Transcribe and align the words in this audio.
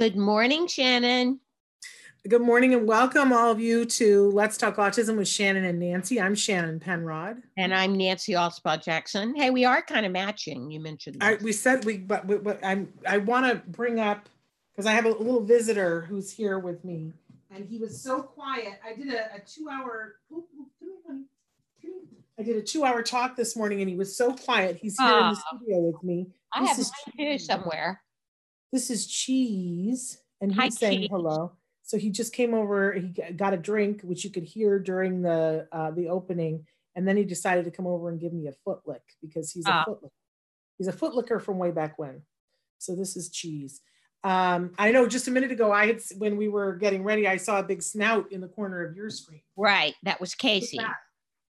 Good 0.00 0.16
morning, 0.16 0.66
Shannon. 0.66 1.40
Good 2.26 2.40
morning 2.40 2.72
and 2.72 2.88
welcome 2.88 3.34
all 3.34 3.50
of 3.50 3.60
you 3.60 3.84
to 3.84 4.30
Let's 4.30 4.56
Talk 4.56 4.76
Autism 4.76 5.18
with 5.18 5.28
Shannon 5.28 5.64
and 5.64 5.78
Nancy. 5.78 6.18
I'm 6.18 6.34
Shannon 6.34 6.80
Penrod. 6.80 7.42
And 7.58 7.74
I'm 7.74 7.94
Nancy 7.94 8.32
Alspaugh 8.32 8.82
Jackson. 8.82 9.36
Hey, 9.36 9.50
we 9.50 9.66
are 9.66 9.82
kind 9.82 10.06
of 10.06 10.12
matching. 10.12 10.70
You 10.70 10.80
mentioned 10.80 11.18
I, 11.20 11.34
we 11.42 11.52
said 11.52 11.84
we, 11.84 11.98
but, 11.98 12.26
but, 12.26 12.42
but 12.42 12.64
I'm, 12.64 12.90
I 13.06 13.18
want 13.18 13.44
to 13.44 13.56
bring 13.70 14.00
up 14.00 14.26
because 14.72 14.86
I 14.86 14.92
have 14.92 15.04
a 15.04 15.10
little 15.10 15.44
visitor 15.44 16.00
who's 16.00 16.30
here 16.32 16.58
with 16.58 16.82
me, 16.82 17.12
and 17.54 17.66
he 17.68 17.76
was 17.76 18.00
so 18.02 18.22
quiet. 18.22 18.80
I 18.82 18.94
did 18.94 19.08
a, 19.12 19.34
a 19.34 19.40
two-hour. 19.40 20.14
ooh, 20.32 20.36
ooh, 20.36 20.66
come 20.78 20.88
here, 20.88 20.96
honey. 21.06 21.24
I 22.38 22.42
did 22.42 22.56
a 22.56 22.62
two-hour 22.62 23.02
talk 23.02 23.36
this 23.36 23.54
morning, 23.54 23.82
and 23.82 23.90
he 23.90 23.96
was 23.96 24.16
so 24.16 24.32
quiet. 24.32 24.76
He's 24.80 24.98
here 24.98 25.08
in 25.10 25.28
the 25.28 25.36
Ah. 25.38 25.56
studio 25.58 25.80
with 25.80 26.02
me. 26.02 26.26
I 26.54 26.60
this 26.60 26.70
have 26.70 26.78
is 26.78 26.92
mine 27.18 27.32
too 27.32 27.38
somewhere. 27.38 28.00
This 28.72 28.90
is 28.90 29.06
Cheese, 29.06 30.18
and 30.40 30.54
Hi, 30.54 30.64
he's 30.66 30.78
saying 30.78 31.00
Cheese. 31.00 31.08
hello. 31.10 31.52
So 31.82 31.98
he 31.98 32.10
just 32.10 32.32
came 32.32 32.54
over. 32.54 32.92
He 32.92 33.08
got 33.32 33.52
a 33.52 33.56
drink, 33.56 34.02
which 34.02 34.24
you 34.24 34.30
could 34.30 34.44
hear 34.44 34.78
during 34.78 35.22
the 35.22 35.66
uh, 35.72 35.90
the 35.90 36.08
opening, 36.08 36.66
and 36.94 37.06
then 37.06 37.16
he 37.16 37.24
decided 37.24 37.64
to 37.64 37.70
come 37.70 37.86
over 37.86 38.08
and 38.10 38.20
give 38.20 38.32
me 38.32 38.46
a 38.46 38.52
foot 38.64 38.80
lick 38.86 39.02
because 39.20 39.50
he's 39.50 39.66
a 39.66 39.70
Ah. 39.72 39.84
foot 39.84 40.02
lick. 40.02 40.12
He's 40.78 40.86
a 40.86 40.92
foot 40.92 41.14
licker 41.14 41.40
from 41.40 41.58
way 41.58 41.72
back 41.72 41.98
when. 41.98 42.22
So 42.78 42.94
this 42.94 43.16
is 43.16 43.28
Cheese. 43.30 43.80
Um, 44.22 44.72
I 44.78 44.92
know. 44.92 45.06
Just 45.08 45.26
a 45.28 45.30
minute 45.30 45.50
ago, 45.50 45.72
I 45.72 45.86
had 45.88 46.00
when 46.18 46.36
we 46.36 46.48
were 46.48 46.76
getting 46.76 47.02
ready, 47.02 47.26
I 47.26 47.38
saw 47.38 47.58
a 47.58 47.62
big 47.64 47.82
snout 47.82 48.30
in 48.30 48.40
the 48.40 48.48
corner 48.48 48.84
of 48.86 48.94
your 48.96 49.10
screen. 49.10 49.42
Right. 49.56 49.94
That 50.04 50.20
was 50.20 50.34
Casey. 50.34 50.76
that? 50.76 50.94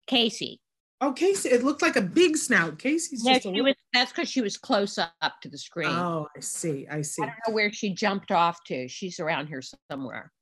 Casey. 0.06 0.60
Oh, 1.04 1.12
Casey! 1.12 1.50
It 1.50 1.62
looked 1.62 1.82
like 1.82 1.96
a 1.96 2.00
big 2.00 2.34
snout. 2.34 2.78
Casey's 2.78 3.22
No, 3.22 3.34
just 3.34 3.44
a 3.44 3.50
little. 3.50 3.64
was, 3.64 3.74
that's 3.92 4.10
because 4.10 4.26
she 4.26 4.40
was 4.40 4.56
close 4.56 4.96
up 4.98 5.40
to 5.42 5.50
the 5.50 5.58
screen. 5.58 5.90
Oh, 5.90 6.28
I 6.34 6.40
see. 6.40 6.86
I 6.90 7.02
see. 7.02 7.22
I 7.22 7.26
don't 7.26 7.36
know 7.46 7.54
where 7.54 7.70
she 7.70 7.90
jumped 7.90 8.30
off 8.30 8.64
to. 8.64 8.88
She's 8.88 9.20
around 9.20 9.48
here 9.48 9.60
somewhere. 9.90 10.32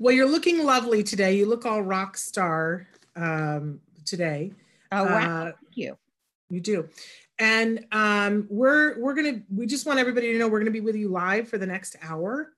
Well, 0.00 0.12
you're 0.12 0.28
looking 0.28 0.64
lovely 0.64 1.04
today. 1.04 1.36
You 1.36 1.46
look 1.46 1.64
all 1.64 1.82
rock 1.82 2.16
star 2.16 2.88
um, 3.14 3.78
today. 4.04 4.52
Oh, 4.90 5.04
wow. 5.04 5.18
Uh, 5.18 5.44
Thank 5.44 5.76
you. 5.76 5.96
you 6.50 6.60
do. 6.60 6.88
And 7.38 7.86
um, 7.92 8.48
we're 8.50 8.98
we're 9.00 9.14
gonna 9.14 9.42
we 9.54 9.66
just 9.66 9.86
want 9.86 10.00
everybody 10.00 10.32
to 10.32 10.38
know 10.38 10.48
we're 10.48 10.58
gonna 10.58 10.72
be 10.72 10.80
with 10.80 10.96
you 10.96 11.10
live 11.10 11.46
for 11.46 11.58
the 11.58 11.66
next 11.66 11.94
hour. 12.02 12.52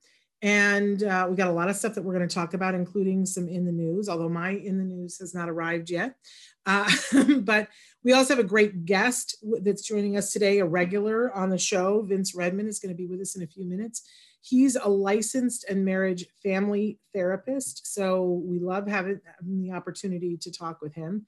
And 0.44 1.02
uh, 1.02 1.26
we 1.30 1.36
got 1.36 1.48
a 1.48 1.52
lot 1.52 1.70
of 1.70 1.76
stuff 1.76 1.94
that 1.94 2.02
we're 2.02 2.12
going 2.12 2.28
to 2.28 2.34
talk 2.34 2.52
about, 2.52 2.74
including 2.74 3.24
some 3.24 3.48
in 3.48 3.64
the 3.64 3.72
news, 3.72 4.10
although 4.10 4.28
my 4.28 4.50
in 4.50 4.76
the 4.76 4.84
news 4.84 5.18
has 5.18 5.34
not 5.34 5.48
arrived 5.48 5.88
yet. 5.88 6.16
Uh, 6.66 6.90
but 7.40 7.68
we 8.02 8.12
also 8.12 8.34
have 8.34 8.44
a 8.44 8.48
great 8.48 8.84
guest 8.84 9.36
that's 9.62 9.82
joining 9.82 10.16
us 10.16 10.32
today, 10.32 10.58
a 10.58 10.66
regular 10.66 11.34
on 11.34 11.50
the 11.50 11.58
show. 11.58 12.02
Vince 12.02 12.34
Redmond 12.34 12.68
is 12.68 12.78
going 12.78 12.94
to 12.94 12.96
be 12.96 13.06
with 13.06 13.20
us 13.20 13.36
in 13.36 13.42
a 13.42 13.46
few 13.46 13.64
minutes. 13.64 14.02
He's 14.42 14.76
a 14.76 14.88
licensed 14.88 15.64
and 15.70 15.84
marriage 15.84 16.26
family 16.42 16.98
therapist. 17.14 17.94
So 17.94 18.42
we 18.44 18.58
love 18.58 18.86
having, 18.86 19.20
the 19.40 19.72
opportunity 19.72 20.36
to 20.36 20.52
talk 20.52 20.82
with 20.82 20.94
him. 20.94 21.26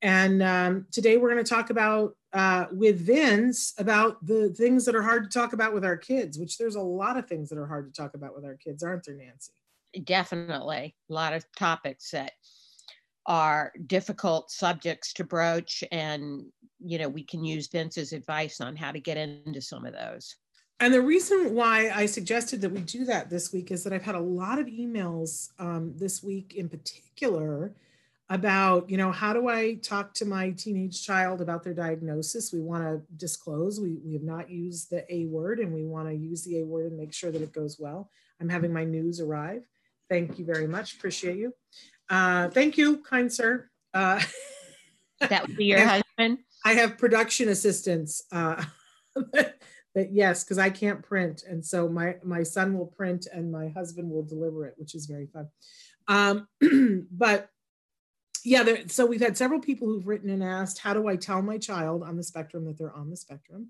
And 0.00 0.42
um, 0.42 0.86
today 0.92 1.16
we're 1.16 1.30
going 1.30 1.44
to 1.44 1.48
talk 1.48 1.70
about 1.70 2.16
uh, 2.32 2.66
with 2.72 3.00
Vince 3.00 3.74
about 3.78 4.24
the 4.24 4.50
things 4.50 4.84
that 4.84 4.94
are 4.94 5.02
hard 5.02 5.30
to 5.30 5.38
talk 5.38 5.52
about 5.52 5.74
with 5.74 5.84
our 5.84 5.96
kids, 5.96 6.38
which 6.38 6.56
there's 6.58 6.76
a 6.76 6.80
lot 6.80 7.16
of 7.16 7.26
things 7.26 7.48
that 7.48 7.58
are 7.58 7.66
hard 7.66 7.92
to 7.92 8.00
talk 8.00 8.14
about 8.14 8.34
with 8.34 8.44
our 8.44 8.56
kids, 8.56 8.82
aren't 8.82 9.04
there, 9.04 9.16
Nancy? 9.16 9.52
Definitely. 10.04 10.94
A 11.10 11.12
lot 11.12 11.34
of 11.34 11.44
topics 11.56 12.10
that 12.10 12.32
are 13.26 13.72
difficult 13.86 14.50
subjects 14.50 15.12
to 15.14 15.24
broach. 15.24 15.84
And, 15.92 16.44
you 16.80 16.98
know, 16.98 17.08
we 17.08 17.24
can 17.24 17.44
use 17.44 17.68
Vince's 17.68 18.12
advice 18.12 18.60
on 18.60 18.76
how 18.76 18.92
to 18.92 19.00
get 19.00 19.16
into 19.16 19.60
some 19.60 19.86
of 19.86 19.92
those. 19.92 20.36
And 20.80 20.92
the 20.92 21.00
reason 21.00 21.54
why 21.54 21.92
I 21.94 22.06
suggested 22.06 22.60
that 22.62 22.72
we 22.72 22.80
do 22.80 23.04
that 23.04 23.30
this 23.30 23.52
week 23.52 23.70
is 23.70 23.84
that 23.84 23.92
I've 23.92 24.02
had 24.02 24.16
a 24.16 24.20
lot 24.20 24.58
of 24.58 24.66
emails 24.66 25.50
um, 25.60 25.94
this 25.96 26.24
week 26.24 26.54
in 26.56 26.68
particular 26.68 27.72
about, 28.30 28.90
you 28.90 28.96
know, 28.96 29.12
how 29.12 29.32
do 29.32 29.46
I 29.46 29.74
talk 29.74 30.12
to 30.14 30.24
my 30.24 30.50
teenage 30.50 31.04
child 31.04 31.40
about 31.40 31.62
their 31.62 31.74
diagnosis? 31.74 32.52
We 32.52 32.60
want 32.60 32.82
to 32.82 33.02
disclose, 33.16 33.78
we, 33.78 34.00
we 34.04 34.14
have 34.14 34.22
not 34.22 34.50
used 34.50 34.90
the 34.90 35.04
A 35.14 35.26
word 35.26 35.60
and 35.60 35.72
we 35.72 35.84
want 35.84 36.08
to 36.08 36.14
use 36.14 36.42
the 36.42 36.60
A 36.60 36.64
word 36.64 36.86
and 36.86 36.98
make 36.98 37.12
sure 37.12 37.30
that 37.30 37.42
it 37.42 37.52
goes 37.52 37.78
well. 37.78 38.10
I'm 38.40 38.48
having 38.48 38.72
my 38.72 38.84
news 38.84 39.20
arrive. 39.20 39.62
Thank 40.08 40.38
you 40.38 40.44
very 40.44 40.66
much. 40.66 40.94
Appreciate 40.94 41.36
you. 41.36 41.54
Uh, 42.12 42.50
thank 42.50 42.76
you, 42.76 42.98
kind 42.98 43.32
sir. 43.32 43.70
Uh, 43.94 44.20
That 45.20 45.46
would 45.46 45.56
be 45.56 45.64
your 45.66 45.86
husband? 45.86 46.38
I 46.64 46.74
have 46.74 46.98
production 46.98 47.48
assistants. 47.48 48.22
Uh, 48.30 48.62
that 49.32 50.12
yes, 50.12 50.44
because 50.44 50.58
I 50.58 50.70
can't 50.70 51.02
print, 51.02 51.44
and 51.48 51.64
so 51.64 51.88
my 51.88 52.16
my 52.22 52.42
son 52.42 52.76
will 52.76 52.86
print, 52.86 53.26
and 53.32 53.50
my 53.50 53.68
husband 53.68 54.10
will 54.10 54.22
deliver 54.22 54.66
it, 54.66 54.74
which 54.76 54.94
is 54.94 55.06
very 55.06 55.26
fun. 55.26 55.48
Um, 56.08 57.08
but 57.10 57.48
yeah, 58.44 58.62
there, 58.62 58.88
so 58.88 59.06
we've 59.06 59.20
had 59.20 59.36
several 59.36 59.60
people 59.60 59.88
who've 59.88 60.06
written 60.06 60.28
and 60.28 60.42
asked, 60.42 60.78
how 60.78 60.92
do 60.94 61.06
I 61.06 61.16
tell 61.16 61.40
my 61.42 61.58
child 61.58 62.02
on 62.02 62.16
the 62.16 62.24
spectrum 62.24 62.64
that 62.64 62.76
they're 62.76 62.92
on 62.92 63.08
the 63.08 63.16
spectrum? 63.16 63.68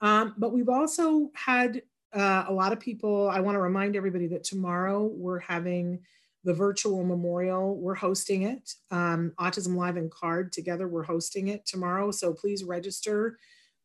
Um, 0.00 0.34
but 0.38 0.52
we've 0.52 0.70
also 0.70 1.30
had 1.34 1.82
uh, 2.14 2.44
a 2.48 2.52
lot 2.52 2.72
of 2.72 2.80
people. 2.80 3.28
I 3.28 3.40
want 3.40 3.56
to 3.56 3.60
remind 3.60 3.94
everybody 3.94 4.26
that 4.28 4.42
tomorrow 4.42 5.04
we're 5.04 5.40
having 5.40 6.00
the 6.46 6.54
virtual 6.54 7.02
memorial. 7.02 7.76
We're 7.76 7.96
hosting 7.96 8.42
it. 8.42 8.72
Um, 8.92 9.32
Autism 9.38 9.74
Live 9.76 9.96
and 9.96 10.10
CARD 10.10 10.52
together, 10.52 10.86
we're 10.86 11.02
hosting 11.02 11.48
it 11.48 11.66
tomorrow. 11.66 12.12
So 12.12 12.32
please 12.32 12.62
register. 12.62 13.36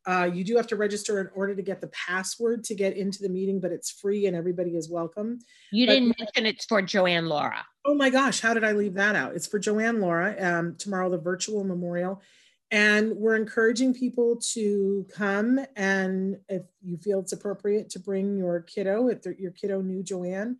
Uh, 0.05 0.29
you 0.31 0.43
do 0.43 0.55
have 0.57 0.67
to 0.67 0.75
register 0.75 1.19
in 1.19 1.27
order 1.35 1.55
to 1.55 1.61
get 1.63 1.81
the 1.81 1.87
password 1.87 2.63
to 2.65 2.75
get 2.75 2.95
into 2.95 3.23
the 3.23 3.29
meeting, 3.29 3.59
but 3.59 3.71
it's 3.71 3.89
free 3.89 4.27
and 4.27 4.35
everybody 4.35 4.75
is 4.75 4.89
welcome. 4.89 5.39
You 5.71 5.87
But- 5.87 5.93
didn't 5.93 6.15
mention 6.19 6.45
it's 6.45 6.65
for 6.65 6.83
Joanne 6.83 7.25
Lara. 7.27 7.65
Oh 7.83 7.95
my 7.95 8.11
gosh, 8.11 8.41
how 8.41 8.53
did 8.53 8.63
I 8.63 8.73
leave 8.73 8.93
that 8.93 9.15
out? 9.15 9.35
It's 9.35 9.47
for 9.47 9.57
Joanne 9.57 9.99
Lara, 9.99 10.35
um, 10.39 10.75
tomorrow, 10.77 11.09
the 11.09 11.17
virtual 11.17 11.63
memorial. 11.63 12.21
And 12.69 13.17
we're 13.17 13.35
encouraging 13.35 13.93
people 13.95 14.37
to 14.53 15.05
come 15.11 15.59
and 15.75 16.37
if 16.47 16.61
you 16.83 16.97
feel 16.97 17.19
it's 17.19 17.33
appropriate 17.33 17.89
to 17.89 17.99
bring 17.99 18.37
your 18.37 18.61
kiddo, 18.61 19.07
if 19.07 19.25
your 19.39 19.51
kiddo 19.51 19.81
knew 19.81 20.03
Joanne 20.03 20.57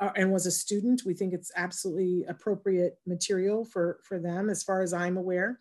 uh, 0.00 0.10
and 0.16 0.32
was 0.32 0.46
a 0.46 0.50
student, 0.50 1.02
we 1.04 1.14
think 1.14 1.32
it's 1.32 1.52
absolutely 1.56 2.24
appropriate 2.28 2.98
material 3.06 3.64
for, 3.64 4.00
for 4.04 4.18
them 4.18 4.48
as 4.48 4.62
far 4.62 4.82
as 4.82 4.92
I'm 4.92 5.16
aware. 5.16 5.60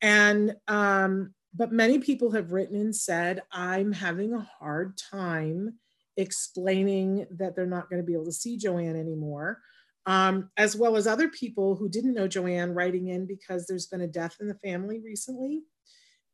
And, 0.00 0.56
um, 0.68 1.34
but 1.54 1.72
many 1.72 1.98
people 1.98 2.30
have 2.32 2.52
written 2.52 2.80
and 2.80 2.94
said, 2.94 3.42
I'm 3.52 3.92
having 3.92 4.34
a 4.34 4.48
hard 4.58 4.98
time 4.98 5.74
explaining 6.16 7.26
that 7.30 7.54
they're 7.54 7.66
not 7.66 7.88
going 7.88 8.00
to 8.00 8.06
be 8.06 8.14
able 8.14 8.24
to 8.26 8.32
see 8.32 8.56
Joanne 8.56 8.96
anymore 8.96 9.60
um, 10.06 10.50
as 10.56 10.76
well 10.76 10.96
as 10.96 11.06
other 11.06 11.28
people 11.28 11.76
who 11.76 11.88
didn't 11.88 12.14
know 12.14 12.28
Joanne 12.28 12.74
writing 12.74 13.08
in 13.08 13.26
because 13.26 13.66
there's 13.66 13.86
been 13.86 14.02
a 14.02 14.06
death 14.06 14.36
in 14.40 14.48
the 14.48 14.54
family 14.54 15.00
recently. 15.00 15.62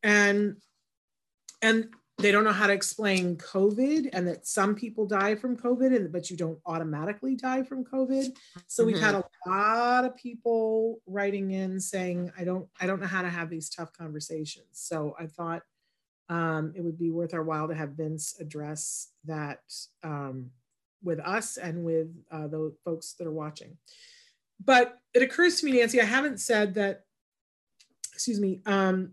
And 0.03 0.57
and 1.61 1.89
they 2.21 2.31
don't 2.31 2.43
know 2.43 2.51
how 2.51 2.67
to 2.67 2.73
explain 2.73 3.35
COVID 3.37 4.09
and 4.13 4.27
that 4.27 4.47
some 4.47 4.75
people 4.75 5.05
die 5.05 5.35
from 5.35 5.57
COVID, 5.57 5.95
and 5.95 6.11
but 6.11 6.29
you 6.29 6.37
don't 6.37 6.59
automatically 6.65 7.35
die 7.35 7.63
from 7.63 7.83
COVID. 7.83 8.35
So 8.67 8.85
we've 8.85 8.99
had 8.99 9.15
Mm-hmm. 9.15 9.49
a 9.49 9.53
lot 9.53 10.05
of 10.05 10.15
people 10.15 11.01
writing 11.05 11.51
in 11.51 11.79
saying, 11.79 12.31
I 12.37 12.43
don't, 12.43 12.67
I 12.79 12.85
don't 12.87 13.01
know 13.01 13.07
how 13.07 13.21
to 13.21 13.29
have 13.29 13.49
these 13.49 13.69
tough 13.69 13.91
conversations. 13.91 14.67
So 14.71 15.15
I 15.19 15.27
thought 15.27 15.63
um, 16.29 16.73
it 16.75 16.81
would 16.81 16.97
be 16.97 17.11
worth 17.11 17.33
our 17.33 17.43
while 17.43 17.67
to 17.67 17.75
have 17.75 17.89
Vince 17.91 18.39
address 18.39 19.09
that 19.25 19.59
um, 20.03 20.51
with 21.03 21.19
us 21.19 21.57
and 21.57 21.83
with 21.83 22.07
uh, 22.31 22.47
the 22.47 22.73
folks 22.85 23.13
that 23.13 23.27
are 23.27 23.33
watching. 23.33 23.77
But 24.63 24.97
it 25.13 25.23
occurs 25.23 25.59
to 25.59 25.65
me, 25.65 25.73
Nancy, 25.73 25.99
I 25.99 26.05
haven't 26.05 26.39
said 26.39 26.75
that, 26.75 27.01
excuse 28.13 28.39
me, 28.39 28.61
um, 28.65 29.11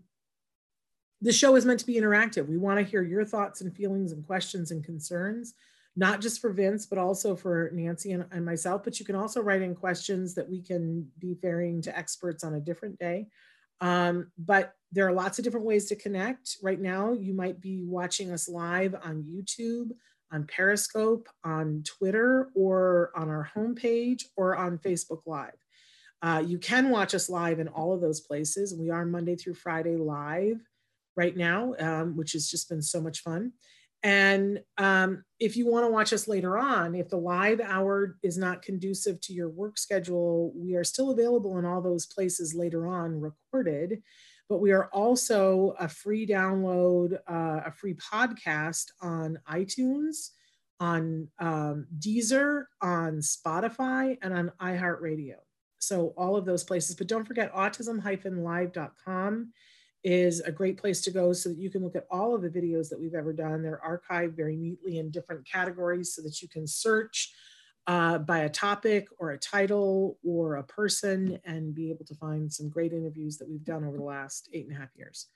the 1.21 1.33
show 1.33 1.55
is 1.55 1.65
meant 1.65 1.79
to 1.81 1.85
be 1.85 1.95
interactive. 1.95 2.47
We 2.47 2.57
want 2.57 2.79
to 2.79 2.85
hear 2.85 3.01
your 3.01 3.25
thoughts 3.25 3.61
and 3.61 3.75
feelings 3.75 4.11
and 4.11 4.25
questions 4.25 4.71
and 4.71 4.83
concerns, 4.83 5.53
not 5.95 6.21
just 6.21 6.39
for 6.39 6.51
Vince, 6.51 6.85
but 6.85 6.97
also 6.97 7.35
for 7.35 7.69
Nancy 7.73 8.13
and, 8.13 8.25
and 8.31 8.45
myself. 8.45 8.83
But 8.83 8.99
you 8.99 9.05
can 9.05 9.15
also 9.15 9.41
write 9.41 9.61
in 9.61 9.75
questions 9.75 10.33
that 10.35 10.49
we 10.49 10.61
can 10.61 11.09
be 11.19 11.35
ferrying 11.35 11.81
to 11.83 11.97
experts 11.97 12.43
on 12.43 12.53
a 12.53 12.59
different 12.61 12.97
day. 12.99 13.27
Um, 13.81 14.31
but 14.37 14.73
there 14.91 15.07
are 15.07 15.13
lots 15.13 15.39
of 15.39 15.43
different 15.43 15.65
ways 15.65 15.85
to 15.87 15.95
connect. 15.95 16.57
Right 16.63 16.79
now, 16.79 17.13
you 17.13 17.33
might 17.33 17.59
be 17.59 17.83
watching 17.83 18.31
us 18.31 18.47
live 18.47 18.95
on 19.03 19.23
YouTube, 19.23 19.91
on 20.31 20.45
Periscope, 20.45 21.27
on 21.43 21.83
Twitter, 21.85 22.49
or 22.55 23.11
on 23.15 23.29
our 23.29 23.49
homepage, 23.55 24.23
or 24.37 24.55
on 24.55 24.77
Facebook 24.77 25.21
Live. 25.25 25.51
Uh, 26.21 26.43
you 26.45 26.57
can 26.57 26.89
watch 26.89 27.13
us 27.15 27.29
live 27.29 27.59
in 27.59 27.69
all 27.69 27.93
of 27.93 28.01
those 28.01 28.19
places. 28.19 28.75
We 28.77 28.89
are 28.89 29.05
Monday 29.05 29.37
through 29.37 29.53
Friday 29.53 29.95
live 29.95 30.59
right 31.19 31.35
now, 31.35 31.73
um, 31.79 32.15
which 32.15 32.31
has 32.31 32.47
just 32.47 32.69
been 32.69 32.81
so 32.81 33.01
much 33.01 33.19
fun. 33.19 33.51
And 34.03 34.61
um, 34.77 35.25
if 35.41 35.57
you 35.57 35.69
want 35.69 35.85
to 35.85 35.91
watch 35.91 36.13
us 36.13 36.29
later 36.29 36.57
on, 36.57 36.95
if 36.95 37.09
the 37.09 37.17
live 37.17 37.59
hour 37.59 38.15
is 38.23 38.37
not 38.37 38.61
conducive 38.61 39.19
to 39.23 39.33
your 39.33 39.49
work 39.49 39.77
schedule, 39.77 40.53
we 40.55 40.75
are 40.75 40.85
still 40.85 41.11
available 41.11 41.57
in 41.59 41.65
all 41.65 41.81
those 41.81 42.05
places 42.05 42.55
later 42.55 42.87
on, 42.87 43.19
recorded. 43.19 44.01
But 44.47 44.61
we 44.61 44.71
are 44.71 44.89
also 44.93 45.75
a 45.77 45.89
free 45.89 46.25
download, 46.25 47.19
uh, 47.29 47.61
a 47.65 47.71
free 47.73 47.95
podcast 47.95 48.85
on 49.01 49.37
iTunes, 49.51 50.29
on 50.79 51.27
um, 51.39 51.85
Deezer, 51.99 52.63
on 52.81 53.17
Spotify, 53.19 54.17
and 54.21 54.33
on 54.33 54.51
iHeartRadio. 54.61 55.35
So 55.79 56.13
all 56.17 56.37
of 56.37 56.45
those 56.45 56.63
places. 56.63 56.95
But 56.95 57.07
don't 57.07 57.27
forget 57.27 57.53
autism-live.com 57.53 59.51
is 60.03 60.39
a 60.41 60.51
great 60.51 60.77
place 60.77 61.01
to 61.01 61.11
go 61.11 61.33
so 61.33 61.49
that 61.49 61.57
you 61.57 61.69
can 61.69 61.83
look 61.83 61.95
at 61.95 62.07
all 62.09 62.33
of 62.33 62.41
the 62.41 62.49
videos 62.49 62.89
that 62.89 62.99
we've 62.99 63.15
ever 63.15 63.33
done. 63.33 63.61
They're 63.61 63.81
archived 63.85 64.35
very 64.35 64.55
neatly 64.55 64.97
in 64.97 65.11
different 65.11 65.47
categories 65.47 66.13
so 66.13 66.21
that 66.21 66.41
you 66.41 66.47
can 66.47 66.65
search 66.67 67.33
uh, 67.87 68.19
by 68.19 68.39
a 68.39 68.49
topic 68.49 69.07
or 69.17 69.31
a 69.31 69.37
title 69.37 70.17
or 70.23 70.55
a 70.55 70.63
person 70.63 71.39
and 71.43 71.73
be 71.73 71.89
able 71.89 72.05
to 72.05 72.15
find 72.15 72.51
some 72.51 72.69
great 72.69 72.93
interviews 72.93 73.37
that 73.37 73.49
we've 73.49 73.65
done 73.65 73.83
over 73.83 73.97
the 73.97 74.03
last 74.03 74.49
eight 74.53 74.67
and 74.67 74.75
a 74.75 74.79
half 74.79 74.89
years. 74.95 75.27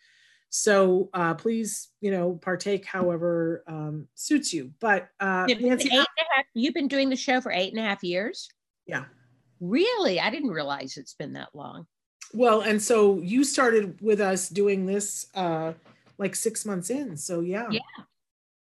So 0.50 1.10
uh, 1.16 1.34
please, 1.34 1.90
you 2.00 2.12
know, 2.12 2.34
partake 2.34 2.86
however 2.86 3.64
um, 3.68 4.08
suits 4.14 4.54
you. 4.54 4.72
But 4.80 5.10
uh, 5.20 5.48
been 5.48 5.68
Nancy, 5.68 5.90
eight 5.90 5.94
and 5.94 6.02
a 6.02 6.36
half- 6.36 6.46
you've 6.54 6.76
been 6.76 6.88
doing 6.88 7.10
the 7.10 7.16
show 7.16 7.42
for 7.42 7.52
eight 7.52 7.74
and 7.74 7.80
a 7.80 7.88
half 7.88 8.04
years? 8.04 8.50
yeah. 8.86 9.06
Really? 9.60 10.20
I 10.20 10.30
didn't 10.30 10.52
realize 10.52 10.98
it's 10.98 11.14
been 11.14 11.34
that 11.34 11.50
long. 11.54 11.88
Well, 12.34 12.62
and 12.62 12.82
so 12.82 13.20
you 13.20 13.44
started 13.44 14.00
with 14.02 14.20
us 14.20 14.50
doing 14.50 14.86
this 14.86 15.28
uh, 15.36 15.74
like 16.18 16.36
six 16.36 16.66
months 16.66 16.90
in. 16.90 17.16
So 17.18 17.42
yeah, 17.42 17.68
Yeah. 17.70 17.80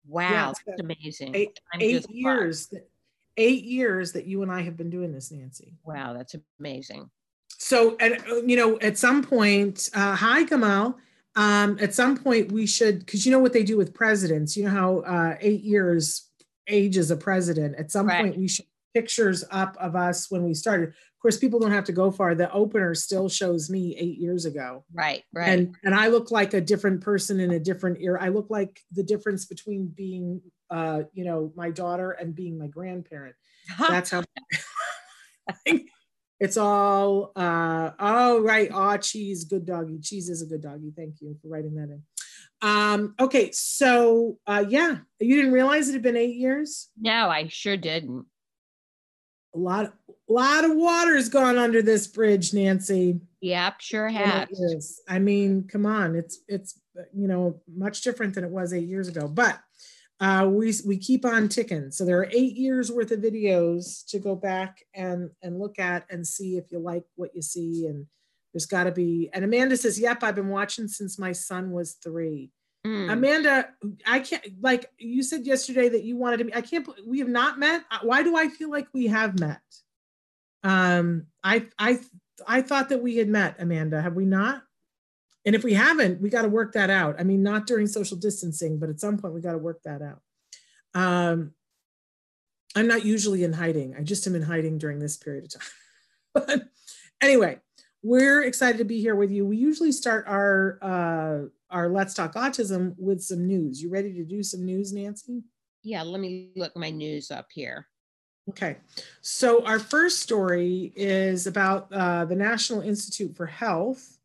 Wow, 0.07 0.51
it's 0.53 0.61
that's 0.67 0.81
amazing. 0.81 1.35
eight, 1.35 1.61
eight 1.81 2.09
years, 2.09 2.69
that- 2.69 2.89
eight 3.37 3.65
years 3.65 4.13
that 4.13 4.25
you 4.27 4.43
and 4.43 4.51
I 4.51 4.63
have 4.63 4.77
been 4.77 4.89
doing 4.91 5.13
this, 5.13 5.31
Nancy. 5.31 5.75
Wow, 5.85 6.15
that's 6.15 6.35
amazing. 6.59 7.11
So, 7.59 7.97
and 8.01 8.19
uh, 8.31 8.37
you 8.43 8.57
know, 8.57 8.79
at 8.81 8.97
some 8.97 9.23
point, 9.23 9.91
uh, 9.95 10.17
hi 10.17 10.45
Kamal. 10.45 10.97
Um, 11.37 11.79
at 11.81 11.95
some 11.95 12.17
point, 12.17 12.51
we 12.51 12.67
should, 12.67 13.01
because 13.01 13.25
you 13.27 13.31
know 13.33 13.39
what 13.39 13.53
they 13.53 13.63
do 13.63 13.77
with 13.77 13.93
presidents. 13.95 14.57
You 14.57 14.65
know 14.65 14.71
how 14.71 14.99
uh, 15.01 15.37
eight 15.41 15.63
years 15.63 16.31
ages 16.69 17.11
a 17.11 17.17
president. 17.17 17.77
At 17.77 17.91
some 17.93 18.07
Right. 18.07 18.23
point, 18.23 18.39
we 18.39 18.49
should 18.49 18.67
pictures 18.95 19.45
up 19.51 19.77
of 19.81 19.97
us 19.97 20.31
when 20.31 20.45
we 20.45 20.55
started. 20.55 20.89
Of 20.89 21.23
course, 21.23 21.37
people 21.37 21.59
don't 21.59 21.73
have 21.73 21.85
to 21.85 21.93
go 21.93 22.11
far. 22.11 22.35
The 22.35 22.51
opener 22.53 22.95
still 22.95 23.29
shows 23.29 23.69
me 23.69 23.97
eight 23.99 24.19
years 24.19 24.45
ago. 24.45 24.85
Right, 24.93 25.25
right. 25.33 25.49
and 25.49 25.75
and 25.85 25.95
I 25.95 26.09
look 26.09 26.31
like 26.31 26.55
a 26.55 26.61
different 26.61 27.01
person 27.01 27.41
in 27.41 27.51
a 27.53 27.59
different 27.59 27.99
era. 28.01 28.23
I 28.23 28.29
look 28.29 28.51
like 28.51 28.81
the 28.93 29.03
difference 29.03 29.45
between 29.45 29.89
being, 29.89 30.41
uh, 30.71 31.03
you 31.13 31.25
know, 31.25 31.53
my 31.57 31.71
daughter 31.71 32.13
and 32.13 32.35
being 32.35 32.59
my 32.59 32.69
grandparent. 32.69 33.35
That's 33.89 34.11
how. 34.11 34.23
it's 36.41 36.57
all. 36.57 37.33
Uh, 37.35 37.91
oh 37.99 38.41
right, 38.41 38.71
aw 38.73 38.97
cheese, 38.99 39.45
good 39.45 39.67
doggy. 39.67 39.99
Cheese 40.01 40.29
is 40.29 40.43
a 40.43 40.47
good 40.47 40.63
doggy. 40.63 40.93
Thank 40.97 41.21
you 41.21 41.37
for 41.43 41.49
writing 41.49 41.75
that 41.75 41.91
in. 41.91 42.03
Um, 42.61 43.15
okay, 43.21 43.51
so 43.53 44.39
uh, 44.47 44.65
yeah, 44.69 44.99
you 45.21 45.37
didn't 45.37 45.53
realize 45.53 45.89
it 45.89 45.93
had 45.93 46.03
been 46.03 46.17
eight 46.17 46.37
years. 46.37 46.89
no, 47.01 47.29
I 47.29 47.49
sure 47.49 47.77
didn't. 47.77 48.27
A 49.55 49.59
lot, 49.59 49.95
a 50.09 50.33
lot 50.33 50.65
of 50.65 50.77
water's 50.77 51.29
gone 51.29 51.57
under 51.57 51.83
this 51.83 52.07
bridge, 52.07 52.53
Nancy. 52.53 53.21
Yep, 53.41 53.81
sure 53.81 54.09
has. 54.09 55.01
I 55.09 55.19
mean, 55.19 55.67
come 55.67 55.87
on, 55.87 56.15
it's 56.15 56.41
it's 56.49 56.79
you 57.15 57.29
know 57.29 57.61
much 57.73 58.03
different 58.03 58.35
than 58.35 58.45
it 58.45 58.51
was 58.51 58.73
eight 58.73 58.89
years 58.89 59.09
ago, 59.09 59.29
but 59.29 59.59
uh, 60.21 60.49
we 60.51 60.75
we 60.85 60.99
keep 60.99 61.25
on 61.25 61.49
ticking. 61.49 61.91
So 61.91 62.05
there 62.05 62.19
are 62.19 62.29
eight 62.33 62.57
years 62.57 62.91
worth 62.91 63.13
of 63.13 63.21
videos 63.21 64.05
to 64.09 64.19
go 64.19 64.35
back 64.35 64.85
and 64.95 65.31
and 65.43 65.59
look 65.59 65.79
at 65.79 66.05
and 66.11 66.27
see 66.27 66.57
if 66.57 66.71
you 66.71 66.79
like 66.81 67.05
what 67.15 67.35
you 67.35 67.43
see. 67.43 67.87
And 67.87 68.07
there's 68.53 68.67
got 68.67 68.85
to 68.85 68.93
be. 68.93 69.31
And 69.33 69.45
Amanda 69.45 69.77
says, 69.77 70.01
"Yep, 70.01 70.23
I've 70.23 70.35
been 70.35 70.49
watching 70.49 70.89
since 70.89 71.19
my 71.19 71.33
son 71.33 71.71
was 71.71 71.93
three. 71.95 72.51
Mm. 72.89 73.13
Amanda, 73.13 73.69
I 74.07 74.21
can't 74.21 74.43
like 74.63 74.91
you 74.97 75.23
said 75.23 75.47
yesterday 75.47 75.91
that 75.91 76.05
you 76.05 76.17
wanted 76.17 76.39
to 76.39 76.45
be. 76.47 76.55
I 76.55 76.63
can't. 76.63 76.89
We 77.07 77.19
have 77.19 77.29
not 77.29 77.59
met. 77.59 77.85
Why 78.03 78.23
do 78.23 78.35
I 78.35 78.49
feel 78.49 78.71
like 78.71 78.89
we 78.95 79.09
have 79.09 79.39
met? 79.39 79.61
Um, 80.63 81.27
I 81.45 81.67
I 81.79 81.99
I 82.47 82.63
thought 82.63 82.89
that 82.89 83.03
we 83.03 83.17
had 83.17 83.29
met, 83.29 83.57
Amanda. 83.59 84.01
Have 84.01 84.15
we 84.15 84.25
not? 84.25 84.63
And 85.45 85.55
if 85.55 85.65
we 85.65 85.75
haven't, 85.75 86.23
we 86.23 86.31
got 86.31 86.43
to 86.43 86.49
work 86.49 86.73
that 86.73 86.89
out. 86.89 87.17
I 87.19 87.25
mean, 87.25 87.43
not 87.43 87.67
during 87.67 87.87
social 87.87 88.17
distancing, 88.17 88.79
but 88.79 88.89
at 88.89 89.01
some 89.01 89.19
point 89.19 89.35
we 89.35 89.43
got 89.43 89.53
to 89.53 89.59
work 89.59 89.83
that 89.83 90.01
out. 90.01 90.23
Um, 90.95 91.53
I'm 92.75 92.87
not 92.87 93.05
usually 93.05 93.45
in 93.45 93.53
hiding. 93.53 93.95
I 93.97 94.03
just 94.03 94.27
am 94.27 94.35
in 94.35 94.43
hiding 94.43 94.79
during 94.79 94.99
this 94.99 95.17
period 95.19 95.45
of 95.45 95.53
time. 95.53 95.69
but 96.35 96.63
anyway, 97.21 97.59
we're 98.03 98.43
excited 98.43 98.79
to 98.79 98.85
be 98.85 99.01
here 99.01 99.15
with 99.15 99.31
you. 99.31 99.45
We 99.45 99.59
usually 99.59 99.93
start 99.93 100.25
our 100.27 100.79
uh, 100.81 101.49
our 101.71 101.89
Let's 101.89 102.15
Talk 102.15 102.35
Autism 102.35 102.95
with 102.99 103.23
some 103.23 103.47
news. 103.47 103.83
You 103.83 103.91
ready 103.91 104.13
to 104.15 104.25
do 104.25 104.43
some 104.43 104.65
news, 104.65 104.93
Nancy? 104.93 105.43
Yeah, 105.83 106.03
let 106.03 106.21
me 106.21 106.51
look 106.57 106.77
my 106.77 106.91
news 106.91 107.31
up 107.31 107.49
here. 107.51 107.87
Okay, 108.49 108.79
so 109.21 109.63
our 109.67 109.79
first 109.79 110.21
story 110.21 110.93
is 110.97 111.47
about 111.47 111.93
uh, 111.93 112.25
the 112.25 112.35
National 112.35 112.81
Institute 112.81 113.37
for 113.37 113.45
Health, 113.45 114.19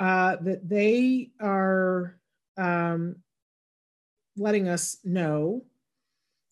uh, 0.00 0.36
that 0.40 0.68
they 0.68 1.30
are 1.40 2.18
um, 2.56 3.16
letting 4.36 4.68
us 4.68 4.98
know. 5.04 5.62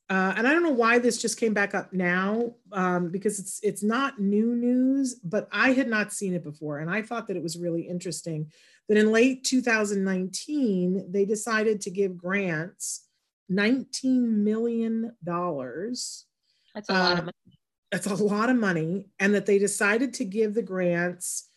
Uh, 0.09 0.33
and 0.37 0.47
I 0.47 0.52
don't 0.52 0.62
know 0.62 0.71
why 0.71 0.99
this 0.99 1.21
just 1.21 1.40
came 1.40 1.52
back 1.52 1.75
up 1.75 1.92
now, 1.92 2.54
um, 2.73 3.11
because 3.11 3.38
it's 3.40 3.61
it's 3.62 3.83
not 3.83 4.21
new 4.21 4.54
news, 4.54 5.16
but 5.16 5.49
I 5.50 5.73
had 5.73 5.88
not 5.88 6.12
seen 6.12 6.35
it 6.35 6.45
before, 6.45 6.78
and 6.78 6.90
I 6.90 7.02
thought 7.02 7.26
that 7.26 7.37
it 7.37 7.42
was 7.42 7.59
really 7.59 7.83
interesting 7.83 8.50
that 8.88 8.97
in 8.99 9.12
late 9.12 9.45
2019 9.45 11.11
they 11.11 11.25
decided 11.25 11.80
to 11.83 11.90
give 11.90 12.16
grants, 12.16 13.07
19 13.49 14.45
million 14.45 15.16
dollars 15.25 16.26
That's 16.75 16.88
a 16.88 16.92
lot 16.92 17.00
Uh, 17.12 17.18
of 17.18 17.25
money. 17.25 17.59
that's 17.90 18.07
a 18.07 18.14
lot 18.14 18.50
of 18.50 18.57
money 18.57 19.09
and 19.18 19.35
that 19.35 19.47
they 19.47 19.59
decided 19.59 20.12
to 20.14 20.25
give 20.25 20.54
the 20.54 20.62
grants 20.62 21.49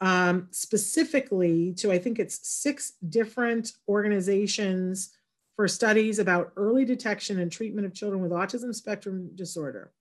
um, 0.00 0.48
specifically 0.50 1.72
to 1.74 1.90
i 1.90 1.98
think 1.98 2.18
it's 2.18 2.46
six 2.48 2.92
different 3.08 3.72
organizations 3.88 5.10
for 5.56 5.66
studies 5.66 6.18
about 6.20 6.52
early 6.56 6.84
detection 6.84 7.40
and 7.40 7.50
treatment 7.50 7.86
of 7.86 7.94
children 7.94 8.22
with 8.22 8.30
autism 8.30 8.74
spectrum 8.74 9.30
disorder 9.34 9.92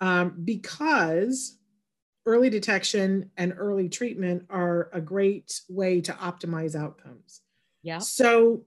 um, 0.00 0.34
because 0.44 1.58
early 2.30 2.50
detection 2.50 3.30
and 3.36 3.52
early 3.56 3.88
treatment 3.88 4.46
are 4.50 4.88
a 4.92 5.00
great 5.00 5.60
way 5.68 6.00
to 6.00 6.12
optimize 6.12 6.74
outcomes 6.74 7.40
Yeah. 7.82 7.98
so, 7.98 8.64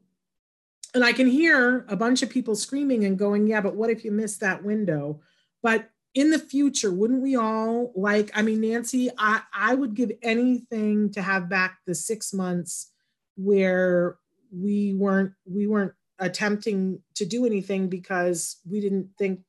and 0.94 1.04
I 1.04 1.14
can 1.14 1.28
hear 1.28 1.86
a 1.88 1.96
bunch 1.96 2.22
of 2.22 2.30
people 2.30 2.56
screaming 2.56 3.06
and 3.06 3.18
going, 3.18 3.48
yeah, 3.48 3.62
but 3.62 3.76
what 3.76 3.90
if 3.90 4.04
you 4.06 4.12
miss 4.12 4.38
that 4.38 4.64
window? 4.64 5.22
But 5.62 5.90
in 6.14 6.30
the 6.30 6.40
future, 6.40 6.92
wouldn't 6.92 7.24
we 7.24 7.36
all 7.36 7.92
like, 7.96 8.30
I 8.36 8.42
mean, 8.44 8.62
Nancy, 8.62 9.10
I, 9.18 9.42
I 9.54 9.74
would 9.74 9.96
give 9.96 10.12
anything 10.22 11.12
to 11.14 11.22
have 11.22 11.50
back 11.50 11.80
the 11.88 11.96
six 11.96 12.34
months 12.34 12.92
where 13.36 14.18
we 14.52 14.94
weren't, 14.94 15.34
we 15.46 15.66
weren't 15.66 15.94
attempting 16.20 17.00
to 17.16 17.26
do 17.26 17.46
anything 17.46 17.88
because 17.88 18.58
we 18.70 18.80
didn't 18.80 19.10
think 19.18 19.40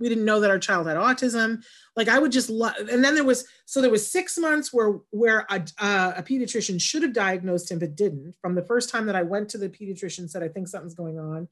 we 0.00 0.08
didn't 0.08 0.24
know 0.24 0.40
that 0.40 0.50
our 0.50 0.58
child 0.58 0.86
had 0.86 0.96
autism. 0.96 1.62
Like 1.96 2.08
i 2.08 2.18
would 2.18 2.32
just 2.32 2.48
love 2.48 2.74
and 2.90 3.04
then 3.04 3.14
there 3.14 3.24
was 3.24 3.46
so 3.66 3.80
there 3.80 3.90
was 3.90 4.10
six 4.10 4.38
months 4.38 4.72
where 4.72 4.98
where 5.10 5.46
a, 5.50 5.62
uh, 5.78 6.14
a 6.16 6.22
pediatrician 6.22 6.80
should 6.80 7.02
have 7.02 7.12
diagnosed 7.12 7.70
him 7.70 7.78
but 7.78 7.94
didn't. 7.94 8.34
From 8.40 8.54
the 8.54 8.62
first 8.62 8.88
time 8.88 9.06
that 9.06 9.16
i 9.16 9.22
went 9.22 9.48
to 9.50 9.58
the 9.58 9.68
pediatrician 9.68 10.28
said 10.28 10.42
i 10.42 10.48
think 10.48 10.68
something's 10.68 10.94
going 10.94 11.18
on. 11.18 11.46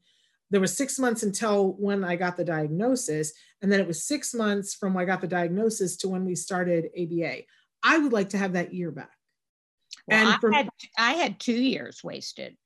There 0.51 0.61
was 0.61 0.75
six 0.75 0.97
months 0.97 1.21
until 1.23 1.73
when 1.73 2.03
i 2.03 2.15
got 2.15 2.35
the 2.35 2.43
diagnosis 2.43 3.33
and 3.61 3.71
then 3.71 3.79
it 3.79 3.87
was 3.87 4.03
six 4.03 4.33
months 4.33 4.73
from 4.73 4.93
when 4.93 5.03
i 5.03 5.05
got 5.05 5.21
the 5.21 5.27
diagnosis 5.27 5.95
to 5.97 6.09
when 6.09 6.25
we 6.25 6.35
started 6.35 6.89
aba 6.97 7.43
i 7.83 7.97
would 7.97 8.13
like 8.13 8.29
to 8.29 8.37
have 8.37 8.53
that 8.53 8.73
year 8.73 8.91
back. 8.91 9.11
Well, 10.07 10.27
and 10.27 10.55
I, 10.55 10.57
had, 10.57 10.69
I 10.97 11.11
had 11.13 11.39
two 11.39 11.53
years 11.53 12.03
wasted. 12.03 12.57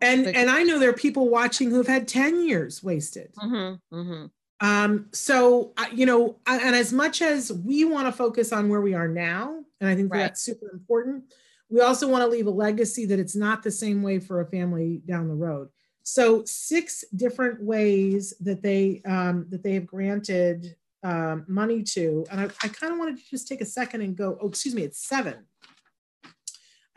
And 0.00 0.24
but, 0.24 0.34
and 0.34 0.50
i 0.50 0.62
know 0.62 0.78
there 0.78 0.90
are 0.90 0.94
people 0.94 1.28
watching 1.28 1.70
who've 1.70 1.86
had 1.86 2.08
10 2.08 2.46
years 2.46 2.82
wasted. 2.82 3.32
Mm-hmm, 3.36 3.96
mm-hmm. 3.96 4.26
Um, 4.60 5.06
so, 5.12 5.72
you 5.92 6.04
know, 6.04 6.36
and 6.46 6.76
as 6.76 6.92
much 6.92 7.22
as 7.22 7.50
we 7.52 7.84
want 7.84 8.06
to 8.06 8.12
focus 8.12 8.52
on 8.52 8.68
where 8.68 8.80
we 8.80 8.94
are 8.94 9.08
now, 9.08 9.64
and 9.80 9.88
I 9.88 9.94
think 9.94 10.12
right. 10.12 10.20
that's 10.20 10.42
super 10.42 10.70
important, 10.70 11.24
we 11.70 11.80
also 11.80 12.08
want 12.08 12.22
to 12.22 12.28
leave 12.28 12.46
a 12.46 12.50
legacy 12.50 13.06
that 13.06 13.18
it's 13.18 13.36
not 13.36 13.62
the 13.62 13.70
same 13.70 14.02
way 14.02 14.18
for 14.18 14.40
a 14.40 14.46
family 14.46 15.00
down 15.06 15.28
the 15.28 15.34
road. 15.34 15.68
So, 16.02 16.44
six 16.44 17.04
different 17.14 17.62
ways 17.62 18.34
that 18.40 18.62
they 18.62 19.02
um, 19.06 19.46
that 19.50 19.62
they 19.62 19.74
have 19.74 19.86
granted 19.86 20.74
um, 21.02 21.44
money 21.46 21.82
to, 21.94 22.26
and 22.30 22.40
I, 22.40 22.44
I 22.62 22.68
kind 22.68 22.92
of 22.92 22.98
wanted 22.98 23.18
to 23.18 23.22
just 23.30 23.46
take 23.46 23.60
a 23.60 23.66
second 23.66 24.00
and 24.02 24.16
go. 24.16 24.36
Oh, 24.40 24.48
excuse 24.48 24.74
me, 24.74 24.82
it's 24.82 25.06
seven. 25.06 25.36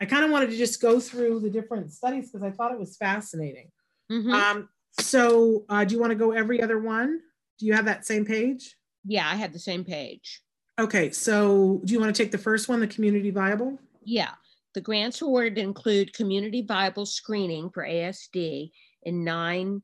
I 0.00 0.06
kind 0.06 0.24
of 0.24 0.30
wanted 0.30 0.50
to 0.50 0.56
just 0.56 0.82
go 0.82 0.98
through 0.98 1.40
the 1.40 1.50
different 1.50 1.92
studies 1.92 2.30
because 2.30 2.42
I 2.42 2.50
thought 2.50 2.72
it 2.72 2.78
was 2.78 2.96
fascinating. 2.96 3.70
Mm-hmm. 4.10 4.32
Um, 4.32 4.68
so, 5.00 5.64
uh, 5.68 5.84
do 5.84 5.94
you 5.94 6.00
want 6.00 6.10
to 6.10 6.16
go 6.16 6.32
every 6.32 6.60
other 6.60 6.78
one? 6.78 7.20
Do 7.58 7.66
you 7.66 7.74
have 7.74 7.84
that 7.86 8.06
same 8.06 8.24
page? 8.24 8.76
Yeah, 9.04 9.28
I 9.28 9.36
have 9.36 9.52
the 9.52 9.58
same 9.58 9.84
page. 9.84 10.42
Okay, 10.78 11.10
so 11.10 11.80
do 11.84 11.92
you 11.92 12.00
want 12.00 12.14
to 12.14 12.22
take 12.22 12.32
the 12.32 12.38
first 12.38 12.68
one, 12.68 12.80
the 12.80 12.86
community 12.86 13.30
viable? 13.30 13.78
Yeah, 14.02 14.30
the 14.74 14.80
grants 14.80 15.22
awarded 15.22 15.58
include 15.58 16.12
community 16.14 16.62
viable 16.62 17.06
screening 17.06 17.70
for 17.70 17.84
ASD 17.84 18.70
in 19.04 19.24
nine 19.24 19.82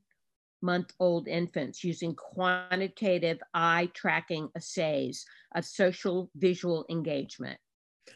month 0.61 0.91
old 0.99 1.27
infants 1.27 1.83
using 1.83 2.13
quantitative 2.13 3.39
eye 3.53 3.89
tracking 3.93 4.49
assays 4.55 5.25
of 5.55 5.65
social 5.65 6.29
visual 6.35 6.85
engagement. 6.89 7.57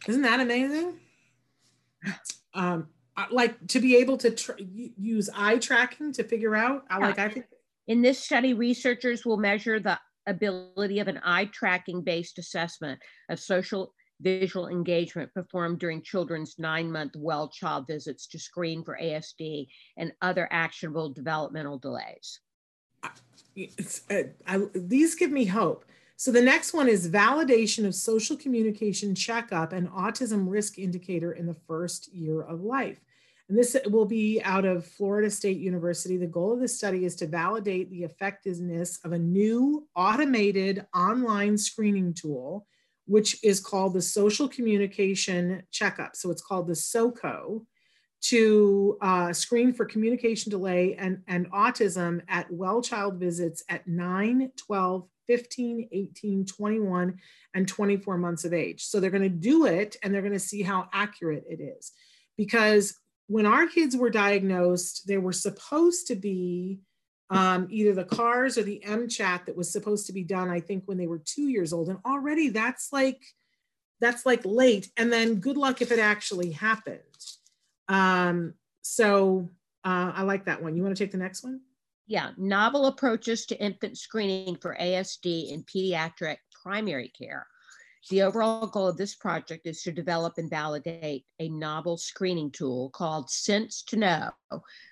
Isn't 0.07 0.21
that 0.23 0.39
amazing? 0.39 0.99
Um, 2.57 2.87
like 3.31 3.67
to 3.67 3.81
be 3.81 3.97
able 3.97 4.15
to 4.15 4.33
use 4.97 5.29
eye 5.35 5.57
tracking 5.57 6.13
to 6.13 6.23
figure 6.23 6.55
out, 6.55 6.85
I 6.89 6.99
like, 6.99 7.19
I 7.19 7.27
think 7.27 7.47
in 7.87 8.01
this 8.01 8.19
study, 8.19 8.53
researchers 8.53 9.25
will 9.25 9.37
measure 9.37 9.79
the 9.79 9.99
ability 10.27 10.99
of 10.99 11.07
an 11.07 11.19
eye 11.23 11.45
tracking 11.45 12.01
based 12.01 12.39
assessment 12.39 12.99
of 13.29 13.39
social 13.39 13.93
visual 14.21 14.67
engagement 14.67 15.33
performed 15.33 15.79
during 15.79 16.01
children's 16.01 16.55
nine 16.57 16.91
month 16.91 17.13
well 17.17 17.49
child 17.49 17.85
visits 17.87 18.27
to 18.27 18.39
screen 18.39 18.83
for 18.83 18.97
ASD 19.01 19.67
and 19.97 20.13
other 20.21 20.47
actionable 20.51 21.09
developmental 21.09 21.77
delays. 21.77 22.39
Uh, 23.03 23.09
I, 24.47 24.61
these 24.73 25.15
give 25.15 25.31
me 25.31 25.45
hope. 25.45 25.85
So 26.17 26.31
the 26.31 26.41
next 26.41 26.73
one 26.73 26.87
is 26.87 27.09
validation 27.09 27.85
of 27.85 27.93
social 27.93 28.37
communication 28.37 29.15
checkup 29.15 29.73
and 29.73 29.89
autism 29.89 30.49
risk 30.49 30.79
indicator 30.79 31.33
in 31.33 31.45
the 31.45 31.57
first 31.67 32.11
year 32.13 32.41
of 32.41 32.61
life. 32.61 32.99
And 33.47 33.57
this 33.57 33.77
will 33.87 34.05
be 34.05 34.41
out 34.43 34.65
of 34.65 34.87
Florida 34.87 35.29
State 35.29 35.57
University. 35.57 36.17
The 36.17 36.25
goal 36.25 36.53
of 36.53 36.61
the 36.61 36.67
study 36.67 37.05
is 37.05 37.15
to 37.17 37.27
validate 37.27 37.91
the 37.91 38.03
effectiveness 38.03 38.99
of 39.03 39.11
a 39.11 39.19
new 39.19 39.87
automated 39.95 40.85
online 40.95 41.57
screening 41.57 42.13
tool, 42.13 42.65
which 43.05 43.43
is 43.43 43.59
called 43.59 43.93
the 43.93 44.01
Social 44.01 44.47
Communication 44.47 45.61
Checkup. 45.71 46.15
So 46.15 46.31
it's 46.31 46.41
called 46.41 46.67
the 46.67 46.75
SOCO 46.75 47.65
to 48.21 48.97
uh, 49.01 49.31
screen 49.31 49.71
for 49.71 49.85
communication 49.85 50.49
delay 50.49 50.95
and, 50.95 51.21
and 51.27 51.51
autism 51.51 52.21
at 52.27 52.51
well 52.51 52.81
child 52.81 53.19
visits 53.19 53.63
at 53.69 53.87
9, 53.87 54.51
12, 54.57 55.07
15, 55.27 55.89
18, 55.91 56.45
21, 56.45 57.19
and 57.53 57.67
24 57.67 58.17
months 58.17 58.43
of 58.43 58.53
age. 58.53 58.85
So 58.85 58.99
they're 58.99 59.11
going 59.11 59.21
to 59.21 59.29
do 59.29 59.67
it 59.67 59.97
and 60.01 60.11
they're 60.11 60.21
going 60.21 60.33
to 60.33 60.39
see 60.39 60.63
how 60.63 60.89
accurate 60.91 61.43
it 61.47 61.61
is. 61.61 61.91
Because 62.37 62.97
when 63.27 63.45
our 63.45 63.67
kids 63.67 63.95
were 63.95 64.09
diagnosed, 64.09 65.07
they 65.07 65.17
were 65.17 65.33
supposed 65.33 66.07
to 66.07 66.15
be 66.15 66.79
um, 67.29 67.67
either 67.71 67.93
the 67.93 68.03
CARS 68.03 68.57
or 68.57 68.63
the 68.63 68.83
MCHAT 68.85 69.45
that 69.45 69.57
was 69.57 69.71
supposed 69.71 70.05
to 70.07 70.13
be 70.13 70.23
done, 70.23 70.49
I 70.49 70.59
think, 70.59 70.83
when 70.85 70.97
they 70.97 71.07
were 71.07 71.19
two 71.19 71.47
years 71.47 71.73
old. 71.73 71.89
And 71.89 71.99
already 72.05 72.49
that's 72.49 72.93
like, 72.93 73.21
that's 73.99 74.25
like 74.25 74.41
late. 74.45 74.91
And 74.97 75.11
then 75.11 75.35
good 75.35 75.57
luck 75.57 75.81
if 75.81 75.91
it 75.91 75.99
actually 75.99 76.51
happened. 76.51 76.99
Um, 77.87 78.53
so 78.81 79.49
uh, 79.83 80.11
I 80.15 80.21
like 80.23 80.45
that 80.45 80.61
one. 80.61 80.75
You 80.75 80.83
want 80.83 80.95
to 80.95 81.03
take 81.03 81.11
the 81.11 81.17
next 81.17 81.43
one? 81.43 81.61
Yeah, 82.07 82.31
novel 82.37 82.85
approaches 82.85 83.47
to 83.47 83.59
infant 83.59 83.97
screening 83.97 84.57
for 84.57 84.77
ASD 84.79 85.51
in 85.51 85.63
pediatric 85.63 86.37
primary 86.63 87.09
care. 87.09 87.47
The 88.09 88.21
overall 88.21 88.67
goal 88.67 88.87
of 88.87 88.97
this 88.97 89.15
project 89.15 89.65
is 89.65 89.81
to 89.81 89.91
develop 89.91 90.37
and 90.37 90.49
validate 90.49 91.25
a 91.39 91.49
novel 91.49 91.97
screening 91.97 92.51
tool 92.51 92.91
called 92.91 93.31
Sense 93.31 93.81
to 93.83 93.95
Know 93.95 94.31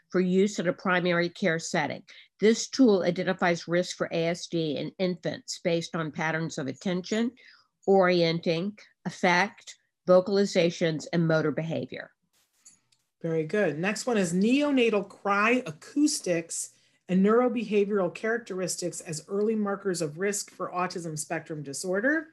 for 0.09 0.19
use 0.19 0.57
in 0.57 0.67
a 0.67 0.73
primary 0.73 1.29
care 1.29 1.59
setting. 1.59 2.03
This 2.39 2.67
tool 2.67 3.03
identifies 3.03 3.67
risk 3.67 3.97
for 3.97 4.09
ASD 4.09 4.77
in 4.77 4.91
infants 4.97 5.59
based 5.63 5.95
on 5.95 6.11
patterns 6.11 6.57
of 6.57 6.65
attention, 6.65 7.31
orienting, 7.85 8.79
affect, 9.05 9.75
vocalizations, 10.07 11.05
and 11.13 11.27
motor 11.27 11.51
behavior. 11.51 12.09
Very 13.21 13.45
good. 13.45 13.77
Next 13.77 14.07
one 14.07 14.17
is 14.17 14.33
neonatal 14.33 15.07
cry 15.07 15.61
acoustics 15.67 16.71
and 17.09 17.23
neurobehavioral 17.23 18.13
characteristics 18.13 19.01
as 19.01 19.23
early 19.27 19.55
markers 19.55 20.01
of 20.01 20.17
risk 20.17 20.51
for 20.51 20.71
autism 20.71 21.17
spectrum 21.17 21.61
disorder. 21.61 22.27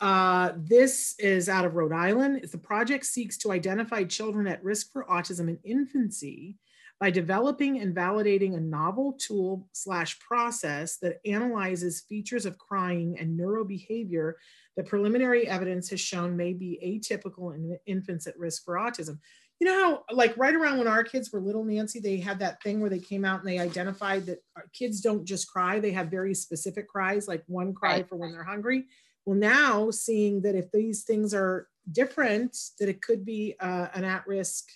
Uh, 0.00 0.52
this 0.56 1.14
is 1.18 1.48
out 1.48 1.64
of 1.64 1.76
Rhode 1.76 1.92
Island. 1.92 2.48
The 2.50 2.58
project 2.58 3.06
seeks 3.06 3.38
to 3.38 3.52
identify 3.52 4.04
children 4.04 4.46
at 4.46 4.62
risk 4.64 4.92
for 4.92 5.04
autism 5.04 5.48
in 5.48 5.58
infancy 5.64 6.58
by 7.00 7.10
developing 7.10 7.80
and 7.80 7.94
validating 7.94 8.56
a 8.56 8.60
novel 8.60 9.16
tool 9.18 9.68
slash 9.72 10.18
process 10.20 10.96
that 10.98 11.20
analyzes 11.24 12.04
features 12.08 12.46
of 12.46 12.58
crying 12.58 13.16
and 13.18 13.38
neurobehavior 13.38 14.34
that 14.76 14.86
preliminary 14.86 15.46
evidence 15.46 15.88
has 15.90 16.00
shown 16.00 16.36
may 16.36 16.52
be 16.52 16.80
atypical 16.84 17.54
in 17.54 17.78
infants 17.86 18.26
at 18.26 18.38
risk 18.38 18.64
for 18.64 18.74
autism. 18.74 19.18
You 19.60 19.68
know 19.68 20.02
how, 20.08 20.14
like, 20.14 20.36
right 20.36 20.54
around 20.54 20.78
when 20.78 20.88
our 20.88 21.04
kids 21.04 21.32
were 21.32 21.40
little, 21.40 21.64
Nancy, 21.64 22.00
they 22.00 22.16
had 22.16 22.40
that 22.40 22.62
thing 22.62 22.80
where 22.80 22.90
they 22.90 22.98
came 22.98 23.24
out 23.24 23.40
and 23.40 23.48
they 23.48 23.58
identified 23.58 24.26
that 24.26 24.38
kids 24.72 25.00
don't 25.00 25.24
just 25.24 25.48
cry, 25.48 25.78
they 25.78 25.92
have 25.92 26.08
very 26.10 26.34
specific 26.34 26.88
cries, 26.88 27.28
like 27.28 27.44
one 27.46 27.72
cry 27.72 27.96
right. 27.96 28.08
for 28.08 28.16
when 28.16 28.32
they're 28.32 28.42
hungry. 28.44 28.86
Well, 29.26 29.36
now 29.36 29.90
seeing 29.90 30.42
that 30.42 30.54
if 30.54 30.70
these 30.70 31.04
things 31.04 31.32
are 31.34 31.68
different, 31.90 32.56
that 32.78 32.88
it 32.88 33.02
could 33.02 33.24
be 33.24 33.54
uh, 33.60 33.88
an 33.94 34.04
at 34.04 34.26
risk 34.26 34.68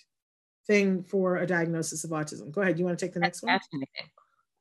thing 0.67 1.03
for 1.03 1.37
a 1.37 1.47
diagnosis 1.47 2.03
of 2.03 2.11
autism. 2.11 2.51
Go 2.51 2.61
ahead. 2.61 2.79
You 2.79 2.85
want 2.85 2.97
to 2.97 3.05
take 3.05 3.13
the 3.13 3.19
next 3.19 3.43
one? 3.43 3.59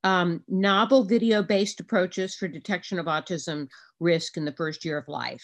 Um, 0.04 0.42
novel 0.49 1.04
video 1.04 1.42
based 1.42 1.80
approaches 1.80 2.35
for 2.35 2.49
detection 2.49 2.99
of 2.99 3.07
autism 3.07 3.68
risk 4.00 4.37
in 4.37 4.45
the 4.45 4.52
first 4.52 4.85
year 4.85 4.97
of 4.97 5.09
life. 5.09 5.42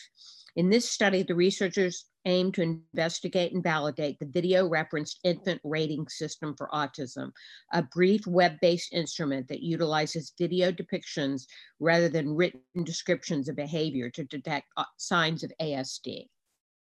In 0.56 0.70
this 0.70 0.88
study, 0.88 1.22
the 1.22 1.34
researchers 1.34 2.06
aim 2.24 2.52
to 2.52 2.62
investigate 2.62 3.52
and 3.52 3.62
validate 3.62 4.18
the 4.18 4.26
video 4.26 4.66
referenced 4.68 5.20
infant 5.24 5.60
rating 5.64 6.08
system 6.08 6.54
for 6.56 6.68
autism, 6.72 7.30
a 7.72 7.82
brief 7.82 8.26
web 8.26 8.58
based 8.60 8.92
instrument 8.92 9.48
that 9.48 9.62
utilizes 9.62 10.32
video 10.38 10.72
depictions 10.72 11.46
rather 11.80 12.08
than 12.08 12.34
written 12.34 12.60
descriptions 12.84 13.48
of 13.48 13.56
behavior 13.56 14.10
to 14.10 14.24
detect 14.24 14.66
uh, 14.76 14.84
signs 14.96 15.42
of 15.42 15.52
ASD. 15.60 16.28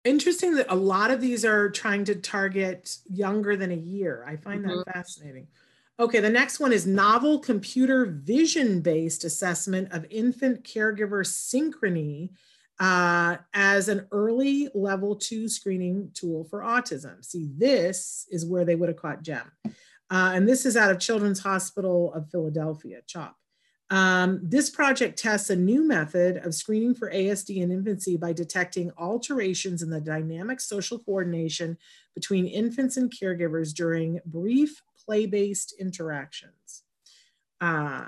Interesting 0.04 0.56
that 0.56 0.72
a 0.72 0.76
lot 0.76 1.12
of 1.12 1.20
these 1.20 1.44
are 1.44 1.70
trying 1.70 2.06
to 2.06 2.16
target 2.16 2.98
younger 3.10 3.58
than 3.58 3.72
a 3.72 3.76
year. 3.76 4.24
I 4.28 4.38
find 4.38 4.64
mm-hmm. 4.64 4.78
that 4.78 4.94
fascinating. 4.94 5.48
Okay, 6.00 6.20
the 6.20 6.30
next 6.30 6.60
one 6.60 6.72
is 6.72 6.86
novel 6.86 7.40
computer 7.40 8.06
vision 8.06 8.82
based 8.82 9.24
assessment 9.24 9.92
of 9.92 10.06
infant 10.12 10.64
caregiver 10.64 11.26
synchrony 11.26 12.30
uh, 12.80 13.38
as 13.54 13.88
an 13.90 14.08
early 14.12 14.70
level 14.74 15.16
two 15.16 15.50
screening 15.50 16.12
tool 16.14 16.46
for 16.46 16.62
autism. 16.62 17.24
See, 17.26 17.50
this 17.58 18.28
is 18.32 18.46
where 18.46 18.66
they 18.66 18.76
would 18.76 18.90
have 18.90 18.98
caught 18.98 19.24
Jem. 19.24 19.52
Uh, 20.10 20.32
and 20.34 20.48
this 20.48 20.66
is 20.66 20.78
out 20.78 20.92
of 20.92 21.00
Children's 21.00 21.40
Hospital 21.40 22.14
of 22.14 22.30
Philadelphia, 22.30 23.02
CHOP. 23.08 23.36
Um, 23.90 24.42
this 24.44 24.70
project 24.70 25.18
tests 25.18 25.50
a 25.50 25.56
new 25.56 25.88
method 25.88 26.38
of 26.46 26.54
screening 26.54 26.94
for 26.94 27.10
ASD 27.10 27.58
in 27.58 27.72
infancy 27.72 28.18
by 28.18 28.34
detecting 28.34 28.92
alterations 28.98 29.82
in 29.82 29.90
the 29.90 30.02
dynamic 30.02 30.60
social 30.60 31.00
coordination 31.00 31.78
between 32.14 32.48
infants 32.48 32.98
and 32.98 33.12
caregivers 33.12 33.74
during 33.74 34.20
brief 34.26 34.82
play-based 35.06 35.76
interactions. 35.80 36.84
Uh, 37.62 38.06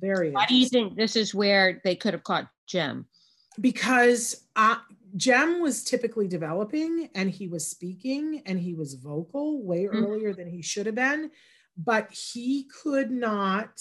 very. 0.00 0.32
Why 0.32 0.46
do 0.46 0.56
you 0.56 0.68
think 0.68 0.96
this 0.96 1.14
is 1.14 1.34
where 1.34 1.80
they 1.84 1.94
could 1.94 2.14
have 2.14 2.24
caught 2.24 2.48
Jem? 2.66 3.06
Because 3.60 4.44
uh, 4.56 4.76
Jem 5.16 5.60
was 5.60 5.84
typically 5.84 6.28
developing 6.28 7.10
and 7.14 7.30
he 7.30 7.48
was 7.48 7.66
speaking 7.66 8.42
and 8.46 8.58
he 8.58 8.74
was 8.74 8.94
vocal 8.94 9.62
way 9.62 9.84
mm-hmm. 9.84 10.04
earlier 10.04 10.32
than 10.32 10.48
he 10.48 10.62
should 10.62 10.86
have 10.86 10.94
been, 10.94 11.30
but 11.76 12.10
he 12.12 12.64
could 12.82 13.10
not. 13.10 13.80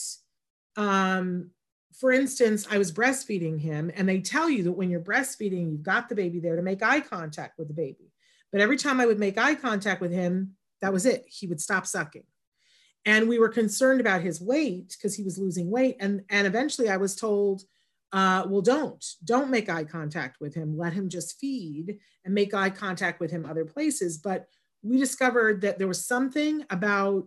Um, 0.75 1.51
for 1.99 2.11
instance, 2.11 2.65
I 2.71 2.77
was 2.77 2.93
breastfeeding 2.93 3.59
him, 3.59 3.91
and 3.93 4.07
they 4.07 4.21
tell 4.21 4.49
you 4.49 4.63
that 4.63 4.71
when 4.71 4.89
you're 4.89 5.01
breastfeeding, 5.01 5.69
you've 5.69 5.83
got 5.83 6.07
the 6.07 6.15
baby 6.15 6.39
there 6.39 6.55
to 6.55 6.61
make 6.61 6.81
eye 6.81 7.01
contact 7.01 7.59
with 7.59 7.67
the 7.67 7.73
baby. 7.73 8.13
But 8.51 8.61
every 8.61 8.77
time 8.77 9.01
I 9.01 9.05
would 9.05 9.19
make 9.19 9.37
eye 9.37 9.55
contact 9.55 9.99
with 9.99 10.11
him, 10.11 10.55
that 10.81 10.93
was 10.93 11.05
it. 11.05 11.25
He 11.27 11.45
would 11.47 11.59
stop 11.59 11.85
sucking. 11.85 12.23
And 13.05 13.27
we 13.27 13.37
were 13.37 13.49
concerned 13.49 13.99
about 13.99 14.21
his 14.21 14.39
weight 14.39 14.95
because 14.97 15.15
he 15.15 15.23
was 15.23 15.37
losing 15.37 15.69
weight. 15.69 15.97
And, 15.99 16.21
and 16.29 16.47
eventually 16.47 16.89
I 16.89 16.97
was 16.97 17.15
told, 17.15 17.63
uh, 18.11 18.45
well, 18.47 18.61
don't, 18.61 19.05
don't 19.23 19.51
make 19.51 19.69
eye 19.69 19.83
contact 19.83 20.41
with 20.41 20.55
him. 20.55 20.77
Let 20.77 20.93
him 20.93 21.09
just 21.09 21.39
feed 21.39 21.97
and 22.25 22.33
make 22.33 22.53
eye 22.53 22.69
contact 22.69 23.19
with 23.19 23.31
him 23.31 23.45
other 23.45 23.65
places. 23.65 24.17
But 24.17 24.47
we 24.81 24.97
discovered 24.97 25.61
that 25.61 25.77
there 25.77 25.87
was 25.87 26.05
something 26.05 26.65
about, 26.69 27.25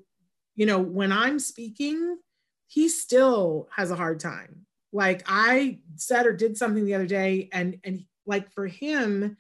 you 0.57 0.67
know, 0.67 0.79
when 0.79 1.13
I'm 1.13 1.39
speaking, 1.39 2.19
he 2.67 2.89
still 2.89 3.69
has 3.77 3.91
a 3.91 3.97
hard 3.97 4.19
time. 4.19 4.67
Like 4.93 5.23
I 5.27 5.81
said 5.97 6.27
or 6.27 6.33
did 6.33 6.57
something 6.57 6.85
the 6.85 6.95
other 6.95 7.07
day, 7.07 7.49
and 7.53 7.79
and 7.83 8.05
like 8.27 8.53
for 8.53 8.67
him, 8.67 9.37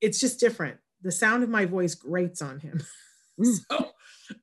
it's 0.00 0.18
just 0.18 0.40
different. 0.40 0.78
The 1.02 1.12
sound 1.12 1.42
of 1.42 1.50
my 1.50 1.66
voice 1.66 1.94
grates 1.94 2.42
on 2.42 2.60
him. 2.60 2.82
Mm. 3.40 3.60
so 3.70 3.90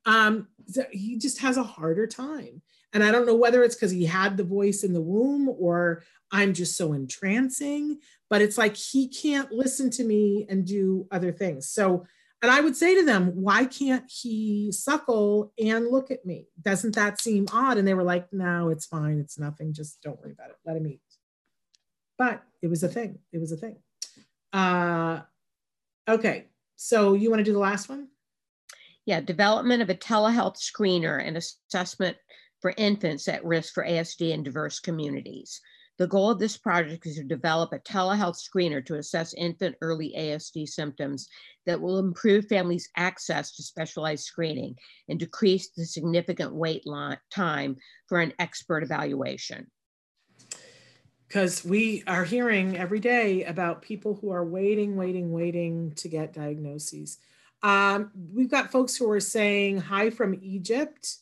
um 0.04 0.48
so 0.66 0.82
he 0.90 1.16
just 1.16 1.38
has 1.38 1.56
a 1.56 1.62
harder 1.62 2.08
time. 2.08 2.60
And 2.92 3.04
I 3.04 3.12
don't 3.12 3.26
know 3.26 3.36
whether 3.36 3.62
it's 3.62 3.74
because 3.74 3.90
he 3.90 4.04
had 4.04 4.36
the 4.36 4.44
voice 4.44 4.82
in 4.82 4.92
the 4.92 5.00
womb 5.00 5.48
or 5.48 6.02
I'm 6.32 6.54
just 6.54 6.76
so 6.76 6.92
entrancing, 6.92 7.98
but 8.28 8.42
it's 8.42 8.58
like 8.58 8.76
he 8.76 9.08
can't 9.08 9.50
listen 9.52 9.90
to 9.90 10.04
me 10.04 10.46
and 10.48 10.66
do 10.66 11.06
other 11.10 11.32
things. 11.32 11.68
So, 11.68 12.06
and 12.42 12.50
I 12.50 12.60
would 12.60 12.76
say 12.76 12.94
to 12.94 13.04
them, 13.04 13.28
why 13.34 13.64
can't 13.64 14.10
he 14.10 14.72
suckle 14.72 15.52
and 15.62 15.88
look 15.88 16.10
at 16.10 16.24
me? 16.24 16.46
Doesn't 16.60 16.94
that 16.94 17.20
seem 17.20 17.46
odd? 17.52 17.76
And 17.76 17.86
they 17.86 17.94
were 17.94 18.02
like, 18.02 18.32
no, 18.32 18.70
it's 18.70 18.86
fine. 18.86 19.18
It's 19.18 19.38
nothing. 19.38 19.72
Just 19.72 20.00
don't 20.02 20.18
worry 20.20 20.32
about 20.32 20.50
it. 20.50 20.56
Let 20.64 20.76
him 20.76 20.86
eat. 20.86 21.00
But 22.16 22.42
it 22.62 22.68
was 22.68 22.82
a 22.82 22.88
thing. 22.88 23.18
It 23.32 23.38
was 23.38 23.52
a 23.52 23.56
thing. 23.56 23.76
Uh, 24.52 25.20
okay. 26.08 26.46
So 26.76 27.14
you 27.14 27.30
want 27.30 27.40
to 27.40 27.44
do 27.44 27.52
the 27.52 27.58
last 27.58 27.88
one? 27.88 28.08
Yeah, 29.04 29.20
development 29.20 29.82
of 29.82 29.90
a 29.90 29.94
telehealth 29.94 30.56
screener 30.56 31.22
and 31.22 31.36
assessment 31.36 32.16
for 32.60 32.74
infants 32.76 33.28
at 33.28 33.44
risk 33.44 33.74
for 33.74 33.84
ASD 33.84 34.32
in 34.32 34.42
diverse 34.42 34.80
communities. 34.80 35.60
The 36.00 36.06
goal 36.06 36.30
of 36.30 36.38
this 36.38 36.56
project 36.56 37.06
is 37.06 37.16
to 37.16 37.24
develop 37.24 37.74
a 37.74 37.78
telehealth 37.78 38.38
screener 38.38 38.82
to 38.86 38.94
assess 38.94 39.34
infant 39.34 39.76
early 39.82 40.14
ASD 40.16 40.66
symptoms 40.66 41.28
that 41.66 41.78
will 41.78 41.98
improve 41.98 42.46
families' 42.46 42.88
access 42.96 43.54
to 43.56 43.62
specialized 43.62 44.24
screening 44.24 44.76
and 45.10 45.20
decrease 45.20 45.68
the 45.76 45.84
significant 45.84 46.54
wait 46.54 46.84
time 47.30 47.76
for 48.08 48.18
an 48.18 48.32
expert 48.38 48.82
evaluation. 48.82 49.70
Because 51.28 51.66
we 51.66 52.02
are 52.06 52.24
hearing 52.24 52.78
every 52.78 52.98
day 52.98 53.44
about 53.44 53.82
people 53.82 54.14
who 54.14 54.30
are 54.30 54.44
waiting, 54.44 54.96
waiting, 54.96 55.30
waiting 55.32 55.92
to 55.96 56.08
get 56.08 56.32
diagnoses. 56.32 57.18
Um, 57.62 58.10
we've 58.32 58.50
got 58.50 58.72
folks 58.72 58.96
who 58.96 59.08
are 59.10 59.20
saying 59.20 59.82
hi 59.82 60.08
from 60.08 60.40
Egypt. 60.42 61.18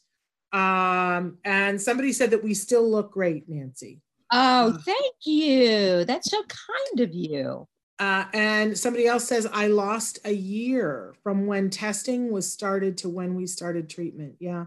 Um, 0.52 1.38
and 1.44 1.80
somebody 1.80 2.12
said 2.12 2.30
that 2.30 2.42
we 2.42 2.54
still 2.54 2.88
look 2.88 3.12
great, 3.12 3.48
Nancy. 3.48 4.00
Oh, 4.32 4.68
uh, 4.68 4.78
thank 4.78 5.14
you. 5.22 6.04
That's 6.04 6.30
so 6.30 6.42
kind 6.42 7.00
of 7.00 7.14
you. 7.14 7.66
Uh, 7.98 8.24
and 8.32 8.78
somebody 8.78 9.06
else 9.06 9.24
says, 9.24 9.46
I 9.52 9.66
lost 9.66 10.20
a 10.24 10.32
year 10.32 11.14
from 11.22 11.46
when 11.46 11.68
testing 11.68 12.30
was 12.30 12.50
started 12.50 12.96
to 12.98 13.08
when 13.08 13.34
we 13.34 13.46
started 13.46 13.90
treatment. 13.90 14.36
Yeah. 14.38 14.66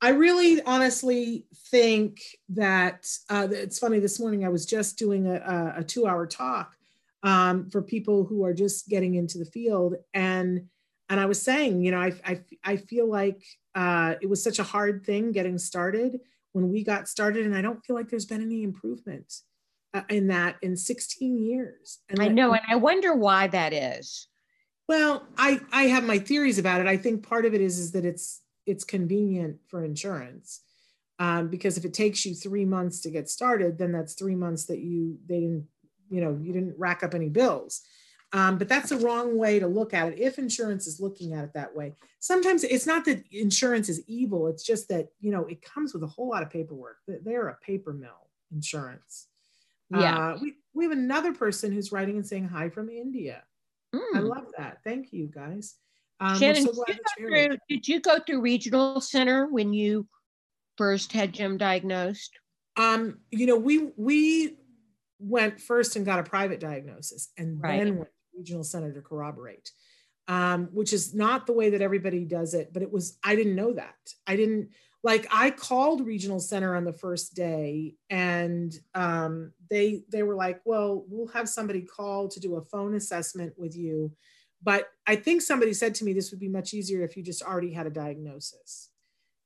I 0.00 0.10
really 0.10 0.62
honestly 0.62 1.46
think 1.70 2.20
that 2.50 3.10
uh, 3.28 3.48
it's 3.50 3.80
funny. 3.80 3.98
This 3.98 4.20
morning 4.20 4.44
I 4.44 4.48
was 4.48 4.64
just 4.64 4.96
doing 4.96 5.26
a, 5.26 5.74
a 5.78 5.82
two 5.82 6.06
hour 6.06 6.24
talk 6.24 6.76
um, 7.24 7.68
for 7.70 7.82
people 7.82 8.24
who 8.24 8.44
are 8.44 8.54
just 8.54 8.88
getting 8.88 9.16
into 9.16 9.38
the 9.38 9.44
field. 9.44 9.96
And 10.14 10.68
and 11.10 11.18
I 11.18 11.26
was 11.26 11.40
saying, 11.40 11.82
you 11.82 11.90
know, 11.90 12.00
I, 12.00 12.12
I, 12.24 12.40
I 12.62 12.76
feel 12.76 13.08
like 13.08 13.42
uh, 13.78 14.16
it 14.20 14.28
was 14.28 14.42
such 14.42 14.58
a 14.58 14.64
hard 14.64 15.06
thing 15.06 15.30
getting 15.30 15.56
started 15.56 16.18
when 16.50 16.68
we 16.68 16.82
got 16.82 17.06
started, 17.06 17.46
and 17.46 17.54
I 17.54 17.62
don't 17.62 17.84
feel 17.84 17.94
like 17.94 18.08
there's 18.08 18.26
been 18.26 18.42
any 18.42 18.64
improvement 18.64 19.32
uh, 19.94 20.02
in 20.08 20.26
that 20.26 20.56
in 20.62 20.76
16 20.76 21.38
years. 21.38 22.00
And 22.08 22.20
I 22.20 22.26
know, 22.26 22.52
and 22.52 22.62
I 22.68 22.74
wonder 22.74 23.14
why 23.14 23.46
that 23.46 23.72
is. 23.72 24.26
Well, 24.88 25.22
I 25.36 25.60
I 25.70 25.84
have 25.84 26.02
my 26.02 26.18
theories 26.18 26.58
about 26.58 26.80
it. 26.80 26.88
I 26.88 26.96
think 26.96 27.24
part 27.24 27.44
of 27.44 27.54
it 27.54 27.60
is 27.60 27.78
is 27.78 27.92
that 27.92 28.04
it's 28.04 28.42
it's 28.66 28.82
convenient 28.82 29.58
for 29.68 29.84
insurance. 29.84 30.60
Um, 31.20 31.48
because 31.48 31.78
if 31.78 31.84
it 31.84 31.94
takes 31.94 32.26
you 32.26 32.34
three 32.34 32.64
months 32.64 33.00
to 33.02 33.10
get 33.10 33.28
started, 33.28 33.78
then 33.78 33.92
that's 33.92 34.14
three 34.14 34.34
months 34.34 34.64
that 34.64 34.80
you 34.80 35.18
they 35.28 35.38
didn't, 35.38 35.68
you 36.10 36.20
know, 36.20 36.36
you 36.42 36.52
didn't 36.52 36.74
rack 36.78 37.04
up 37.04 37.14
any 37.14 37.28
bills. 37.28 37.82
Um, 38.32 38.58
but 38.58 38.68
that's 38.68 38.90
the 38.90 38.98
wrong 38.98 39.38
way 39.38 39.58
to 39.58 39.66
look 39.66 39.94
at 39.94 40.12
it 40.12 40.18
if 40.18 40.38
insurance 40.38 40.86
is 40.86 41.00
looking 41.00 41.32
at 41.32 41.44
it 41.44 41.54
that 41.54 41.74
way. 41.74 41.94
Sometimes 42.20 42.62
it's 42.62 42.86
not 42.86 43.06
that 43.06 43.24
insurance 43.32 43.88
is 43.88 44.02
evil, 44.06 44.48
it's 44.48 44.62
just 44.62 44.88
that, 44.88 45.08
you 45.20 45.30
know, 45.30 45.46
it 45.46 45.62
comes 45.62 45.94
with 45.94 46.02
a 46.02 46.06
whole 46.06 46.28
lot 46.28 46.42
of 46.42 46.50
paperwork. 46.50 46.98
They're 47.06 47.48
a 47.48 47.56
paper 47.56 47.94
mill, 47.94 48.28
insurance. 48.52 49.28
Yeah. 49.90 50.32
Uh, 50.34 50.38
we, 50.42 50.54
we 50.74 50.84
have 50.84 50.92
another 50.92 51.32
person 51.32 51.72
who's 51.72 51.90
writing 51.90 52.16
and 52.16 52.26
saying 52.26 52.48
hi 52.48 52.68
from 52.68 52.90
India. 52.90 53.44
Mm. 53.94 54.16
I 54.16 54.18
love 54.18 54.44
that. 54.58 54.78
Thank 54.84 55.12
you 55.12 55.26
guys. 55.26 55.76
Um, 56.20 56.38
Shannon, 56.38 56.64
so 56.64 56.84
did, 56.86 56.98
you 57.18 57.28
through, 57.28 57.56
did 57.68 57.88
you 57.88 58.00
go 58.00 58.18
through 58.18 58.40
regional 58.42 59.00
center 59.00 59.46
when 59.46 59.72
you 59.72 60.06
first 60.76 61.12
had 61.12 61.32
Jem 61.32 61.56
diagnosed? 61.56 62.32
Um, 62.76 63.18
you 63.30 63.46
know, 63.46 63.56
we 63.56 63.90
we 63.96 64.56
went 65.18 65.60
first 65.60 65.96
and 65.96 66.04
got 66.06 66.18
a 66.18 66.22
private 66.22 66.60
diagnosis 66.60 67.30
and 67.36 67.60
right. 67.62 67.78
then 67.78 67.96
went 67.96 68.10
regional 68.38 68.64
center 68.64 68.92
to 68.92 69.02
corroborate, 69.02 69.70
um, 70.28 70.68
which 70.72 70.92
is 70.92 71.14
not 71.14 71.46
the 71.46 71.52
way 71.52 71.70
that 71.70 71.82
everybody 71.82 72.24
does 72.24 72.54
it. 72.54 72.72
But 72.72 72.82
it 72.82 72.90
was, 72.90 73.18
I 73.22 73.36
didn't 73.36 73.56
know 73.56 73.72
that. 73.74 73.96
I 74.26 74.36
didn't, 74.36 74.70
like, 75.02 75.26
I 75.30 75.50
called 75.50 76.06
regional 76.06 76.40
center 76.40 76.74
on 76.74 76.84
the 76.84 76.92
first 76.92 77.34
day 77.34 77.94
and 78.10 78.74
um, 78.94 79.52
they, 79.70 80.02
they 80.10 80.22
were 80.22 80.34
like, 80.34 80.60
well, 80.64 81.04
we'll 81.08 81.28
have 81.28 81.48
somebody 81.48 81.82
call 81.82 82.28
to 82.28 82.40
do 82.40 82.56
a 82.56 82.62
phone 82.62 82.94
assessment 82.94 83.52
with 83.56 83.76
you. 83.76 84.12
But 84.62 84.88
I 85.06 85.16
think 85.16 85.42
somebody 85.42 85.72
said 85.72 85.94
to 85.96 86.04
me 86.04 86.12
this 86.12 86.30
would 86.30 86.40
be 86.40 86.48
much 86.48 86.74
easier 86.74 87.02
if 87.02 87.16
you 87.16 87.22
just 87.22 87.42
already 87.42 87.72
had 87.72 87.86
a 87.86 87.90
diagnosis. 87.90 88.90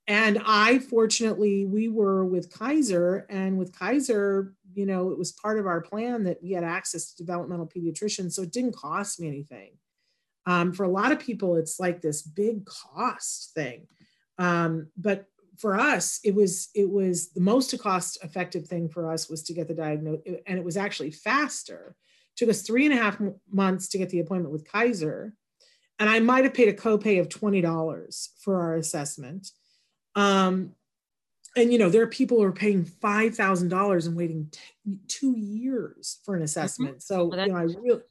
And 0.07 0.41
I 0.45 0.79
fortunately, 0.79 1.65
we 1.65 1.87
were 1.87 2.25
with 2.25 2.51
Kaiser, 2.51 3.25
and 3.29 3.57
with 3.57 3.77
Kaiser, 3.77 4.53
you 4.73 4.85
know, 4.85 5.11
it 5.11 5.17
was 5.17 5.31
part 5.31 5.59
of 5.59 5.67
our 5.67 5.81
plan 5.81 6.23
that 6.23 6.41
we 6.41 6.51
had 6.51 6.63
access 6.63 7.11
to 7.11 7.23
developmental 7.23 7.67
pediatricians. 7.67 8.33
So 8.33 8.43
it 8.43 8.51
didn't 8.51 8.75
cost 8.75 9.19
me 9.19 9.27
anything. 9.27 9.71
Um, 10.45 10.73
for 10.73 10.83
a 10.83 10.89
lot 10.89 11.11
of 11.11 11.19
people, 11.19 11.55
it's 11.55 11.79
like 11.79 12.01
this 12.01 12.21
big 12.21 12.65
cost 12.65 13.53
thing. 13.53 13.87
Um, 14.37 14.87
but 14.97 15.25
for 15.57 15.79
us, 15.79 16.19
it 16.23 16.33
was 16.33 16.69
it 16.73 16.89
was 16.89 17.29
the 17.31 17.41
most 17.41 17.77
cost 17.79 18.17
effective 18.23 18.67
thing 18.67 18.89
for 18.89 19.11
us 19.11 19.29
was 19.29 19.43
to 19.43 19.53
get 19.53 19.67
the 19.67 19.73
diagnosis, 19.73 20.23
and 20.47 20.57
it 20.57 20.65
was 20.65 20.77
actually 20.77 21.11
faster. 21.11 21.95
It 22.33 22.37
took 22.37 22.49
us 22.49 22.63
three 22.63 22.85
and 22.85 22.93
a 22.93 22.97
half 22.97 23.21
months 23.51 23.87
to 23.89 23.97
get 23.97 24.09
the 24.09 24.19
appointment 24.19 24.51
with 24.51 24.69
Kaiser, 24.69 25.35
and 25.99 26.09
I 26.09 26.19
might 26.19 26.43
have 26.43 26.53
paid 26.53 26.69
a 26.69 26.73
copay 26.73 27.19
of 27.19 27.29
twenty 27.29 27.61
dollars 27.61 28.29
for 28.39 28.59
our 28.59 28.75
assessment. 28.75 29.51
Um, 30.15 30.73
and 31.55 31.71
you 31.71 31.77
know 31.77 31.89
there 31.89 32.01
are 32.01 32.07
people 32.07 32.37
who 32.37 32.43
are 32.43 32.51
paying 32.51 32.85
five 32.85 33.35
thousand 33.35 33.69
dollars 33.69 34.07
and 34.07 34.15
waiting 34.15 34.49
t- 34.51 34.99
two 35.07 35.37
years 35.37 36.19
for 36.23 36.33
an 36.33 36.39
mm-hmm. 36.39 36.45
assessment. 36.45 36.97
Mm-hmm. 36.97 36.99
So 36.99 37.25
well, 37.25 37.39
you 37.39 37.53
know, 37.53 37.57
I 37.57 37.63
really, 37.63 38.01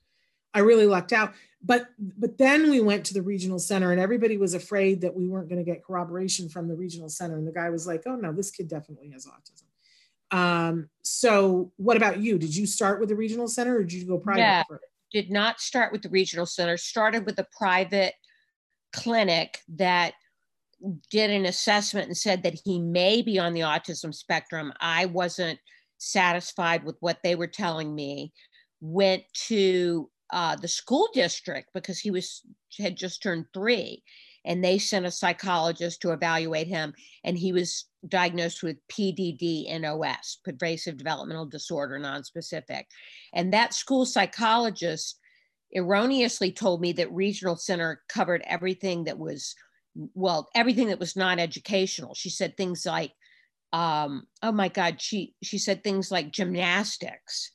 I 0.55 0.59
really 0.61 0.87
lucked 0.87 1.12
out. 1.12 1.35
But 1.64 1.88
but 1.98 2.38
then 2.38 2.70
we 2.70 2.81
went 2.81 3.05
to 3.07 3.14
the 3.14 3.22
regional 3.22 3.59
center, 3.59 3.92
and 3.92 4.00
everybody 4.00 4.37
was 4.37 4.55
afraid 4.55 5.00
that 5.02 5.14
we 5.14 5.28
weren't 5.28 5.48
going 5.48 5.64
to 5.64 5.70
get 5.70 5.85
corroboration 5.85 6.48
from 6.48 6.68
the 6.68 6.74
regional 6.74 7.09
center. 7.09 7.37
And 7.37 7.46
the 7.46 7.52
guy 7.52 7.70
was 7.70 7.87
like, 7.87 8.02
"Oh 8.07 8.16
no, 8.16 8.33
this 8.33 8.50
kid 8.50 8.68
definitely 8.68 9.11
has 9.11 9.26
autism." 9.26 10.37
Um, 10.37 10.88
so 11.02 11.72
what 11.76 11.96
about 11.96 12.18
you? 12.18 12.38
Did 12.38 12.57
you 12.57 12.66
start 12.66 13.00
with 13.00 13.11
the 13.11 13.16
regional 13.16 13.48
center, 13.48 13.76
or 13.76 13.85
did 13.85 13.92
you 13.92 14.07
go 14.07 14.18
private? 14.18 14.40
Yeah, 14.40 14.62
first? 14.68 14.85
did 15.12 15.31
not 15.31 15.61
start 15.61 15.92
with 15.92 16.02
the 16.02 16.09
regional 16.09 16.46
center. 16.46 16.76
Started 16.76 17.26
with 17.26 17.38
a 17.38 17.46
private 17.57 18.14
clinic 18.92 19.61
that 19.76 20.14
did 21.10 21.30
an 21.30 21.46
assessment 21.46 22.06
and 22.06 22.16
said 22.16 22.42
that 22.42 22.58
he 22.64 22.80
may 22.80 23.22
be 23.22 23.38
on 23.38 23.52
the 23.52 23.60
autism 23.60 24.14
spectrum. 24.14 24.72
I 24.80 25.06
wasn't 25.06 25.58
satisfied 25.98 26.84
with 26.84 26.96
what 27.00 27.18
they 27.22 27.34
were 27.34 27.46
telling 27.46 27.94
me. 27.94 28.32
Went 28.80 29.22
to 29.46 30.10
uh, 30.32 30.56
the 30.56 30.68
school 30.68 31.08
district 31.12 31.68
because 31.74 31.98
he 31.98 32.10
was 32.10 32.42
had 32.78 32.96
just 32.96 33.22
turned 33.22 33.46
three, 33.52 34.02
and 34.44 34.62
they 34.62 34.78
sent 34.78 35.06
a 35.06 35.10
psychologist 35.10 36.00
to 36.02 36.12
evaluate 36.12 36.66
him 36.66 36.92
and 37.24 37.38
he 37.38 37.52
was 37.52 37.86
diagnosed 38.08 38.62
with 38.62 38.76
PDD-NOS, 38.88 40.38
pervasive 40.44 40.96
developmental 40.96 41.46
disorder 41.46 41.98
nonspecific. 41.98 42.84
And 43.32 43.52
that 43.52 43.74
school 43.74 44.04
psychologist 44.04 45.18
erroneously 45.74 46.52
told 46.52 46.80
me 46.80 46.92
that 46.92 47.12
regional 47.12 47.56
center 47.56 48.02
covered 48.08 48.42
everything 48.46 49.04
that 49.04 49.18
was 49.18 49.54
well 50.14 50.48
everything 50.55 50.88
that 50.88 50.98
was 50.98 51.16
not 51.16 51.38
educational 51.38 52.14
she 52.14 52.31
said 52.31 52.57
things 52.57 52.87
like 52.87 53.12
um, 53.72 54.24
oh 54.42 54.52
my 54.52 54.68
god 54.68 55.00
she 55.00 55.35
she 55.42 55.59
said 55.59 55.83
things 55.83 56.11
like 56.11 56.33
gymnastics. 56.33 57.52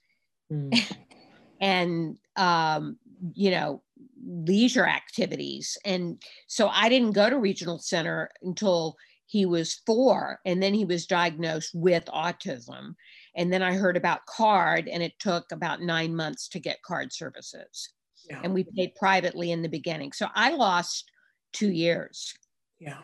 Mm. 0.51 0.95
and 1.61 2.17
um, 2.35 2.97
you 3.33 3.51
know 3.51 3.83
leisure 4.25 4.85
activities. 4.85 5.77
And 5.85 6.21
so 6.47 6.67
i 6.69 6.89
didn't 6.89 7.11
go 7.11 7.29
to 7.29 7.37
regional 7.37 7.79
center 7.79 8.29
until 8.41 8.95
he 9.25 9.45
was 9.45 9.81
four 9.85 10.39
and 10.45 10.63
then 10.63 10.73
he 10.73 10.85
was 10.85 11.05
diagnosed 11.05 11.71
with 11.73 12.05
autism. 12.05 12.95
And 13.35 13.53
then 13.53 13.61
i 13.61 13.73
heard 13.73 13.97
about 13.97 14.25
CARD 14.25 14.87
and 14.87 15.03
it 15.03 15.13
took 15.19 15.51
about 15.51 15.81
nine 15.81 16.15
months 16.15 16.47
to 16.49 16.59
get 16.59 16.81
CARD 16.83 17.13
services. 17.13 17.93
Yeah. 18.29 18.41
and 18.43 18.53
we 18.53 18.65
paid 18.75 18.93
privately 18.95 19.51
in 19.51 19.61
the 19.61 19.69
beginning. 19.69 20.11
So 20.11 20.27
i 20.35 20.49
lost 20.51 21.09
two 21.57 21.71
years. 21.71 22.35
Yeah. 22.79 22.99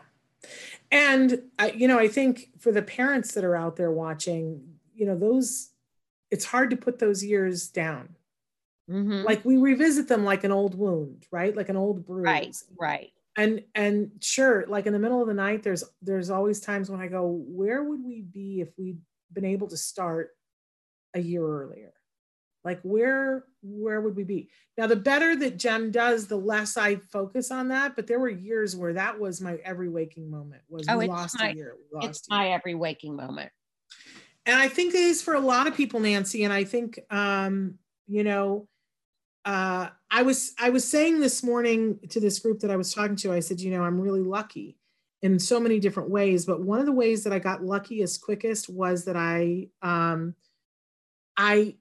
And 0.90 1.42
uh, 1.58 1.70
you 1.74 1.88
know 1.88 1.98
i 1.98 2.06
think 2.06 2.50
for 2.58 2.70
the 2.70 2.82
parents 2.82 3.32
that 3.32 3.44
are 3.44 3.56
out 3.56 3.76
there 3.76 3.90
watching 3.90 4.62
you 4.94 5.06
know 5.06 5.16
those 5.16 5.70
it's 6.30 6.44
hard 6.44 6.70
to 6.70 6.76
put 6.76 6.98
those 6.98 7.24
years 7.24 7.68
down. 7.68 8.10
Mm-hmm. 8.90 9.24
like 9.24 9.42
we 9.46 9.56
revisit 9.56 10.08
them 10.08 10.26
like 10.26 10.44
an 10.44 10.52
old 10.52 10.74
wound 10.74 11.24
right? 11.30 11.56
Like 11.56 11.70
an 11.70 11.76
old 11.76 12.06
bruise. 12.06 12.24
Right 12.24 12.54
right. 12.78 13.12
And 13.36 13.62
and 13.74 14.10
sure 14.20 14.66
like 14.68 14.86
in 14.86 14.92
the 14.92 14.98
middle 14.98 15.22
of 15.22 15.26
the 15.26 15.34
night 15.34 15.62
there's 15.62 15.84
there's 16.02 16.30
always 16.30 16.60
times 16.60 16.90
when 16.90 17.00
i 17.00 17.08
go 17.08 17.42
where 17.48 17.82
would 17.82 18.04
we 18.04 18.20
be 18.20 18.60
if 18.60 18.68
we'd 18.76 19.00
been 19.32 19.46
able 19.46 19.68
to 19.68 19.76
start 19.76 20.36
a 21.14 21.20
year 21.20 21.44
earlier 21.44 21.94
like 22.64 22.80
where 22.82 23.44
where 23.62 24.00
would 24.00 24.16
we 24.16 24.24
be? 24.24 24.50
Now 24.76 24.86
the 24.86 24.96
better 24.96 25.36
that 25.36 25.58
jem 25.58 25.90
does 25.90 26.26
the 26.26 26.36
less 26.36 26.76
i 26.76 26.96
focus 26.96 27.50
on 27.50 27.68
that 27.68 27.94
but 27.94 28.06
there 28.06 28.18
were 28.18 28.28
years 28.28 28.74
where 28.74 28.92
that 28.94 29.18
was 29.18 29.40
my 29.40 29.58
every 29.64 29.88
waking 29.88 30.30
moment 30.30 30.62
was 30.68 30.86
oh, 30.88 30.98
we 30.98 31.06
lost 31.06 31.38
my, 31.38 31.50
a 31.50 31.54
year 31.54 31.76
lost 31.92 32.08
it's 32.08 32.30
my 32.30 32.50
every 32.50 32.74
waking 32.74 33.14
moment. 33.14 33.52
And 34.46 34.56
i 34.56 34.68
think 34.68 34.94
it 34.94 35.00
is 35.00 35.22
for 35.22 35.34
a 35.34 35.40
lot 35.40 35.66
of 35.66 35.76
people 35.76 36.00
nancy 36.00 36.44
and 36.44 36.52
i 36.52 36.64
think 36.64 36.98
um 37.10 37.78
you 38.06 38.24
know 38.24 38.68
uh 39.44 39.88
i 40.10 40.22
was 40.22 40.52
i 40.58 40.70
was 40.70 40.86
saying 40.86 41.20
this 41.20 41.42
morning 41.42 41.98
to 42.10 42.20
this 42.20 42.38
group 42.40 42.60
that 42.60 42.70
i 42.70 42.76
was 42.76 42.92
talking 42.92 43.16
to 43.16 43.32
i 43.32 43.40
said 43.40 43.60
you 43.60 43.70
know 43.70 43.82
i'm 43.82 44.00
really 44.00 44.22
lucky 44.22 44.76
in 45.22 45.38
so 45.38 45.58
many 45.60 45.78
different 45.78 46.10
ways 46.10 46.44
but 46.44 46.60
one 46.60 46.80
of 46.80 46.86
the 46.86 46.92
ways 46.92 47.24
that 47.24 47.32
i 47.32 47.38
got 47.38 47.64
luckiest 47.64 48.20
quickest 48.20 48.68
was 48.68 49.04
that 49.04 49.16
i 49.16 49.66
um 49.82 50.34
i 51.36 51.74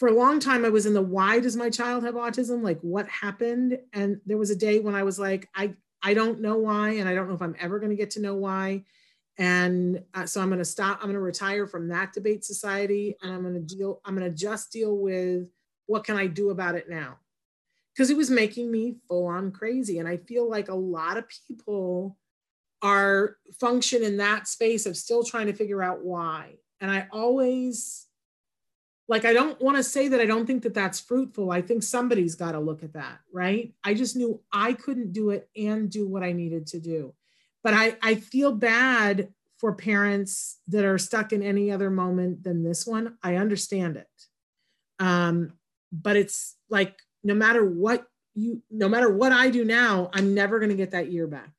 for 0.00 0.08
a 0.08 0.14
long 0.14 0.40
time 0.40 0.64
i 0.64 0.70
was 0.70 0.86
in 0.86 0.94
the 0.94 1.02
why 1.02 1.38
does 1.38 1.54
my 1.54 1.68
child 1.68 2.02
have 2.04 2.14
autism? 2.14 2.62
Like 2.62 2.80
what 2.80 3.06
happened? 3.08 3.78
And 3.92 4.18
there 4.24 4.38
was 4.38 4.50
a 4.50 4.56
day 4.56 4.80
when 4.80 4.94
i 4.94 5.02
was 5.02 5.18
like 5.18 5.48
i 5.54 5.74
i 6.02 6.14
don't 6.14 6.40
know 6.40 6.56
why 6.56 6.92
and 6.92 7.08
i 7.08 7.14
don't 7.14 7.28
know 7.28 7.34
if 7.34 7.42
i'm 7.42 7.54
ever 7.60 7.78
going 7.78 7.90
to 7.90 7.96
get 7.96 8.10
to 8.12 8.20
know 8.20 8.34
why. 8.34 8.82
And 9.36 10.02
uh, 10.14 10.24
so 10.24 10.40
i'm 10.40 10.48
going 10.48 10.58
to 10.58 10.64
stop 10.64 10.98
i'm 10.98 11.04
going 11.04 11.14
to 11.14 11.20
retire 11.20 11.66
from 11.66 11.88
that 11.88 12.14
debate 12.14 12.44
society 12.44 13.14
and 13.22 13.30
i'm 13.30 13.42
going 13.42 13.54
to 13.54 13.76
deal 13.76 14.00
i'm 14.06 14.16
going 14.16 14.28
to 14.28 14.36
just 14.36 14.72
deal 14.72 14.96
with 14.96 15.48
what 15.86 16.04
can 16.04 16.16
i 16.16 16.26
do 16.26 16.48
about 16.48 16.74
it 16.74 16.88
now? 16.88 17.18
Because 17.92 18.08
it 18.08 18.16
was 18.16 18.30
making 18.30 18.70
me 18.70 18.96
full 19.06 19.26
on 19.26 19.52
crazy 19.52 19.98
and 19.98 20.08
i 20.08 20.16
feel 20.16 20.48
like 20.48 20.70
a 20.70 20.74
lot 20.74 21.18
of 21.18 21.26
people 21.46 22.16
are 22.80 23.36
function 23.60 24.02
in 24.02 24.16
that 24.16 24.48
space 24.48 24.86
of 24.86 24.96
still 24.96 25.22
trying 25.22 25.46
to 25.46 25.52
figure 25.52 25.82
out 25.82 26.02
why. 26.02 26.54
And 26.80 26.90
i 26.90 27.06
always 27.12 28.06
like 29.10 29.24
i 29.24 29.32
don't 29.32 29.60
want 29.60 29.76
to 29.76 29.82
say 29.82 30.08
that 30.08 30.20
i 30.20 30.24
don't 30.24 30.46
think 30.46 30.62
that 30.62 30.72
that's 30.72 31.00
fruitful. 31.00 31.50
I 31.50 31.60
think 31.60 31.82
somebody's 31.82 32.36
got 32.36 32.52
to 32.52 32.60
look 32.60 32.82
at 32.82 32.94
that 32.94 33.18
right? 33.32 33.74
I 33.84 33.92
just 33.94 34.16
knew 34.16 34.40
i 34.52 34.72
couldn't 34.72 35.12
do 35.12 35.30
it 35.30 35.50
and 35.54 35.90
do 35.90 36.08
what 36.08 36.22
i 36.22 36.32
needed 36.32 36.68
to 36.68 36.80
do. 36.80 37.12
But 37.62 37.74
i 37.74 37.96
i 38.02 38.14
feel 38.14 38.52
bad 38.52 39.28
for 39.58 39.74
parents 39.74 40.58
that 40.68 40.86
are 40.86 40.96
stuck 40.96 41.34
in 41.34 41.42
any 41.42 41.70
other 41.70 41.90
moment 41.90 42.44
than 42.44 42.62
this 42.62 42.86
one. 42.86 43.18
I 43.22 43.36
understand 43.36 43.98
it. 43.98 44.08
Um 44.98 45.52
but 45.92 46.16
it's 46.16 46.56
like 46.70 46.96
no 47.22 47.34
matter 47.34 47.64
what 47.64 48.06
you 48.34 48.62
no 48.70 48.88
matter 48.88 49.10
what 49.10 49.32
i 49.32 49.50
do 49.50 49.64
now 49.64 50.08
i'm 50.14 50.34
never 50.34 50.58
going 50.60 50.70
to 50.70 50.76
get 50.76 50.92
that 50.92 51.10
year 51.10 51.26
back 51.26 51.50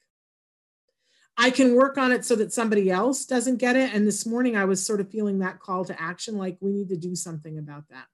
I 1.37 1.49
can 1.49 1.75
work 1.75 1.97
on 1.97 2.11
it 2.11 2.25
so 2.25 2.35
that 2.35 2.53
somebody 2.53 2.91
else 2.91 3.25
doesn't 3.25 3.57
get 3.57 3.75
it. 3.75 3.93
And 3.93 4.05
this 4.05 4.25
morning 4.25 4.55
I 4.55 4.65
was 4.65 4.85
sort 4.85 5.01
of 5.01 5.09
feeling 5.09 5.39
that 5.39 5.59
call 5.59 5.85
to 5.85 6.01
action 6.01 6.37
like 6.37 6.57
we 6.59 6.71
need 6.71 6.89
to 6.89 6.97
do 6.97 7.15
something 7.15 7.57
about 7.57 7.87
that. 7.89 8.05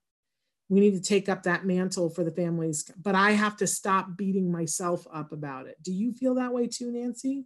We 0.68 0.80
need 0.80 0.92
to 0.92 1.00
take 1.00 1.28
up 1.28 1.44
that 1.44 1.64
mantle 1.64 2.10
for 2.10 2.24
the 2.24 2.30
families, 2.30 2.90
but 3.02 3.14
I 3.14 3.32
have 3.32 3.56
to 3.58 3.66
stop 3.66 4.16
beating 4.16 4.52
myself 4.52 5.06
up 5.12 5.32
about 5.32 5.66
it. 5.66 5.76
Do 5.82 5.92
you 5.92 6.12
feel 6.12 6.34
that 6.34 6.52
way 6.52 6.66
too, 6.66 6.92
Nancy? 6.92 7.44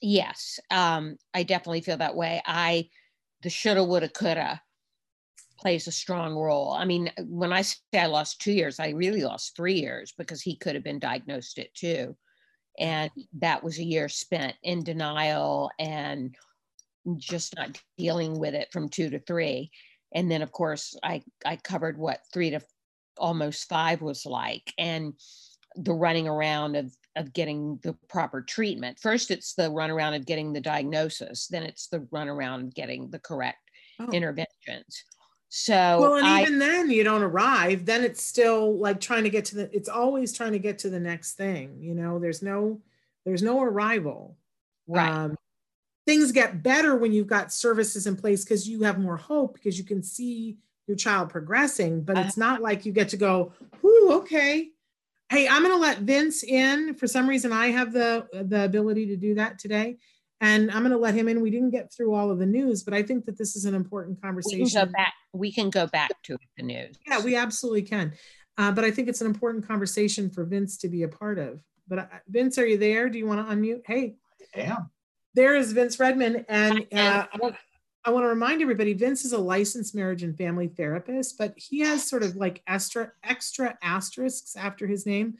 Yes, 0.00 0.60
um, 0.70 1.16
I 1.34 1.42
definitely 1.42 1.80
feel 1.80 1.96
that 1.96 2.16
way. 2.16 2.40
I, 2.46 2.88
the 3.42 3.50
shoulda, 3.50 3.84
woulda, 3.84 4.08
coulda 4.08 4.62
plays 5.58 5.86
a 5.86 5.92
strong 5.92 6.34
role. 6.34 6.72
I 6.72 6.84
mean, 6.84 7.10
when 7.18 7.52
I 7.52 7.62
say 7.62 7.78
I 7.94 8.06
lost 8.06 8.40
two 8.40 8.52
years, 8.52 8.80
I 8.80 8.90
really 8.90 9.22
lost 9.22 9.56
three 9.56 9.80
years 9.80 10.12
because 10.16 10.40
he 10.40 10.56
could 10.56 10.74
have 10.74 10.84
been 10.84 10.98
diagnosed 10.98 11.58
it 11.58 11.74
too 11.74 12.16
and 12.78 13.10
that 13.38 13.62
was 13.62 13.78
a 13.78 13.84
year 13.84 14.08
spent 14.08 14.54
in 14.62 14.82
denial 14.82 15.70
and 15.78 16.34
just 17.16 17.54
not 17.56 17.80
dealing 17.98 18.38
with 18.38 18.54
it 18.54 18.68
from 18.72 18.88
two 18.88 19.10
to 19.10 19.18
three. 19.18 19.70
And 20.14 20.30
then 20.30 20.42
of 20.42 20.52
course 20.52 20.96
i 21.02 21.22
i 21.44 21.56
covered 21.56 21.98
what 21.98 22.20
three 22.32 22.50
to 22.50 22.60
almost 23.18 23.68
five 23.68 24.00
was 24.00 24.24
like 24.24 24.72
and 24.78 25.14
the 25.76 25.92
running 25.92 26.28
around 26.28 26.76
of 26.76 26.94
of 27.16 27.32
getting 27.32 27.78
the 27.82 27.94
proper 28.08 28.40
treatment. 28.40 28.98
First 28.98 29.30
it's 29.30 29.54
the 29.54 29.70
run 29.70 29.90
around 29.90 30.14
of 30.14 30.24
getting 30.24 30.52
the 30.52 30.60
diagnosis. 30.60 31.46
Then 31.48 31.62
it's 31.62 31.88
the 31.88 32.06
run 32.10 32.28
around 32.28 32.60
of 32.62 32.74
getting 32.74 33.10
the 33.10 33.18
correct 33.18 33.70
oh. 34.00 34.08
interventions 34.12 35.04
so 35.54 36.00
well, 36.00 36.14
and 36.14 36.26
I, 36.26 36.40
even 36.40 36.58
then 36.58 36.90
you 36.90 37.04
don't 37.04 37.22
arrive. 37.22 37.84
Then 37.84 38.02
it's 38.04 38.22
still 38.22 38.78
like 38.78 39.02
trying 39.02 39.24
to 39.24 39.28
get 39.28 39.44
to 39.46 39.56
the. 39.56 39.76
It's 39.76 39.88
always 39.90 40.32
trying 40.32 40.52
to 40.52 40.58
get 40.58 40.78
to 40.78 40.88
the 40.88 40.98
next 40.98 41.34
thing. 41.34 41.76
You 41.78 41.94
know, 41.94 42.18
there's 42.18 42.40
no, 42.40 42.80
there's 43.26 43.42
no 43.42 43.60
arrival. 43.60 44.38
Right. 44.86 45.10
Um, 45.10 45.36
things 46.06 46.32
get 46.32 46.62
better 46.62 46.96
when 46.96 47.12
you've 47.12 47.26
got 47.26 47.52
services 47.52 48.06
in 48.06 48.16
place 48.16 48.44
because 48.44 48.66
you 48.66 48.84
have 48.84 48.98
more 48.98 49.18
hope 49.18 49.52
because 49.52 49.76
you 49.76 49.84
can 49.84 50.02
see 50.02 50.56
your 50.86 50.96
child 50.96 51.28
progressing. 51.28 52.00
But 52.00 52.16
it's 52.16 52.38
not 52.38 52.62
like 52.62 52.86
you 52.86 52.92
get 52.92 53.10
to 53.10 53.18
go, 53.18 53.52
"Whoo, 53.82 54.10
okay." 54.20 54.70
Hey, 55.28 55.46
I'm 55.48 55.62
going 55.62 55.74
to 55.74 55.78
let 55.78 55.98
Vince 55.98 56.44
in. 56.44 56.94
For 56.94 57.06
some 57.06 57.28
reason, 57.28 57.52
I 57.52 57.66
have 57.66 57.92
the 57.92 58.26
the 58.32 58.64
ability 58.64 59.08
to 59.08 59.16
do 59.18 59.34
that 59.34 59.58
today 59.58 59.98
and 60.42 60.72
I'm 60.72 60.80
going 60.80 60.90
to 60.90 60.98
let 60.98 61.14
him 61.14 61.28
in. 61.28 61.40
We 61.40 61.50
didn't 61.50 61.70
get 61.70 61.92
through 61.92 62.14
all 62.14 62.30
of 62.30 62.38
the 62.38 62.46
news, 62.46 62.82
but 62.82 62.92
I 62.92 63.02
think 63.02 63.24
that 63.26 63.38
this 63.38 63.54
is 63.54 63.64
an 63.64 63.74
important 63.74 64.20
conversation. 64.20 64.64
We 64.64 64.70
can 64.70 64.86
go 64.86 64.92
back, 64.92 65.14
we 65.32 65.52
can 65.52 65.70
go 65.70 65.86
back 65.86 66.10
to 66.24 66.36
the 66.56 66.64
news. 66.64 66.96
Yeah, 67.06 67.20
we 67.20 67.36
absolutely 67.36 67.82
can. 67.82 68.12
Uh, 68.58 68.72
but 68.72 68.84
I 68.84 68.90
think 68.90 69.08
it's 69.08 69.20
an 69.20 69.28
important 69.28 69.66
conversation 69.66 70.28
for 70.28 70.44
Vince 70.44 70.76
to 70.78 70.88
be 70.88 71.04
a 71.04 71.08
part 71.08 71.38
of. 71.38 71.62
But 71.86 71.98
uh, 72.00 72.06
Vince, 72.28 72.58
are 72.58 72.66
you 72.66 72.76
there? 72.76 73.08
Do 73.08 73.18
you 73.18 73.26
want 73.26 73.46
to 73.46 73.54
unmute? 73.54 73.82
Hey, 73.86 74.16
yeah. 74.54 74.78
There 75.34 75.56
is 75.56 75.72
Vince 75.72 75.98
Redmond, 75.98 76.44
and 76.48 76.86
uh, 76.92 77.26
I 77.32 77.38
want 77.38 77.56
I 78.04 78.10
want 78.10 78.24
to 78.24 78.28
remind 78.28 78.60
everybody, 78.60 78.92
Vince 78.94 79.24
is 79.24 79.32
a 79.32 79.38
licensed 79.38 79.94
marriage 79.94 80.24
and 80.24 80.36
family 80.36 80.66
therapist, 80.66 81.38
but 81.38 81.54
he 81.56 81.80
has 81.80 82.06
sort 82.06 82.22
of 82.22 82.36
like 82.36 82.62
extra 82.66 83.12
extra 83.22 83.78
asterisks 83.80 84.56
after 84.56 84.86
his 84.86 85.06
name 85.06 85.34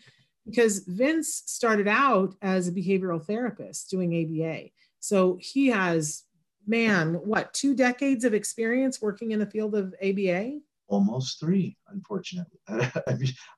because 0.47 0.81
Vince 0.87 1.43
started 1.47 1.89
out 1.89 2.35
as 2.41 2.69
a 2.69 2.73
behavioral 2.73 3.25
therapist 3.25 3.91
doing 3.91 4.15
ABA. 4.15 4.71
So 5.03 5.37
he 5.41 5.67
has, 5.67 6.23
man, 6.65 7.15
what, 7.15 7.53
two 7.53 7.75
decades 7.75 8.25
of 8.25 8.35
experience 8.35 9.03
working 9.03 9.33
in 9.33 9.41
the 9.41 9.47
field 9.47 9.75
of 9.75 9.93
ABA? 10.01 10.61
Almost 10.87 11.41
three, 11.41 11.77
unfortunately. 11.89 12.61
I'm 12.69 12.89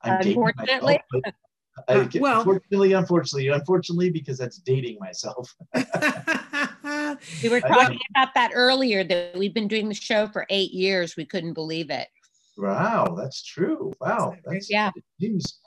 unfortunately. 0.02 0.98
Myself, 1.12 1.34
I, 1.88 2.08
well, 2.18 2.38
unfortunately, 2.38 2.92
unfortunately, 2.94 3.48
unfortunately, 3.48 4.08
because 4.08 4.38
that's 4.38 4.56
dating 4.56 4.96
myself. 5.00 5.54
we 5.74 7.48
were 7.50 7.60
talking 7.60 8.00
about 8.10 8.32
that 8.34 8.52
earlier 8.54 9.04
that 9.04 9.36
we've 9.36 9.52
been 9.52 9.68
doing 9.68 9.90
the 9.90 9.94
show 9.94 10.26
for 10.28 10.46
eight 10.48 10.70
years. 10.70 11.14
We 11.14 11.26
couldn't 11.26 11.52
believe 11.52 11.90
it. 11.90 12.08
Wow, 12.56 13.16
that's 13.18 13.42
true. 13.42 13.92
Wow, 14.00 14.34
that's 14.46 14.70
yeah. 14.70 14.92
It 14.96 15.04
seems, 15.20 15.58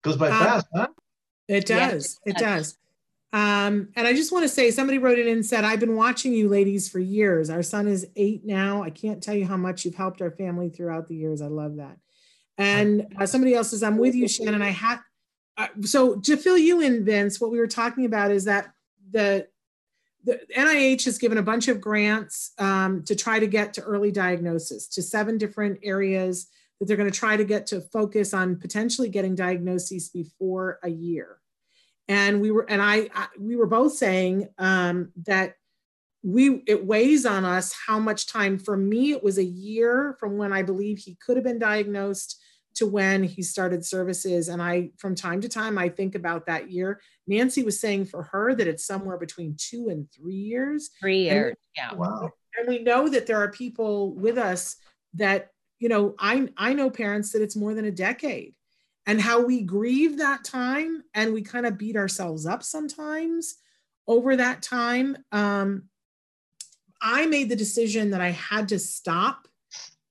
goes 0.00 0.16
by 0.16 0.30
um, 0.30 0.38
fast, 0.38 0.66
huh? 0.74 0.88
It 1.46 1.66
does. 1.66 1.78
Yes, 1.78 2.18
it, 2.24 2.30
it 2.30 2.36
does. 2.38 2.72
does. 2.72 2.78
Um, 3.36 3.90
and 3.96 4.06
I 4.06 4.14
just 4.14 4.32
want 4.32 4.44
to 4.44 4.48
say, 4.48 4.70
somebody 4.70 4.96
wrote 4.96 5.18
it 5.18 5.26
in 5.26 5.34
and 5.34 5.44
said, 5.44 5.62
I've 5.62 5.78
been 5.78 5.94
watching 5.94 6.32
you 6.32 6.48
ladies 6.48 6.88
for 6.88 7.00
years. 7.00 7.50
Our 7.50 7.62
son 7.62 7.86
is 7.86 8.06
eight 8.16 8.46
now. 8.46 8.82
I 8.82 8.88
can't 8.88 9.22
tell 9.22 9.34
you 9.34 9.44
how 9.44 9.58
much 9.58 9.84
you've 9.84 9.94
helped 9.94 10.22
our 10.22 10.30
family 10.30 10.70
throughout 10.70 11.06
the 11.06 11.16
years. 11.16 11.42
I 11.42 11.48
love 11.48 11.76
that. 11.76 11.98
And 12.56 13.14
uh, 13.20 13.26
somebody 13.26 13.52
else 13.52 13.70
says, 13.70 13.82
I'm 13.82 13.98
with 13.98 14.14
you, 14.14 14.26
Shannon. 14.26 14.62
I 14.62 14.70
had 14.70 15.00
uh, 15.58 15.66
so 15.82 16.16
to 16.20 16.38
fill 16.38 16.56
you 16.56 16.80
in, 16.80 17.04
Vince, 17.04 17.38
what 17.38 17.50
we 17.50 17.58
were 17.58 17.66
talking 17.66 18.06
about 18.06 18.30
is 18.30 18.44
that 18.44 18.72
the 19.10 19.46
the 20.24 20.40
NIH 20.56 21.04
has 21.04 21.18
given 21.18 21.36
a 21.36 21.42
bunch 21.42 21.68
of 21.68 21.78
grants 21.80 22.52
um, 22.58 23.04
to 23.04 23.14
try 23.14 23.38
to 23.38 23.46
get 23.46 23.74
to 23.74 23.82
early 23.82 24.10
diagnosis 24.10 24.88
to 24.88 25.02
seven 25.02 25.36
different 25.36 25.78
areas 25.84 26.48
that 26.80 26.86
they're 26.86 26.96
going 26.96 27.10
to 27.10 27.16
try 27.16 27.36
to 27.36 27.44
get 27.44 27.66
to 27.68 27.80
focus 27.80 28.32
on 28.32 28.56
potentially 28.56 29.08
getting 29.10 29.36
diagnoses 29.36 30.08
before 30.08 30.80
a 30.82 30.88
year. 30.88 31.38
And 32.08 32.40
we 32.40 32.50
were, 32.50 32.68
and 32.68 32.80
I, 32.80 33.08
I 33.14 33.26
we 33.38 33.56
were 33.56 33.66
both 33.66 33.94
saying 33.94 34.48
um, 34.58 35.12
that 35.24 35.54
we 36.22 36.62
it 36.66 36.84
weighs 36.84 37.26
on 37.26 37.44
us 37.44 37.74
how 37.86 37.98
much 37.98 38.26
time. 38.26 38.58
For 38.58 38.76
me, 38.76 39.12
it 39.12 39.22
was 39.22 39.38
a 39.38 39.44
year 39.44 40.16
from 40.18 40.36
when 40.36 40.52
I 40.52 40.62
believe 40.62 40.98
he 40.98 41.16
could 41.24 41.36
have 41.36 41.44
been 41.44 41.58
diagnosed 41.58 42.40
to 42.76 42.86
when 42.86 43.24
he 43.24 43.42
started 43.42 43.84
services. 43.84 44.48
And 44.48 44.62
I, 44.62 44.90
from 44.98 45.14
time 45.14 45.40
to 45.40 45.48
time, 45.48 45.78
I 45.78 45.88
think 45.88 46.14
about 46.14 46.46
that 46.46 46.70
year. 46.70 47.00
Nancy 47.26 47.62
was 47.62 47.80
saying 47.80 48.06
for 48.06 48.22
her 48.24 48.54
that 48.54 48.66
it's 48.68 48.86
somewhere 48.86 49.16
between 49.16 49.56
two 49.58 49.88
and 49.88 50.06
three 50.12 50.34
years. 50.34 50.90
Three 51.00 51.24
years, 51.24 51.56
and, 51.76 51.92
yeah. 51.92 51.94
Wow. 51.94 52.30
And 52.58 52.68
we 52.68 52.80
know 52.80 53.08
that 53.08 53.26
there 53.26 53.38
are 53.38 53.50
people 53.50 54.14
with 54.14 54.38
us 54.38 54.76
that, 55.14 55.50
you 55.78 55.88
know, 55.88 56.14
I, 56.18 56.48
I 56.56 56.74
know 56.74 56.90
parents 56.90 57.32
that 57.32 57.42
it's 57.42 57.56
more 57.56 57.74
than 57.74 57.86
a 57.86 57.90
decade 57.90 58.54
and 59.06 59.20
how 59.20 59.44
we 59.44 59.62
grieve 59.62 60.18
that 60.18 60.44
time 60.44 61.02
and 61.14 61.32
we 61.32 61.42
kind 61.42 61.66
of 61.66 61.78
beat 61.78 61.96
ourselves 61.96 62.44
up 62.46 62.62
sometimes 62.62 63.56
over 64.08 64.36
that 64.36 64.62
time. 64.62 65.16
Um, 65.32 65.84
I 67.00 67.26
made 67.26 67.48
the 67.48 67.56
decision 67.56 68.10
that 68.10 68.20
I 68.20 68.30
had 68.30 68.68
to 68.68 68.78
stop 68.78 69.46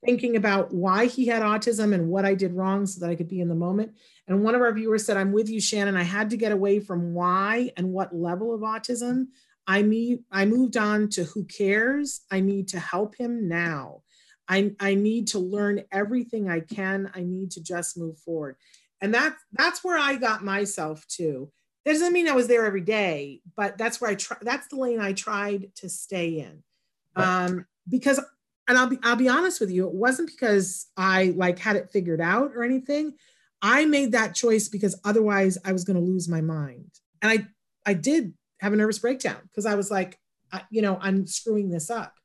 thinking 0.05 0.35
about 0.35 0.73
why 0.73 1.07
he 1.07 1.25
had 1.25 1.41
autism 1.41 1.93
and 1.93 2.09
what 2.09 2.25
I 2.25 2.35
did 2.35 2.53
wrong 2.53 2.85
so 2.85 2.99
that 2.99 3.09
I 3.09 3.15
could 3.15 3.27
be 3.27 3.41
in 3.41 3.49
the 3.49 3.55
moment. 3.55 3.93
And 4.27 4.43
one 4.43 4.55
of 4.55 4.61
our 4.61 4.71
viewers 4.71 5.05
said, 5.05 5.17
I'm 5.17 5.31
with 5.31 5.49
you, 5.49 5.59
Shannon. 5.59 5.97
I 5.97 6.03
had 6.03 6.29
to 6.29 6.37
get 6.37 6.51
away 6.51 6.79
from 6.79 7.13
why 7.13 7.71
and 7.75 7.91
what 7.91 8.15
level 8.15 8.53
of 8.53 8.61
autism. 8.61 9.27
I 9.67 9.81
mean, 9.81 10.23
I 10.31 10.45
moved 10.45 10.77
on 10.77 11.09
to 11.09 11.23
who 11.23 11.45
cares. 11.45 12.21
I 12.31 12.39
need 12.39 12.67
to 12.69 12.79
help 12.79 13.15
him 13.15 13.47
now. 13.47 14.03
I, 14.47 14.73
I 14.79 14.93
need 14.93 15.27
to 15.29 15.39
learn 15.39 15.83
everything 15.91 16.49
I 16.49 16.59
can. 16.59 17.09
I 17.15 17.23
need 17.23 17.51
to 17.51 17.63
just 17.63 17.97
move 17.97 18.19
forward. 18.19 18.57
And 19.05 19.13
that's 19.13 19.39
that's 19.51 19.83
where 19.83 19.99
I 19.99 20.15
got 20.15 20.43
myself 20.43 21.05
to. 21.09 21.51
That 21.85 21.91
doesn't 21.91 22.11
mean 22.11 22.27
I 22.27 22.31
was 22.31 22.47
there 22.47 22.65
every 22.65 22.81
day, 22.81 23.41
but 23.55 23.77
that's 23.77 24.01
where 24.01 24.09
I 24.09 24.15
try 24.15 24.37
that's 24.41 24.67
the 24.67 24.77
lane 24.77 24.99
I 24.99 25.13
tried 25.13 25.67
to 25.75 25.89
stay 25.89 26.39
in. 26.39 26.63
Um, 27.15 27.67
because 27.87 28.19
and 28.67 28.79
I'll 28.79 28.87
be 28.87 28.97
I'll 29.03 29.15
be 29.15 29.29
honest 29.29 29.61
with 29.61 29.69
you, 29.69 29.87
it 29.87 29.93
wasn't 29.93 30.31
because 30.31 30.87
I 30.97 31.35
like 31.37 31.59
had 31.59 31.75
it 31.75 31.91
figured 31.91 32.19
out 32.19 32.53
or 32.55 32.63
anything. 32.63 33.13
I 33.61 33.85
made 33.85 34.13
that 34.13 34.33
choice 34.33 34.69
because 34.69 34.99
otherwise 35.05 35.59
I 35.63 35.71
was 35.71 35.83
going 35.83 35.97
to 35.97 36.03
lose 36.03 36.27
my 36.27 36.41
mind. 36.41 36.89
And 37.21 37.31
I 37.31 37.47
I 37.85 37.93
did 37.93 38.33
have 38.59 38.73
a 38.73 38.75
nervous 38.75 38.97
breakdown 38.97 39.37
because 39.43 39.67
I 39.67 39.75
was 39.75 39.91
like, 39.91 40.17
I, 40.51 40.63
you 40.71 40.81
know, 40.81 40.97
I'm 40.99 41.27
screwing 41.27 41.69
this 41.69 41.91
up. 41.91 42.15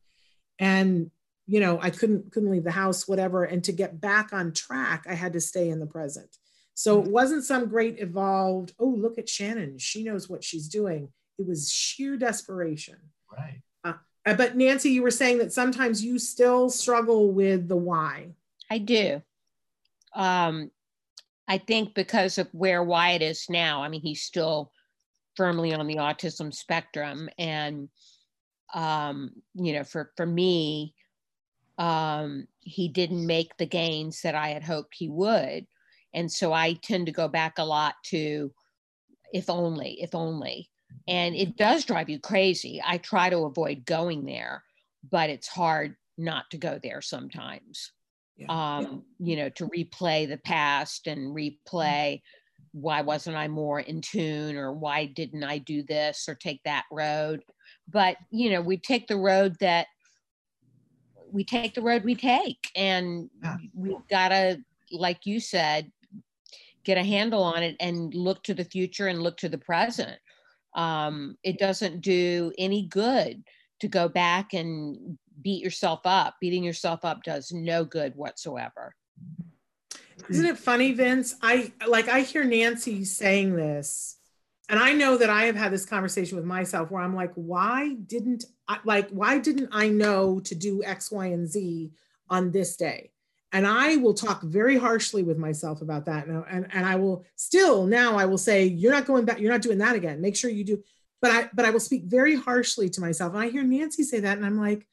And 0.59 1.11
you 1.47 1.61
know, 1.61 1.79
I 1.83 1.91
couldn't 1.91 2.33
couldn't 2.33 2.51
leave 2.51 2.65
the 2.65 2.71
house 2.71 3.07
whatever 3.07 3.45
and 3.45 3.63
to 3.65 3.73
get 3.73 4.01
back 4.01 4.33
on 4.33 4.55
track, 4.55 5.05
I 5.07 5.13
had 5.13 5.35
to 5.35 5.43
stay 5.43 5.69
in 5.69 5.81
the 5.81 5.87
present. 5.87 6.39
So 6.83 6.99
it 6.99 7.09
wasn't 7.09 7.45
some 7.45 7.67
great 7.67 7.99
evolved, 7.99 8.73
oh, 8.79 8.87
look 8.87 9.19
at 9.19 9.29
Shannon, 9.29 9.77
she 9.77 10.03
knows 10.03 10.31
what 10.31 10.43
she's 10.43 10.67
doing. 10.67 11.11
It 11.39 11.47
was 11.47 11.71
sheer 11.71 12.17
desperation. 12.17 12.97
Right. 13.31 13.61
Uh, 13.85 13.93
but 14.25 14.57
Nancy, 14.57 14.89
you 14.89 15.03
were 15.03 15.11
saying 15.11 15.37
that 15.39 15.53
sometimes 15.53 16.03
you 16.03 16.19
still 16.19 16.71
struggle 16.71 17.33
with 17.33 17.69
the 17.69 17.77
why. 17.77 18.31
I 18.71 18.79
do. 18.79 19.21
Um, 20.15 20.71
I 21.47 21.59
think 21.59 21.95
because 21.95 22.39
of 22.39 22.49
where 22.53 22.83
Wyatt 22.83 23.21
is 23.21 23.51
now, 23.51 23.83
I 23.83 23.89
mean, 23.91 24.01
he's 24.01 24.23
still 24.23 24.73
firmly 25.37 25.75
on 25.75 25.87
the 25.87 25.97
autism 25.97 26.51
spectrum. 26.55 27.29
And, 27.39 27.91
um, 28.73 29.33
you 29.53 29.75
know, 29.75 29.85
for, 29.85 30.13
for 30.17 30.25
me, 30.25 30.95
um, 31.77 32.49
he 32.61 32.89
didn't 32.89 33.27
make 33.27 33.55
the 33.59 33.67
gains 33.67 34.23
that 34.23 34.35
I 34.35 34.49
had 34.49 34.63
hoped 34.63 34.95
he 34.97 35.11
would. 35.11 35.67
And 36.13 36.31
so 36.31 36.53
I 36.53 36.75
tend 36.75 37.07
to 37.07 37.13
go 37.13 37.29
back 37.29 37.59
a 37.59 37.65
lot 37.65 37.95
to 38.07 38.53
if 39.33 39.49
only, 39.49 40.03
if 40.03 40.15
only 40.15 40.71
and 41.09 41.35
it 41.35 41.57
does 41.57 41.85
drive 41.85 42.09
you 42.09 42.19
crazy. 42.19 42.81
I 42.85 42.99
try 42.99 43.31
to 43.31 43.39
avoid 43.39 43.85
going 43.85 44.25
there, 44.25 44.63
but 45.09 45.31
it's 45.31 45.49
hard 45.49 45.97
not 46.19 46.51
to 46.51 46.59
go 46.59 46.79
there 46.83 47.03
sometimes. 47.03 47.93
Yeah. 48.37 48.47
Um, 48.49 49.05
you 49.19 49.37
know, 49.37 49.49
to 49.51 49.69
replay 49.69 50.29
the 50.29 50.39
past 50.39 51.07
and 51.07 51.35
replay 51.35 52.23
why 52.73 53.03
wasn't 53.03 53.37
I 53.37 53.49
more 53.49 53.81
in 53.81 54.01
tune 54.01 54.57
or 54.57 54.73
why 54.73 55.07
didn't 55.07 55.43
I 55.43 55.59
do 55.59 55.83
this 55.83 56.27
or 56.29 56.35
take 56.35 56.63
that 56.65 56.85
road. 56.93 57.43
But, 57.89 58.17
you 58.31 58.51
know, 58.51 58.61
we 58.61 58.77
take 58.77 59.09
the 59.09 59.17
road 59.17 59.57
that 59.61 59.89
we 61.33 61.45
take 61.45 61.75
the 61.75 61.83
road 61.83 62.05
we 62.05 62.15
take 62.15 62.71
and 62.75 63.31
yeah. 63.43 63.57
we've 63.75 64.07
got 64.09 64.29
to 64.29 64.59
like 64.91 65.27
you 65.27 65.39
said 65.39 65.91
get 66.85 66.99
a 66.99 67.03
handle 67.03 67.43
on 67.43 67.63
it 67.63 67.77
and 67.81 68.15
look 68.15 68.43
to 68.43 68.55
the 68.55 68.65
future 68.65 69.07
and 69.07 69.23
look 69.23 69.37
to 69.37 69.49
the 69.49 69.59
present 69.59 70.19
um, 70.75 71.37
it 71.43 71.59
doesn't 71.59 72.01
do 72.01 72.53
any 72.59 72.87
good 72.87 73.43
to 73.81 73.89
go 73.89 74.09
back 74.09 74.53
and 74.53 75.19
beat 75.43 75.63
yourself 75.63 76.01
up. 76.05 76.37
Beating 76.41 76.63
yourself 76.63 77.05
up 77.05 77.23
does 77.23 77.53
no 77.53 77.85
good 77.85 78.15
whatsoever. 78.15 78.95
Isn't 80.29 80.47
it 80.47 80.59
funny, 80.59 80.93
Vince? 80.93 81.35
I 81.43 81.73
like 81.87 82.09
I 82.09 82.21
hear 82.21 82.45
Nancy 82.45 83.05
saying 83.05 83.57
this, 83.57 84.19
and 84.69 84.79
I 84.79 84.93
know 84.93 85.17
that 85.17 85.31
I 85.31 85.45
have 85.45 85.57
had 85.57 85.73
this 85.73 85.87
conversation 85.87 86.37
with 86.37 86.45
myself 86.45 86.91
where 86.91 87.03
I'm 87.03 87.17
like, 87.17 87.33
why 87.35 87.95
didn't 87.95 88.45
I 88.69 88.79
like 88.85 89.09
why 89.11 89.39
didn't 89.39 89.71
I 89.73 89.89
know 89.89 90.41
to 90.41 90.55
do 90.55 90.85
X, 90.85 91.11
Y, 91.11 91.27
and 91.27 91.49
Z 91.49 91.91
on 92.29 92.53
this 92.53 92.77
day? 92.77 93.13
And 93.53 93.67
I 93.67 93.97
will 93.97 94.15
talk 94.15 94.43
very 94.43 94.77
harshly 94.77 95.23
with 95.23 95.39
myself 95.39 95.83
about 95.83 96.07
that. 96.07 96.27
And, 96.27 96.45
and, 96.49 96.67
and 96.73 96.87
I 96.87 96.97
will 96.97 97.25
still 97.37 97.87
now 97.87 98.17
I 98.17 98.27
will 98.27 98.39
say, 98.39 98.65
you're 98.65 98.93
not 98.93 99.07
going 99.07 99.25
back, 99.25 99.41
you're 99.41 99.53
not 99.53 99.63
doing 99.63 99.79
that 99.79 99.97
again. 99.97 100.21
Make 100.21 100.37
sure 100.37 100.51
you 100.51 100.65
do. 100.65 100.83
But 101.21 101.31
I 101.33 101.51
but 101.53 101.65
I 101.65 101.71
will 101.71 101.81
speak 101.81 102.05
very 102.05 102.37
harshly 102.37 102.89
to 102.91 103.01
myself. 103.01 103.35
And 103.35 103.43
I 103.43 103.51
hear 103.51 103.63
Nancy 103.63 104.05
say 104.05 104.21
that, 104.21 104.39
and 104.39 104.47
I'm 104.47 104.59
like, 104.59 104.87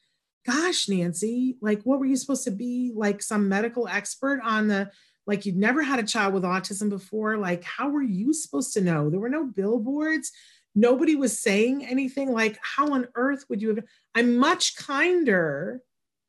gosh, 0.44 0.88
Nancy, 0.88 1.56
like 1.60 1.82
what 1.82 1.98
were 1.98 2.06
you 2.06 2.16
supposed 2.16 2.44
to 2.44 2.50
be 2.50 2.92
like 2.94 3.22
some 3.22 3.48
medical 3.48 3.88
expert 3.88 4.40
on 4.44 4.68
the 4.68 4.90
like 5.26 5.44
you'd 5.44 5.56
never 5.56 5.82
had 5.82 5.98
a 5.98 6.06
child 6.06 6.34
with 6.34 6.42
autism 6.42 6.88
before? 6.90 7.36
Like, 7.36 7.64
how 7.64 7.90
were 7.90 8.02
you 8.02 8.32
supposed 8.34 8.72
to 8.74 8.80
know? 8.80 9.08
There 9.08 9.20
were 9.20 9.28
no 9.28 9.44
billboards. 9.44 10.32
Nobody 10.74 11.16
was 11.16 11.38
saying 11.38 11.84
anything. 11.84 12.32
Like, 12.32 12.58
how 12.62 12.92
on 12.92 13.08
earth 13.14 13.44
would 13.48 13.62
you 13.62 13.68
have? 13.68 13.84
I'm 14.14 14.38
much 14.38 14.76
kinder 14.76 15.82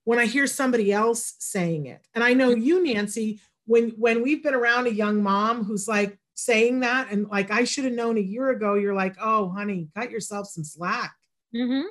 when 0.09 0.17
I 0.17 0.25
hear 0.25 0.47
somebody 0.47 0.91
else 0.91 1.35
saying 1.37 1.85
it. 1.85 2.01
And 2.15 2.23
I 2.23 2.33
know 2.33 2.49
you, 2.49 2.83
Nancy, 2.83 3.39
when 3.65 3.91
when 3.91 4.23
we've 4.23 4.41
been 4.41 4.55
around 4.55 4.87
a 4.87 4.91
young 4.91 5.21
mom 5.21 5.63
who's 5.63 5.87
like 5.87 6.17
saying 6.33 6.79
that, 6.79 7.11
and 7.11 7.27
like 7.27 7.51
I 7.51 7.63
should 7.63 7.83
have 7.83 7.93
known 7.93 8.17
a 8.17 8.21
year 8.21 8.49
ago, 8.49 8.73
you're 8.73 8.95
like, 8.95 9.17
oh, 9.21 9.49
honey, 9.49 9.87
cut 9.95 10.09
yourself 10.09 10.47
some 10.47 10.63
slack. 10.63 11.13
Mm-hmm. 11.55 11.83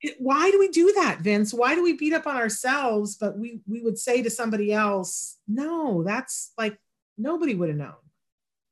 It, 0.00 0.16
why 0.18 0.50
do 0.50 0.58
we 0.58 0.70
do 0.70 0.92
that, 0.94 1.20
Vince? 1.20 1.54
Why 1.54 1.76
do 1.76 1.84
we 1.84 1.92
beat 1.92 2.14
up 2.14 2.26
on 2.26 2.34
ourselves? 2.34 3.14
But 3.14 3.38
we 3.38 3.60
we 3.68 3.80
would 3.80 3.96
say 3.96 4.22
to 4.22 4.30
somebody 4.30 4.72
else, 4.72 5.38
no, 5.46 6.02
that's 6.02 6.52
like 6.58 6.76
nobody 7.16 7.54
would 7.54 7.68
have 7.68 7.78
known. 7.78 8.02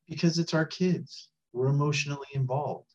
Because 0.09 0.41
it's 0.41 0.53
our 0.53 0.67
kids. 0.67 1.29
We're 1.53 1.69
emotionally 1.69 2.27
involved. 2.35 2.91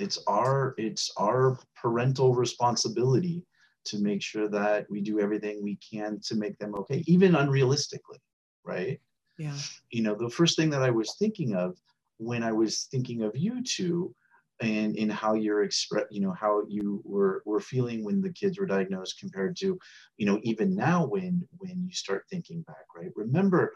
It's 0.00 0.18
our 0.26 0.74
it's 0.76 1.12
our 1.16 1.56
parental 1.80 2.34
responsibility 2.34 3.44
to 3.88 3.98
make 4.00 4.22
sure 4.22 4.48
that 4.48 4.86
we 4.90 5.00
do 5.00 5.20
everything 5.20 5.62
we 5.62 5.76
can 5.76 6.20
to 6.26 6.36
make 6.36 6.58
them 6.58 6.74
okay, 6.74 7.02
even 7.06 7.32
unrealistically, 7.32 8.20
right? 8.64 9.00
Yeah. 9.38 9.56
You 9.90 10.02
know, 10.02 10.14
the 10.14 10.30
first 10.30 10.56
thing 10.56 10.70
that 10.70 10.82
I 10.82 10.90
was 10.90 11.14
thinking 11.18 11.54
of 11.54 11.76
when 12.18 12.42
I 12.42 12.52
was 12.52 12.84
thinking 12.90 13.22
of 13.22 13.36
you 13.36 13.62
two 13.62 14.14
and 14.60 14.96
in 14.96 15.08
how 15.08 15.34
you're 15.34 15.62
express 15.62 16.04
you 16.10 16.20
know 16.20 16.32
how 16.32 16.62
you 16.68 17.00
were 17.04 17.42
were 17.46 17.60
feeling 17.60 18.04
when 18.04 18.20
the 18.20 18.32
kids 18.32 18.58
were 18.58 18.66
diagnosed 18.66 19.18
compared 19.18 19.56
to 19.56 19.78
you 20.16 20.26
know 20.26 20.40
even 20.42 20.74
now 20.74 21.06
when 21.06 21.46
when 21.58 21.84
you 21.86 21.92
start 21.92 22.24
thinking 22.28 22.62
back 22.62 22.86
right 22.96 23.10
remember 23.14 23.72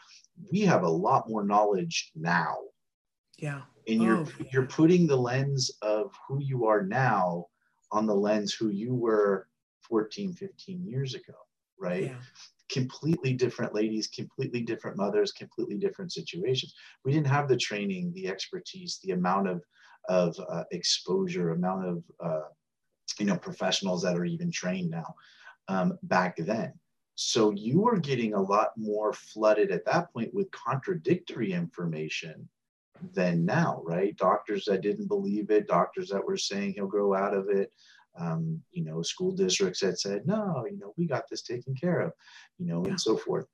we 0.50 0.60
have 0.60 0.82
a 0.82 0.88
lot 0.88 1.28
more 1.28 1.44
knowledge 1.44 2.10
now 2.16 2.56
yeah 3.38 3.60
and 3.86 4.02
you're 4.02 4.18
oh, 4.18 4.26
you're 4.52 4.66
putting 4.66 5.06
the 5.06 5.16
lens 5.16 5.70
of 5.82 6.12
who 6.26 6.40
you 6.40 6.66
are 6.66 6.82
now 6.82 7.46
on 7.92 8.06
the 8.06 8.14
lens 8.14 8.52
who 8.52 8.70
you 8.70 8.94
were 8.94 9.46
14, 9.92 10.32
15 10.32 10.86
years 10.86 11.12
ago, 11.14 11.34
right? 11.78 12.04
Yeah. 12.04 12.14
Completely 12.70 13.34
different 13.34 13.74
ladies, 13.74 14.06
completely 14.06 14.62
different 14.62 14.96
mothers, 14.96 15.32
completely 15.32 15.76
different 15.76 16.10
situations. 16.10 16.74
We 17.04 17.12
didn't 17.12 17.26
have 17.26 17.46
the 17.46 17.58
training, 17.58 18.10
the 18.14 18.26
expertise, 18.26 19.00
the 19.04 19.10
amount 19.10 19.48
of, 19.48 19.62
of 20.08 20.34
uh, 20.50 20.64
exposure, 20.70 21.50
amount 21.50 21.86
of, 21.86 22.04
uh, 22.24 22.48
you 23.18 23.26
know, 23.26 23.36
professionals 23.36 24.00
that 24.02 24.16
are 24.16 24.24
even 24.24 24.50
trained 24.50 24.88
now 24.88 25.14
um, 25.68 25.98
back 26.04 26.38
then. 26.38 26.72
So 27.14 27.50
you 27.50 27.82
were 27.82 27.98
getting 27.98 28.32
a 28.32 28.40
lot 28.40 28.70
more 28.78 29.12
flooded 29.12 29.72
at 29.72 29.84
that 29.84 30.10
point 30.14 30.32
with 30.32 30.50
contradictory 30.52 31.52
information 31.52 32.48
than 33.12 33.44
now, 33.44 33.82
right? 33.84 34.16
Doctors 34.16 34.64
that 34.64 34.80
didn't 34.80 35.08
believe 35.08 35.50
it, 35.50 35.68
doctors 35.68 36.08
that 36.08 36.24
were 36.24 36.38
saying 36.38 36.72
he'll 36.72 36.86
grow 36.86 37.14
out 37.14 37.34
of 37.34 37.50
it, 37.50 37.70
um, 38.18 38.60
you 38.72 38.84
know, 38.84 39.02
school 39.02 39.32
districts 39.32 39.80
that 39.80 40.00
said, 40.00 40.26
no, 40.26 40.66
you 40.70 40.78
know, 40.78 40.92
we 40.96 41.06
got 41.06 41.28
this 41.30 41.42
taken 41.42 41.74
care 41.74 42.00
of, 42.00 42.12
you 42.58 42.66
know, 42.66 42.84
and 42.84 43.00
so 43.00 43.16
forth. 43.16 43.46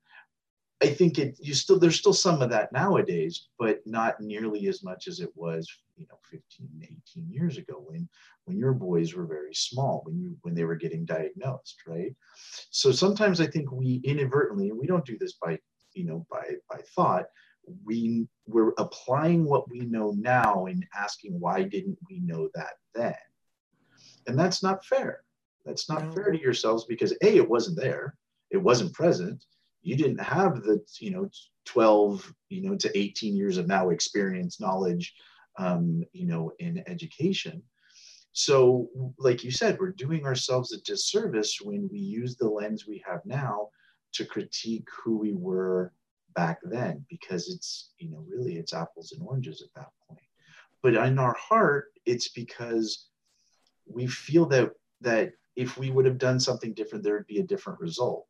I 0.81 0.87
think 0.87 1.19
it 1.19 1.37
you 1.41 1.53
still 1.53 1.77
there's 1.77 1.97
still 1.97 2.13
some 2.13 2.41
of 2.41 2.49
that 2.51 2.71
nowadays, 2.71 3.47
but 3.57 3.79
not 3.85 4.21
nearly 4.21 4.67
as 4.67 4.81
much 4.81 5.07
as 5.07 5.19
it 5.19 5.29
was, 5.35 5.67
you 5.97 6.05
know, 6.09 6.17
15, 6.31 6.69
18 6.81 7.29
years 7.29 7.57
ago 7.57 7.83
when 7.85 8.07
when 8.45 8.57
your 8.57 8.73
boys 8.73 9.13
were 9.13 9.25
very 9.25 9.53
small, 9.53 10.01
when 10.05 10.17
you 10.17 10.37
when 10.41 10.55
they 10.55 10.63
were 10.63 10.75
getting 10.75 11.03
diagnosed, 11.03 11.83
right? 11.85 12.15
So 12.69 12.91
sometimes 12.91 13.41
I 13.41 13.47
think 13.47 13.71
we 13.71 14.01
inadvertently, 14.05 14.69
and 14.69 14.79
we 14.79 14.87
don't 14.87 15.05
do 15.05 15.17
this 15.17 15.33
by, 15.33 15.59
you 15.93 16.05
know, 16.05 16.25
by 16.31 16.55
by 16.69 16.81
thought, 16.95 17.25
we 17.83 18.27
we're 18.47 18.73
applying 18.77 19.43
what 19.45 19.69
we 19.69 19.81
know 19.81 20.11
now 20.17 20.67
and 20.67 20.85
asking 20.97 21.39
why 21.39 21.63
didn't 21.63 21.97
we 22.09 22.19
know 22.21 22.49
that 22.55 22.73
then? 22.95 23.15
And 24.27 24.37
that's 24.37 24.61
not 24.61 24.85
fair. 24.85 25.23
That's 25.65 25.89
not 25.89 26.05
no. 26.05 26.11
fair 26.11 26.31
to 26.31 26.39
yourselves 26.39 26.85
because 26.85 27.11
A, 27.21 27.35
it 27.35 27.49
wasn't 27.49 27.77
there, 27.77 28.15
it 28.49 28.57
wasn't 28.57 28.93
present 28.93 29.45
you 29.81 29.95
didn't 29.95 30.21
have 30.21 30.61
the 30.63 30.83
you 30.99 31.11
know 31.11 31.29
12 31.65 32.33
you 32.49 32.61
know 32.61 32.75
to 32.75 32.97
18 32.97 33.35
years 33.35 33.57
of 33.57 33.67
now 33.67 33.89
experience 33.89 34.59
knowledge 34.59 35.13
um, 35.57 36.03
you 36.13 36.25
know 36.25 36.51
in 36.59 36.83
education 36.87 37.61
so 38.31 38.89
like 39.17 39.43
you 39.43 39.51
said 39.51 39.77
we're 39.79 39.91
doing 39.91 40.25
ourselves 40.25 40.73
a 40.73 40.81
disservice 40.81 41.59
when 41.61 41.89
we 41.91 41.99
use 41.99 42.35
the 42.35 42.47
lens 42.47 42.85
we 42.87 43.03
have 43.05 43.21
now 43.25 43.69
to 44.13 44.25
critique 44.25 44.87
who 45.03 45.17
we 45.17 45.33
were 45.33 45.91
back 46.35 46.59
then 46.63 47.03
because 47.09 47.49
it's 47.49 47.91
you 47.97 48.09
know 48.09 48.23
really 48.29 48.57
it's 48.57 48.73
apples 48.73 49.11
and 49.11 49.21
oranges 49.25 49.61
at 49.61 49.73
that 49.75 49.89
point 50.07 50.21
but 50.83 50.95
in 50.95 51.17
our 51.17 51.35
heart 51.35 51.87
it's 52.05 52.29
because 52.29 53.08
we 53.89 54.07
feel 54.07 54.45
that 54.47 54.71
that 55.01 55.33
if 55.55 55.77
we 55.77 55.91
would 55.91 56.05
have 56.05 56.17
done 56.17 56.39
something 56.39 56.73
different 56.73 57.03
there 57.03 57.15
would 57.15 57.27
be 57.27 57.39
a 57.39 57.47
different 57.47 57.79
result. 57.79 58.27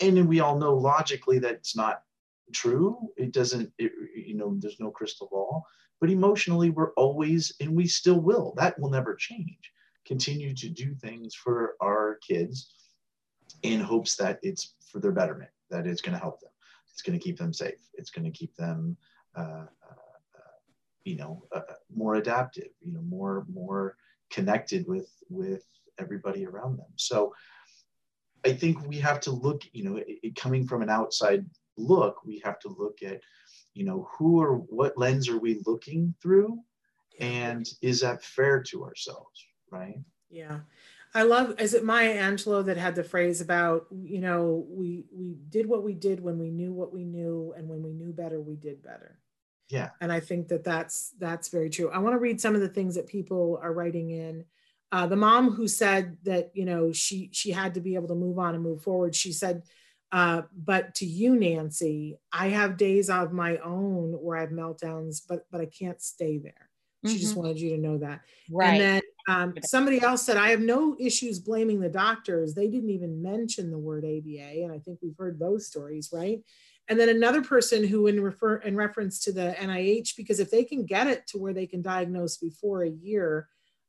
And 0.00 0.28
we 0.28 0.40
all 0.40 0.58
know 0.58 0.74
logically 0.74 1.38
that 1.40 1.54
it's 1.54 1.76
not 1.76 2.02
true. 2.52 3.08
It 3.16 3.32
doesn't 3.32 3.72
it, 3.78 3.92
you 4.14 4.36
know 4.36 4.54
there's 4.58 4.80
no 4.80 4.90
crystal 4.90 5.28
ball. 5.30 5.64
But 6.00 6.10
emotionally 6.10 6.70
we're 6.70 6.92
always 6.92 7.52
and 7.60 7.74
we 7.74 7.86
still 7.86 8.20
will. 8.20 8.54
That 8.56 8.78
will 8.78 8.90
never 8.90 9.14
change. 9.14 9.72
Continue 10.06 10.54
to 10.54 10.68
do 10.68 10.94
things 10.94 11.34
for 11.34 11.74
our 11.82 12.18
kids 12.26 12.72
in 13.62 13.80
hopes 13.80 14.16
that 14.16 14.38
it's 14.42 14.74
for 14.90 15.00
their 15.00 15.12
betterment 15.12 15.50
that 15.70 15.86
it's 15.86 16.00
going 16.00 16.14
to 16.14 16.20
help 16.20 16.40
them. 16.40 16.50
It's 16.92 17.02
going 17.02 17.18
to 17.18 17.22
keep 17.22 17.38
them 17.38 17.52
safe. 17.52 17.80
It's 17.94 18.10
going 18.10 18.24
to 18.24 18.36
keep 18.36 18.54
them 18.56 18.96
uh, 19.36 19.66
uh, 19.90 20.08
you 21.04 21.16
know 21.16 21.42
uh, 21.52 21.60
more 21.94 22.16
adaptive 22.16 22.68
you 22.80 22.92
know 22.92 23.02
more 23.02 23.46
more 23.52 23.96
connected 24.30 24.86
with 24.86 25.10
with 25.28 25.64
everybody 25.98 26.46
around 26.46 26.78
them 26.78 26.92
so 26.96 27.32
I 28.44 28.52
think 28.52 28.86
we 28.86 28.98
have 28.98 29.20
to 29.20 29.30
look, 29.30 29.62
you 29.72 29.84
know, 29.84 29.96
it, 29.96 30.06
it, 30.22 30.36
coming 30.36 30.66
from 30.66 30.82
an 30.82 30.90
outside 30.90 31.44
look, 31.76 32.24
we 32.24 32.40
have 32.44 32.58
to 32.60 32.68
look 32.68 33.02
at, 33.02 33.20
you 33.74 33.84
know, 33.84 34.08
who 34.12 34.40
or 34.40 34.54
what 34.54 34.98
lens 34.98 35.28
are 35.28 35.38
we 35.38 35.60
looking 35.66 36.14
through, 36.22 36.58
and 37.20 37.68
is 37.82 38.00
that 38.00 38.22
fair 38.22 38.62
to 38.64 38.84
ourselves, 38.84 39.46
right? 39.70 40.00
Yeah. 40.30 40.60
I 41.14 41.22
love 41.22 41.58
is 41.58 41.72
it 41.72 41.84
Maya 41.84 42.16
Angelou 42.20 42.66
that 42.66 42.76
had 42.76 42.94
the 42.94 43.02
phrase 43.02 43.40
about 43.40 43.86
you 43.90 44.20
know 44.20 44.66
we 44.68 45.06
we 45.10 45.36
did 45.48 45.66
what 45.66 45.82
we 45.82 45.94
did 45.94 46.20
when 46.20 46.38
we 46.38 46.50
knew 46.50 46.70
what 46.70 46.92
we 46.92 47.02
knew 47.02 47.54
and 47.56 47.66
when 47.66 47.82
we 47.82 47.94
knew 47.94 48.12
better 48.12 48.38
we 48.38 48.56
did 48.56 48.82
better. 48.82 49.18
Yeah. 49.68 49.90
And 50.00 50.10
I 50.10 50.20
think 50.20 50.48
that 50.48 50.64
that's 50.64 51.12
that's 51.18 51.48
very 51.48 51.70
true. 51.70 51.90
I 51.90 51.98
want 51.98 52.14
to 52.14 52.18
read 52.18 52.40
some 52.40 52.54
of 52.54 52.60
the 52.60 52.68
things 52.68 52.94
that 52.94 53.06
people 53.06 53.58
are 53.62 53.72
writing 53.72 54.10
in. 54.10 54.44
Uh, 54.90 55.06
the 55.06 55.16
mom 55.16 55.50
who 55.50 55.68
said 55.68 56.16
that 56.22 56.50
you 56.54 56.64
know 56.64 56.92
she 56.92 57.28
she 57.32 57.50
had 57.50 57.74
to 57.74 57.80
be 57.80 57.94
able 57.94 58.08
to 58.08 58.14
move 58.14 58.38
on 58.38 58.54
and 58.54 58.64
move 58.64 58.82
forward 58.82 59.14
she 59.14 59.32
said 59.32 59.62
uh, 60.12 60.40
but 60.56 60.94
to 60.94 61.04
you 61.04 61.36
nancy 61.36 62.16
i 62.32 62.48
have 62.48 62.78
days 62.78 63.10
of 63.10 63.30
my 63.30 63.58
own 63.58 64.12
where 64.12 64.38
i 64.38 64.40
have 64.40 64.48
meltdowns 64.48 65.20
but 65.28 65.44
but 65.50 65.60
i 65.60 65.66
can't 65.66 66.00
stay 66.00 66.38
there. 66.38 66.70
She 67.04 67.12
mm-hmm. 67.12 67.20
just 67.20 67.36
wanted 67.36 67.60
you 67.60 67.70
to 67.70 67.78
know 67.78 67.98
that. 67.98 68.22
Right. 68.50 68.80
and 68.80 68.80
then 68.80 69.02
um, 69.28 69.54
somebody 69.62 70.00
else 70.00 70.24
said 70.24 70.38
i 70.38 70.48
have 70.48 70.60
no 70.60 70.96
issues 70.98 71.38
blaming 71.38 71.80
the 71.80 71.90
doctors. 71.90 72.54
They 72.54 72.68
didn't 72.68 72.88
even 72.88 73.22
mention 73.22 73.70
the 73.70 73.78
word 73.78 74.06
aba 74.06 74.62
and 74.64 74.72
i 74.72 74.78
think 74.78 75.00
we've 75.02 75.18
heard 75.18 75.38
those 75.38 75.66
stories 75.66 76.08
right 76.14 76.40
and 76.88 76.98
then 76.98 77.08
another 77.08 77.42
person 77.42 77.86
who 77.86 78.06
in 78.06 78.20
refer 78.22 78.56
in 78.56 78.76
reference 78.76 79.20
to 79.20 79.32
the 79.32 79.54
nih 79.60 80.16
because 80.16 80.40
if 80.40 80.50
they 80.50 80.64
can 80.64 80.84
get 80.86 81.06
it 81.06 81.26
to 81.28 81.38
where 81.38 81.52
they 81.52 81.66
can 81.66 81.82
diagnose 81.82 82.36
before 82.36 82.82
a 82.82 82.90
year 82.90 83.48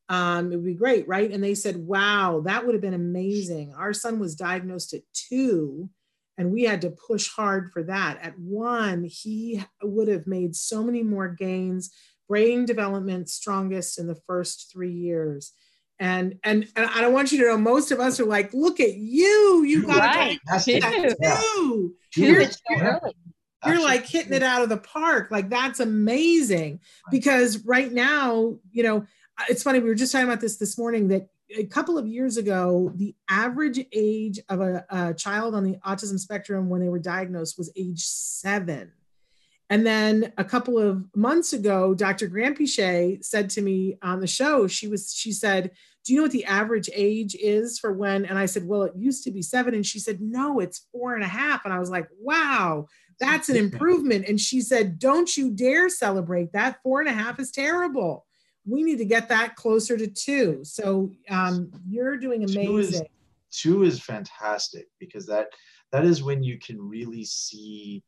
um, 0.10 0.52
it 0.52 0.56
would 0.56 0.66
be 0.66 0.74
great, 0.74 1.08
right? 1.08 1.32
And 1.32 1.44
they 1.44 1.54
said, 1.54 1.78
wow, 1.78 2.42
that 2.46 2.66
would 2.66 2.74
have 2.74 2.82
been 2.82 2.96
amazing. 2.96 3.74
Our 3.76 3.94
son 3.94 4.20
was 4.20 4.36
diagnosed 4.36 4.94
at 4.96 5.04
two, 5.14 5.90
and 6.36 6.52
we 6.52 6.64
had 6.64 6.82
to 6.82 6.90
push 6.90 7.30
hard 7.30 7.72
for 7.72 7.84
that. 7.84 8.18
At 8.22 8.40
one, 8.40 9.04
he 9.04 9.64
would 9.84 10.08
have 10.08 10.26
made 10.26 10.56
so 10.56 10.84
many 10.84 11.04
more 11.04 11.28
gains, 11.28 11.92
brain 12.28 12.66
development 12.66 13.30
strongest 13.30 14.00
in 14.00 14.08
the 14.08 14.20
first 14.28 14.72
three 14.72 14.92
years. 14.92 15.54
And, 16.00 16.36
and 16.44 16.66
and 16.76 16.86
I 16.86 17.08
want 17.08 17.32
you 17.32 17.40
to 17.40 17.46
know 17.46 17.58
most 17.58 17.92
of 17.92 18.00
us 18.00 18.20
are 18.20 18.26
like, 18.26 18.54
look 18.54 18.80
at 18.80 18.96
you, 18.96 19.64
you 19.66 19.86
got 19.86 20.00
right. 20.00 20.40
that 20.48 20.64
too. 21.42 21.94
You're, 22.16 22.42
you're, 22.70 23.02
you're 23.66 23.84
like 23.84 24.06
hitting 24.06 24.34
it 24.34 24.44
out 24.44 24.62
of 24.62 24.70
the 24.70 24.78
park. 24.78 25.30
Like 25.30 25.50
that's 25.50 25.80
amazing. 25.80 26.80
Because 27.12 27.66
right 27.66 27.92
now, 27.92 28.58
you 28.72 28.84
know, 28.84 29.06
it's 29.50 29.64
funny, 29.64 29.80
we 29.80 29.90
were 29.90 29.96
just 29.96 30.12
talking 30.12 30.28
about 30.28 30.42
this 30.42 30.58
this 30.58 30.78
morning 30.78 31.10
that 31.10 31.28
a 31.58 31.66
couple 31.66 31.98
of 31.98 32.08
years 32.08 32.38
ago, 32.38 32.92
the 32.96 33.16
average 33.30 33.80
age 33.92 34.40
of 34.50 34.62
a, 34.62 34.86
a, 34.90 35.14
child 35.14 35.56
on 35.56 35.64
the 35.64 35.78
autism 35.86 36.20
spectrum 36.20 36.70
when 36.70 36.82
they 36.82 36.90
were 36.90 37.00
diagnosed 37.00 37.58
was 37.58 37.72
age 37.76 38.04
seven. 38.04 38.92
And 39.70 39.86
then 39.86 40.34
a 40.38 40.44
couple 40.44 40.80
of 40.80 41.06
months 41.16 41.54
ago, 41.54 41.94
Dr. 41.94 42.28
Granpeesheh 42.28 43.24
said 43.24 43.50
to 43.52 43.62
me 43.62 43.98
on 44.02 44.20
the 44.20 44.28
show, 44.28 44.68
she 44.68 44.88
was, 44.88 45.14
she 45.14 45.32
said, 45.32 45.72
Do 46.04 46.14
you 46.14 46.18
know 46.18 46.24
what 46.24 46.32
the 46.32 46.46
average 46.46 46.90
age 46.94 47.36
is 47.36 47.78
for 47.78 47.94
when? 47.94 48.26
And 48.26 48.40
I 48.40 48.48
said, 48.48 48.66
Well, 48.66 48.84
it 48.84 48.94
used 48.96 49.24
to 49.26 49.32
be 49.32 49.42
seven. 49.42 49.76
And 49.76 49.86
she 49.86 50.00
said, 50.00 50.22
No, 50.22 50.60
it's 50.60 50.88
four 50.92 51.16
and 51.16 51.24
a 51.24 51.28
half. 51.28 51.66
And 51.66 51.74
I 51.74 51.80
was 51.80 51.90
like, 51.90 52.08
Wow, 52.20 52.88
that's 53.20 53.50
an 53.50 53.58
improvement. 53.58 54.28
And 54.28 54.40
she 54.40 54.62
said, 54.62 54.98
Don't 54.98 55.36
you 55.38 55.52
dare 55.52 55.90
celebrate 55.90 56.52
that. 56.54 56.80
Four 56.82 57.02
and 57.02 57.10
a 57.10 57.14
half 57.14 57.40
is 57.40 57.52
terrible 57.52 58.26
we 58.70 58.84
need 58.84 58.98
to 58.98 59.06
get 59.06 59.30
that 59.30 59.56
closer 59.56 59.98
to 59.98 60.08
two. 60.08 60.60
So 60.64 61.12
um, 61.30 61.72
you're 61.88 62.18
doing 62.18 62.44
amazing. 62.44 62.66
Two 62.66 62.78
is, 62.78 63.02
two 63.52 63.84
is 63.84 64.00
fantastic 64.00 64.88
because 65.00 65.26
that 65.28 65.48
that 65.92 66.06
is 66.06 66.22
when 66.22 66.44
you 66.44 66.60
can 66.60 66.80
really 66.80 67.26
see 67.26 68.04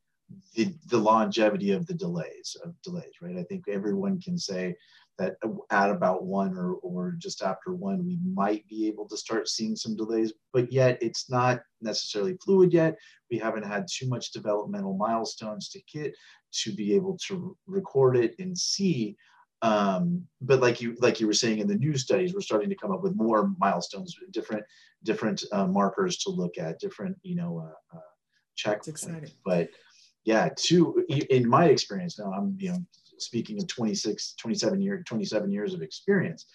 the, 0.55 0.73
the 0.87 0.97
longevity 0.97 1.71
of 1.71 1.85
the 1.87 1.93
delays 1.93 2.55
of 2.63 2.73
delays, 2.81 3.13
right? 3.21 3.37
I 3.37 3.43
think 3.43 3.67
everyone 3.67 4.19
can 4.19 4.37
say 4.37 4.75
that 5.17 5.35
at 5.69 5.89
about 5.89 6.23
one 6.25 6.57
or, 6.57 6.73
or 6.75 7.15
just 7.17 7.41
after 7.41 7.73
one, 7.73 8.05
we 8.05 8.19
might 8.33 8.67
be 8.67 8.87
able 8.87 9.07
to 9.09 9.17
start 9.17 9.47
seeing 9.47 9.75
some 9.75 9.95
delays, 9.95 10.33
but 10.53 10.71
yet 10.71 10.97
it's 11.01 11.29
not 11.29 11.61
necessarily 11.81 12.37
fluid 12.43 12.73
yet. 12.73 12.97
We 13.29 13.37
haven't 13.37 13.65
had 13.65 13.87
too 13.91 14.07
much 14.07 14.31
developmental 14.31 14.97
milestones 14.97 15.69
to 15.69 15.81
get 15.91 16.15
to 16.63 16.71
be 16.73 16.95
able 16.95 17.17
to 17.27 17.55
record 17.67 18.17
it 18.17 18.35
and 18.39 18.57
see 18.57 19.15
um, 19.61 20.25
but 20.41 20.59
like 20.59 20.81
you 20.81 20.95
like 20.99 21.19
you 21.19 21.27
were 21.27 21.33
saying 21.33 21.59
in 21.59 21.67
the 21.67 21.75
new 21.75 21.95
studies, 21.95 22.33
we're 22.33 22.41
starting 22.41 22.69
to 22.69 22.75
come 22.75 22.91
up 22.91 23.03
with 23.03 23.15
more 23.15 23.51
milestones, 23.59 24.15
different 24.31 24.63
different 25.03 25.43
uh, 25.51 25.67
markers 25.67 26.17
to 26.19 26.31
look 26.31 26.57
at, 26.57 26.79
different 26.79 27.17
you 27.21 27.35
know 27.35 27.59
uh, 27.59 27.97
uh, 27.97 28.01
check. 28.55 28.87
Exciting. 28.87 29.29
But 29.45 29.69
yeah, 30.23 30.49
two 30.55 31.03
in 31.09 31.47
my 31.47 31.65
experience 31.65 32.19
now, 32.19 32.31
I'm 32.31 32.55
you 32.59 32.71
know 32.71 32.85
speaking 33.17 33.57
of 33.59 33.67
26, 33.67 34.33
27 34.35 34.81
years, 34.81 35.03
27 35.05 35.51
years 35.51 35.73
of 35.73 35.81
experience. 35.81 36.45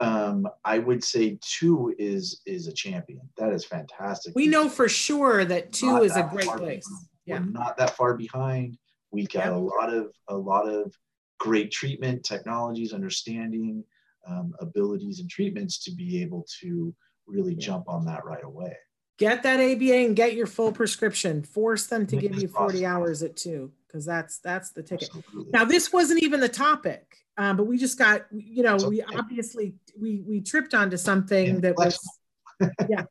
Um, 0.00 0.46
I 0.64 0.78
would 0.78 1.02
say 1.02 1.38
two 1.42 1.94
is 1.98 2.40
is 2.46 2.66
a 2.68 2.72
champion. 2.72 3.20
That 3.36 3.52
is 3.52 3.64
fantastic. 3.64 4.34
We 4.36 4.46
know 4.46 4.68
for 4.68 4.88
sure 4.88 5.44
that 5.44 5.72
two 5.72 5.92
not 5.92 6.04
is 6.04 6.16
a 6.16 6.22
great 6.22 6.46
place. 6.46 6.86
Behind. 6.88 7.06
Yeah, 7.26 7.40
We're 7.40 7.46
not 7.46 7.76
that 7.78 7.96
far 7.96 8.14
behind. 8.14 8.78
We 9.10 9.26
got 9.26 9.46
yep. 9.46 9.54
a 9.54 9.56
lot 9.56 9.92
of 9.92 10.12
a 10.28 10.36
lot 10.36 10.68
of 10.68 10.94
great 11.38 11.70
treatment 11.72 12.24
technologies, 12.24 12.92
understanding, 12.92 13.84
um, 14.26 14.54
abilities, 14.60 15.20
and 15.20 15.28
treatments 15.28 15.82
to 15.84 15.90
be 15.90 16.22
able 16.22 16.46
to 16.60 16.94
really 17.26 17.54
yeah. 17.54 17.66
jump 17.66 17.88
on 17.88 18.04
that 18.06 18.24
right 18.24 18.44
away. 18.44 18.76
Get 19.18 19.42
that 19.42 19.58
ABA 19.58 19.94
and 19.94 20.14
get 20.14 20.34
your 20.34 20.46
full 20.46 20.70
prescription. 20.70 21.42
Force 21.42 21.86
them 21.86 22.06
to 22.06 22.16
give 22.16 22.40
you 22.40 22.46
40 22.46 22.86
hours 22.86 23.24
at 23.24 23.36
two, 23.36 23.72
because 23.86 24.04
that's 24.04 24.38
that's 24.38 24.70
the 24.70 24.82
ticket. 24.82 25.10
Absolutely. 25.14 25.50
Now, 25.52 25.64
this 25.64 25.92
wasn't 25.92 26.22
even 26.22 26.38
the 26.38 26.48
topic, 26.48 27.16
um, 27.36 27.56
but 27.56 27.64
we 27.64 27.78
just 27.78 27.98
got, 27.98 28.26
you 28.30 28.62
know, 28.62 28.76
okay. 28.76 28.86
we 28.86 29.02
obviously 29.02 29.74
we 30.00 30.22
we 30.26 30.40
tripped 30.40 30.72
onto 30.72 30.96
something 30.96 31.60
that 31.62 31.76
was 31.76 31.98
yeah. 32.88 33.04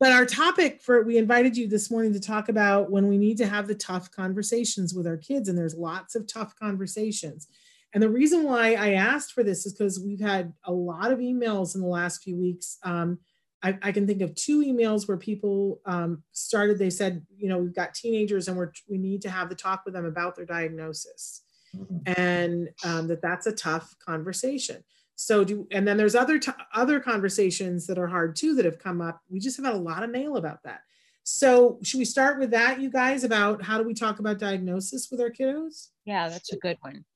but 0.00 0.12
our 0.12 0.24
topic 0.24 0.80
for 0.80 1.02
we 1.02 1.18
invited 1.18 1.58
you 1.58 1.68
this 1.68 1.90
morning 1.90 2.14
to 2.14 2.20
talk 2.20 2.48
about 2.48 2.90
when 2.90 3.06
we 3.06 3.18
need 3.18 3.36
to 3.36 3.46
have 3.46 3.66
the 3.66 3.74
tough 3.74 4.10
conversations 4.10 4.94
with 4.94 5.06
our 5.06 5.18
kids, 5.18 5.50
and 5.50 5.58
there's 5.58 5.74
lots 5.74 6.14
of 6.14 6.26
tough 6.26 6.56
conversations. 6.56 7.48
And 7.92 8.02
the 8.02 8.08
reason 8.08 8.44
why 8.44 8.74
I 8.74 8.94
asked 8.94 9.32
for 9.32 9.44
this 9.44 9.66
is 9.66 9.74
because 9.74 10.00
we've 10.00 10.20
had 10.20 10.54
a 10.64 10.72
lot 10.72 11.12
of 11.12 11.18
emails 11.18 11.74
in 11.74 11.82
the 11.82 11.86
last 11.86 12.22
few 12.22 12.36
weeks. 12.36 12.78
Um, 12.82 13.18
I, 13.64 13.78
I, 13.82 13.92
can 13.92 14.06
think 14.06 14.20
of 14.20 14.34
two 14.34 14.62
emails 14.62 15.08
where 15.08 15.16
people 15.16 15.80
um, 15.86 16.22
started. 16.32 16.78
They 16.78 16.90
said, 16.90 17.24
you 17.34 17.48
know, 17.48 17.56
we've 17.56 17.74
got 17.74 17.94
teenagers 17.94 18.46
and 18.46 18.58
we're 18.58 18.72
we 18.88 18.98
need 18.98 19.22
to 19.22 19.30
have 19.30 19.48
the 19.48 19.54
talk 19.54 19.84
with 19.86 19.94
them 19.94 20.04
about 20.04 20.36
their 20.36 20.44
diagnosis, 20.44 21.42
mm-hmm. 21.74 22.12
and 22.20 22.68
um, 22.84 23.08
that 23.08 23.22
that's 23.22 23.46
a 23.46 23.52
tough 23.52 23.94
conversation. 24.04 24.84
So 25.16 25.44
do 25.44 25.66
and 25.70 25.88
then 25.88 25.96
there's 25.96 26.14
other 26.14 26.38
t- 26.38 26.52
other 26.74 27.00
conversations 27.00 27.86
that 27.86 27.98
are 27.98 28.06
hard 28.06 28.36
too 28.36 28.54
that 28.56 28.66
have 28.66 28.78
come 28.78 29.00
up. 29.00 29.20
We 29.30 29.40
just 29.40 29.56
have 29.56 29.64
had 29.64 29.74
a 29.74 29.78
lot 29.78 30.02
of 30.02 30.10
mail 30.10 30.36
about 30.36 30.62
that. 30.64 30.80
So 31.22 31.78
should 31.82 31.98
we 31.98 32.04
start 32.04 32.38
with 32.38 32.50
that, 32.50 32.82
you 32.82 32.90
guys, 32.90 33.24
about 33.24 33.62
how 33.62 33.78
do 33.78 33.84
we 33.84 33.94
talk 33.94 34.18
about 34.18 34.38
diagnosis 34.38 35.08
with 35.10 35.22
our 35.22 35.30
kiddos? 35.30 35.88
Yeah, 36.04 36.28
that's 36.28 36.52
a 36.52 36.58
good 36.58 36.76
one. 36.82 37.06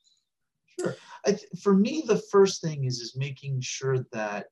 Sure. 0.81 0.97
Th- 1.27 1.45
for 1.63 1.75
me, 1.75 2.05
the 2.07 2.23
first 2.31 2.63
thing 2.63 2.85
is 2.85 3.01
is 3.01 3.15
making 3.17 3.61
sure 3.61 4.07
that 4.13 4.47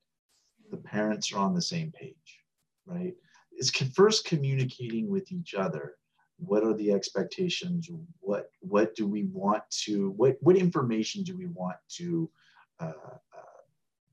the 0.70 0.76
parents 0.76 1.32
are 1.32 1.38
on 1.38 1.54
the 1.54 1.62
same 1.62 1.92
page, 1.92 2.40
right? 2.86 3.14
It's 3.52 3.70
first 3.70 4.24
communicating 4.24 5.08
with 5.08 5.32
each 5.32 5.54
other. 5.54 5.94
What 6.38 6.64
are 6.64 6.74
the 6.74 6.92
expectations? 6.92 7.88
What 8.20 8.50
what 8.60 8.94
do 8.94 9.06
we 9.06 9.24
want 9.24 9.62
to? 9.84 10.10
What 10.10 10.36
what 10.40 10.56
information 10.56 11.22
do 11.22 11.36
we 11.36 11.46
want 11.46 11.76
to 11.96 12.30
uh, 12.78 12.92
uh, 13.34 13.62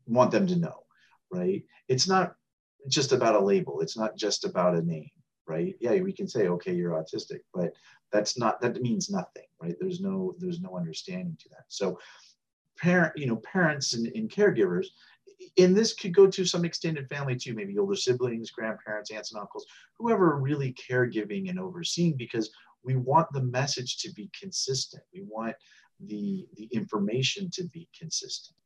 want 0.07 0.31
them 0.31 0.47
to 0.47 0.55
know, 0.55 0.85
right? 1.31 1.63
It's 1.89 2.07
not 2.07 2.35
just 2.87 3.11
about 3.11 3.35
a 3.35 3.39
label. 3.43 3.81
It's 3.81 3.97
not 3.97 4.15
just 4.15 4.45
about 4.45 4.75
a 4.75 4.81
name, 4.81 5.09
right? 5.47 5.75
Yeah, 5.79 5.99
we 5.99 6.13
can 6.13 6.27
say, 6.27 6.47
okay, 6.47 6.73
you're 6.73 6.91
autistic, 6.91 7.41
but 7.53 7.73
that's 8.11 8.37
not 8.37 8.61
that 8.61 8.81
means 8.81 9.09
nothing, 9.09 9.45
right? 9.61 9.75
There's 9.79 9.99
no 9.99 10.35
there's 10.37 10.61
no 10.61 10.77
understanding 10.77 11.37
to 11.41 11.49
that. 11.49 11.65
So, 11.67 11.99
parent, 12.77 13.17
you 13.17 13.27
know, 13.27 13.37
parents 13.37 13.93
and, 13.93 14.07
and 14.15 14.29
caregivers, 14.29 14.87
and 15.57 15.75
this 15.75 15.93
could 15.93 16.13
go 16.13 16.27
to 16.27 16.45
some 16.45 16.65
extended 16.65 17.07
family 17.09 17.35
too, 17.35 17.53
maybe 17.53 17.77
older 17.77 17.95
siblings, 17.95 18.51
grandparents, 18.51 19.11
aunts 19.11 19.31
and 19.31 19.41
uncles, 19.41 19.65
whoever 19.97 20.37
really 20.37 20.73
caregiving 20.73 21.49
and 21.49 21.59
overseeing, 21.59 22.15
because 22.17 22.51
we 22.83 22.95
want 22.95 23.27
the 23.31 23.43
message 23.43 23.97
to 23.97 24.11
be 24.13 24.29
consistent. 24.37 25.03
We 25.13 25.21
want 25.21 25.55
the, 25.99 26.47
the 26.55 26.65
information 26.65 27.49
to 27.51 27.63
be 27.65 27.87
consistent. 27.97 28.57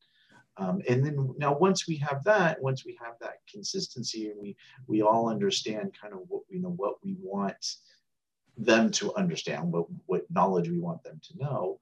Um, 0.58 0.82
and 0.90 1.06
then 1.06 1.36
now 1.38 1.56
once 1.56 1.88
we 1.88 1.98
have 1.98 2.24
that, 2.24 2.60
once 2.62 2.84
we 2.84 2.98
have 3.04 3.14
that 3.22 3.42
consistency 3.52 4.32
and 4.32 4.42
we, 4.42 4.58
we 4.88 5.04
all 5.04 5.30
understand 5.30 5.96
kind 6.00 6.14
of 6.14 6.22
what, 6.28 6.44
you 6.50 6.60
know, 6.60 6.74
what 6.78 6.96
we 7.04 7.16
want 7.20 7.76
them 8.58 8.90
to 8.92 9.14
understand, 9.16 9.72
what, 9.72 9.86
what 10.08 10.26
knowledge 10.32 10.68
we 10.68 10.80
want 10.80 11.04
them 11.04 11.22
to 11.28 11.38
know, 11.38 11.80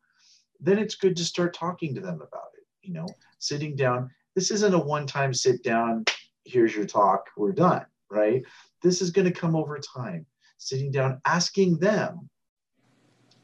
then 0.59 0.77
it's 0.77 0.95
good 0.95 1.15
to 1.15 1.23
start 1.23 1.53
talking 1.53 1.95
to 1.95 2.01
them 2.01 2.15
about 2.15 2.49
it, 2.57 2.65
you 2.81 2.93
know, 2.93 3.07
sitting 3.39 3.75
down. 3.77 4.09
This 4.35 4.51
isn't 4.51 4.73
a 4.73 4.79
one-time 4.79 5.33
sit 5.33 5.63
down, 5.63 6.05
here's 6.43 6.75
your 6.75 6.85
talk, 6.85 7.29
we're 7.37 7.53
done, 7.53 7.85
right? 8.09 8.43
This 8.81 9.01
is 9.01 9.11
going 9.11 9.25
to 9.25 9.31
come 9.31 9.55
over 9.55 9.79
time. 9.79 10.25
Sitting 10.57 10.91
down, 10.91 11.21
asking 11.25 11.79
them, 11.79 12.29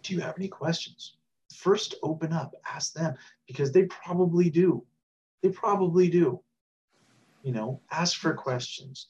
do 0.04 0.14
you 0.14 0.22
have 0.22 0.36
any 0.38 0.48
questions? 0.48 1.16
first 1.62 1.96
open 2.02 2.34
up, 2.34 2.54
ask 2.74 2.94
them 2.94 3.16
because 3.48 3.72
they 3.72 3.84
probably 3.84 4.50
do. 4.50 4.84
They 5.42 5.50
probably 5.50 6.10
do. 6.10 6.42
You 7.44 7.54
know, 7.54 7.82
ask 7.92 8.18
for 8.18 8.34
questions. 8.34 9.08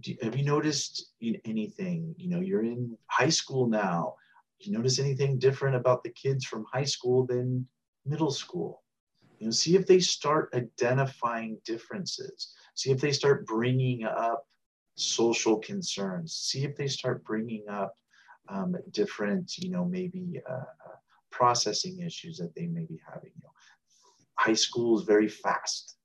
Do, 0.00 0.14
have 0.22 0.36
you 0.36 0.44
noticed 0.44 1.12
anything? 1.44 2.14
You 2.18 2.28
know, 2.28 2.40
you're 2.40 2.64
in 2.64 2.96
high 3.06 3.30
school 3.30 3.66
now. 3.66 4.14
You 4.60 4.72
notice 4.72 4.98
anything 4.98 5.38
different 5.38 5.76
about 5.76 6.02
the 6.02 6.10
kids 6.10 6.44
from 6.44 6.66
high 6.72 6.84
school 6.84 7.26
than 7.26 7.66
middle 8.04 8.30
school? 8.30 8.82
You 9.38 9.46
know, 9.46 9.50
see 9.50 9.76
if 9.76 9.86
they 9.86 10.00
start 10.00 10.54
identifying 10.54 11.58
differences. 11.64 12.54
See 12.74 12.90
if 12.90 13.00
they 13.00 13.12
start 13.12 13.46
bringing 13.46 14.04
up 14.04 14.46
social 14.94 15.58
concerns. 15.58 16.34
See 16.34 16.64
if 16.64 16.76
they 16.76 16.86
start 16.86 17.24
bringing 17.24 17.68
up 17.68 17.94
um, 18.48 18.76
different, 18.92 19.58
you 19.58 19.70
know, 19.70 19.84
maybe 19.84 20.40
uh, 20.48 20.52
uh 20.52 20.96
processing 21.30 22.00
issues 22.00 22.38
that 22.38 22.54
they 22.54 22.66
may 22.66 22.84
be 22.84 22.98
having. 23.06 23.30
You 23.34 23.42
know, 23.42 23.52
high 24.36 24.54
school 24.54 24.98
is 24.98 25.04
very 25.04 25.28
fast. 25.28 25.96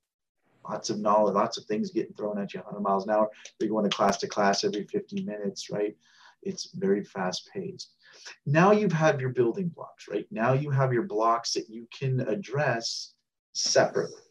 Lots 0.70 0.90
of 0.90 1.00
knowledge, 1.00 1.36
lots 1.36 1.58
of 1.58 1.66
things 1.66 1.90
getting 1.90 2.14
thrown 2.14 2.40
at 2.40 2.54
you 2.54 2.60
100 2.60 2.82
miles 2.82 3.06
an 3.06 3.12
hour. 3.12 3.30
They're 3.60 3.70
going 3.70 3.90
to 3.90 3.96
class 3.96 4.18
to 4.18 4.28
class 4.28 4.64
every 4.64 4.86
50 4.86 5.24
minutes, 5.24 5.70
right? 5.72 5.96
It's 6.44 6.72
very 6.74 7.04
fast 7.04 7.50
paced. 7.54 7.94
Now 8.46 8.72
you 8.72 8.88
have 8.90 9.22
your 9.22 9.30
building 9.30 9.70
blocks, 9.70 10.08
right? 10.08 10.28
Now 10.32 10.54
you 10.54 10.70
have 10.70 10.94
your 10.94 11.04
blocks 11.04 11.54
that 11.54 11.70
you 11.70 11.88
can 11.98 12.22
address 12.22 13.14
separately, 13.54 14.22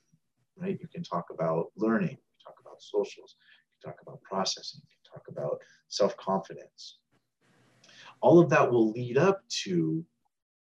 right? 0.56 0.78
You 0.80 0.88
can 0.88 1.02
talk 1.02 1.26
about 1.30 1.66
learning, 1.76 2.10
you 2.10 2.44
talk 2.44 2.56
about 2.60 2.82
socials, 2.82 3.36
you 3.82 3.90
talk 3.90 4.00
about 4.02 4.22
processing, 4.22 4.80
you 4.88 5.10
talk 5.12 5.24
about 5.28 5.58
self 5.88 6.16
confidence. 6.16 6.98
All 8.20 8.38
of 8.38 8.50
that 8.50 8.70
will 8.70 8.90
lead 8.90 9.16
up 9.16 9.42
to 9.64 10.04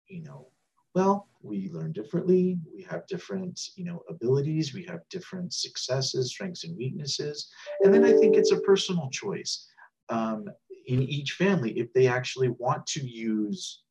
you 0.09 0.23
know, 0.23 0.47
well, 0.95 1.27
we 1.41 1.69
learn 1.71 1.91
differently. 1.93 2.57
We 2.75 2.83
have 2.83 3.07
different, 3.07 3.59
you 3.75 3.85
know, 3.85 4.01
abilities. 4.09 4.73
We 4.73 4.83
have 4.85 5.07
different 5.09 5.53
successes, 5.53 6.31
strengths, 6.31 6.63
and 6.65 6.75
weaknesses. 6.75 7.49
And 7.83 7.93
then 7.93 8.03
I 8.03 8.11
think 8.13 8.35
it's 8.35 8.51
a 8.51 8.59
personal 8.61 9.09
choice 9.11 9.67
um, 10.09 10.45
in 10.87 11.03
each 11.03 11.33
family 11.33 11.77
if 11.77 11.93
they 11.93 12.07
actually 12.07 12.49
want 12.49 12.85
to 12.87 13.07
use 13.07 13.83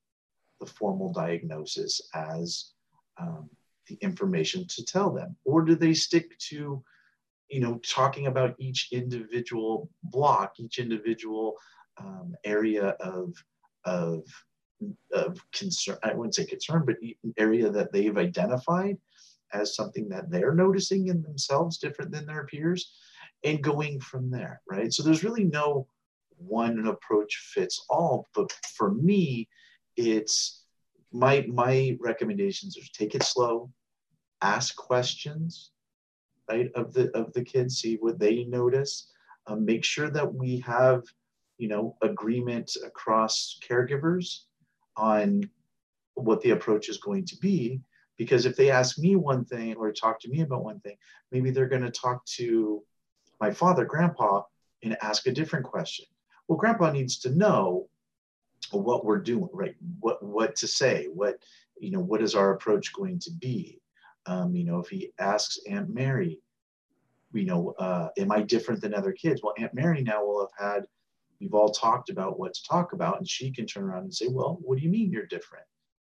the 0.60 0.66
formal 0.66 1.12
diagnosis 1.12 2.00
as 2.14 2.72
um, 3.20 3.48
the 3.88 3.98
information 4.00 4.66
to 4.68 4.84
tell 4.84 5.10
them, 5.12 5.36
or 5.44 5.62
do 5.62 5.74
they 5.74 5.94
stick 5.94 6.38
to, 6.38 6.82
you 7.48 7.60
know, 7.60 7.78
talking 7.78 8.26
about 8.26 8.54
each 8.58 8.88
individual 8.92 9.90
block, 10.02 10.54
each 10.58 10.78
individual 10.78 11.56
um, 11.98 12.34
area 12.44 12.88
of 13.00 13.34
of 13.84 14.22
of 15.12 15.38
concern, 15.52 15.98
I 16.04 16.14
wouldn't 16.14 16.34
say 16.34 16.44
concern, 16.44 16.84
but 16.86 16.96
an 17.02 17.34
area 17.36 17.70
that 17.70 17.92
they've 17.92 18.16
identified 18.16 18.96
as 19.52 19.74
something 19.74 20.08
that 20.10 20.30
they're 20.30 20.54
noticing 20.54 21.08
in 21.08 21.22
themselves 21.22 21.78
different 21.78 22.12
than 22.12 22.26
their 22.26 22.46
peers 22.46 22.92
and 23.44 23.62
going 23.62 23.98
from 24.00 24.30
there, 24.30 24.60
right? 24.70 24.92
So 24.92 25.02
there's 25.02 25.24
really 25.24 25.44
no 25.44 25.86
one 26.36 26.86
approach 26.86 27.50
fits 27.54 27.84
all, 27.88 28.28
but 28.34 28.52
for 28.76 28.92
me, 28.92 29.48
it's 29.96 30.64
my 31.12 31.46
my 31.48 31.96
recommendations 32.00 32.76
are 32.76 32.82
take 32.92 33.14
it 33.14 33.22
slow, 33.22 33.70
ask 34.42 34.76
questions, 34.76 35.70
right, 36.48 36.70
of 36.74 36.92
the 36.92 37.16
of 37.16 37.32
the 37.32 37.42
kids, 37.42 37.78
see 37.78 37.96
what 37.96 38.18
they 38.18 38.44
notice, 38.44 39.10
um, 39.46 39.64
make 39.64 39.84
sure 39.84 40.10
that 40.10 40.34
we 40.34 40.60
have, 40.60 41.02
you 41.58 41.68
know, 41.68 41.96
agreement 42.02 42.76
across 42.84 43.58
caregivers 43.66 44.42
on 44.96 45.48
what 46.14 46.40
the 46.42 46.50
approach 46.50 46.88
is 46.88 46.98
going 46.98 47.24
to 47.26 47.36
be. 47.36 47.80
Because 48.16 48.46
if 48.46 48.56
they 48.56 48.70
ask 48.70 48.98
me 48.98 49.14
one 49.14 49.44
thing 49.44 49.76
or 49.76 49.92
talk 49.92 50.20
to 50.20 50.28
me 50.28 50.40
about 50.40 50.64
one 50.64 50.80
thing 50.80 50.96
maybe 51.30 51.50
they're 51.50 51.68
going 51.68 51.82
to 51.82 51.90
talk 51.90 52.24
to 52.26 52.82
my 53.40 53.52
father 53.52 53.84
grandpa 53.84 54.42
and 54.82 54.96
ask 55.02 55.26
a 55.26 55.32
different 55.32 55.64
question. 55.64 56.04
Well 56.48 56.58
grandpa 56.58 56.90
needs 56.90 57.20
to 57.20 57.30
know 57.30 57.88
what 58.72 59.04
we're 59.04 59.20
doing 59.20 59.48
right? 59.52 59.76
What 60.00 60.22
what 60.22 60.56
to 60.56 60.66
say 60.66 61.06
what 61.14 61.38
you 61.78 61.92
know 61.92 62.00
what 62.00 62.22
is 62.22 62.34
our 62.34 62.54
approach 62.54 62.92
going 62.92 63.20
to 63.20 63.30
be 63.30 63.80
um, 64.28 64.54
you 64.54 64.64
know 64.64 64.78
if 64.78 64.88
he 64.88 65.10
asks 65.18 65.58
aunt 65.68 65.88
mary 65.88 66.38
you 67.32 67.44
know 67.44 67.74
uh, 67.78 68.08
am 68.18 68.30
i 68.30 68.40
different 68.42 68.80
than 68.80 68.94
other 68.94 69.12
kids? 69.12 69.40
Well 69.42 69.54
aunt 69.58 69.74
mary 69.74 70.02
now 70.02 70.24
will 70.24 70.40
have 70.40 70.74
had 70.74 70.86
we've 71.40 71.54
all 71.54 71.70
talked 71.70 72.10
about 72.10 72.38
what 72.38 72.54
to 72.54 72.62
talk 72.64 72.92
about 72.92 73.18
and 73.18 73.28
she 73.28 73.50
can 73.50 73.66
turn 73.66 73.84
around 73.84 74.04
and 74.04 74.14
say 74.14 74.28
well 74.28 74.58
what 74.60 74.78
do 74.78 74.84
you 74.84 74.90
mean 74.90 75.10
you're 75.10 75.26
different? 75.26 75.64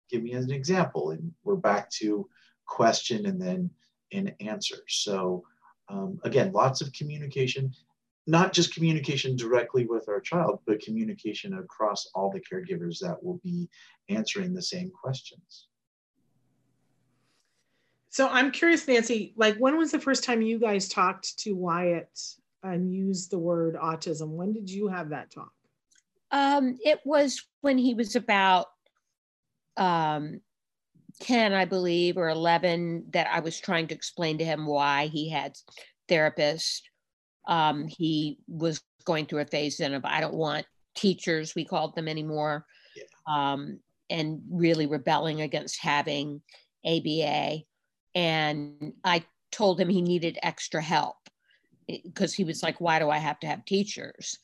Give 0.09 0.23
me 0.23 0.33
an 0.33 0.51
example. 0.51 1.11
And 1.11 1.33
we're 1.43 1.55
back 1.55 1.89
to 1.91 2.27
question 2.65 3.25
and 3.25 3.41
then 3.41 3.69
an 4.13 4.33
answer. 4.39 4.77
So 4.87 5.43
um, 5.89 6.19
again 6.23 6.51
lots 6.51 6.81
of 6.81 6.91
communication 6.93 7.71
not 8.29 8.51
just 8.51 8.73
communication 8.73 9.37
directly 9.37 9.85
with 9.85 10.09
our 10.09 10.19
child 10.19 10.59
but 10.65 10.81
communication 10.81 11.59
across 11.59 12.09
all 12.13 12.29
the 12.29 12.41
caregivers 12.41 12.99
that 12.99 13.21
will 13.23 13.39
be 13.43 13.69
answering 14.09 14.53
the 14.53 14.61
same 14.61 14.91
questions 14.91 15.67
so 18.17 18.27
i'm 18.29 18.51
curious 18.51 18.87
nancy 18.87 19.33
like 19.35 19.55
when 19.57 19.77
was 19.77 19.91
the 19.91 19.99
first 19.99 20.23
time 20.23 20.41
you 20.41 20.59
guys 20.59 20.87
talked 20.87 21.37
to 21.37 21.53
wyatt 21.53 22.09
and 22.63 22.93
used 22.93 23.31
the 23.31 23.39
word 23.39 23.75
autism. 23.75 24.29
When 24.29 24.53
did 24.53 24.69
you 24.69 24.87
have 24.87 25.09
that 25.09 25.31
talk? 25.31 25.51
Um, 26.31 26.77
it 26.83 26.99
was 27.05 27.45
when 27.61 27.77
he 27.77 27.93
was 27.93 28.15
about 28.15 28.67
um, 29.77 30.41
10, 31.21 31.53
I 31.53 31.65
believe, 31.65 32.17
or 32.17 32.29
11, 32.29 33.05
that 33.11 33.27
I 33.31 33.39
was 33.39 33.59
trying 33.59 33.87
to 33.87 33.95
explain 33.95 34.37
to 34.39 34.45
him 34.45 34.65
why 34.65 35.07
he 35.07 35.29
had 35.29 35.55
therapists. 36.09 36.81
Um, 37.47 37.87
he 37.87 38.39
was 38.47 38.81
going 39.05 39.25
through 39.25 39.39
a 39.39 39.45
phase 39.45 39.79
in 39.79 39.93
of 39.93 40.03
I 40.03 40.19
don't 40.19 40.33
want 40.33 40.65
teachers, 40.95 41.55
we 41.55 41.63
called 41.63 41.95
them 41.95 42.07
anymore, 42.07 42.65
yeah. 42.95 43.03
um, 43.27 43.79
and 44.09 44.41
really 44.49 44.87
rebelling 44.87 45.41
against 45.41 45.79
having 45.79 46.41
ABA. 46.85 47.59
And 48.17 48.93
I 49.03 49.23
told 49.51 49.79
him 49.79 49.89
he 49.89 50.01
needed 50.01 50.39
extra 50.41 50.81
help 50.81 51.17
because 51.87 52.33
he 52.33 52.43
was 52.43 52.63
like, 52.63 52.81
Why 52.81 52.97
do 52.97 53.11
I 53.11 53.19
have 53.19 53.39
to 53.41 53.47
have 53.47 53.63
teachers? 53.63 54.39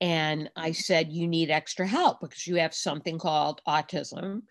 And 0.00 0.50
I 0.56 0.72
said, 0.72 1.12
You 1.12 1.28
need 1.28 1.48
extra 1.48 1.86
help 1.86 2.20
because 2.20 2.48
you 2.48 2.56
have 2.56 2.74
something 2.74 3.20
called 3.20 3.60
autism, 3.66 4.42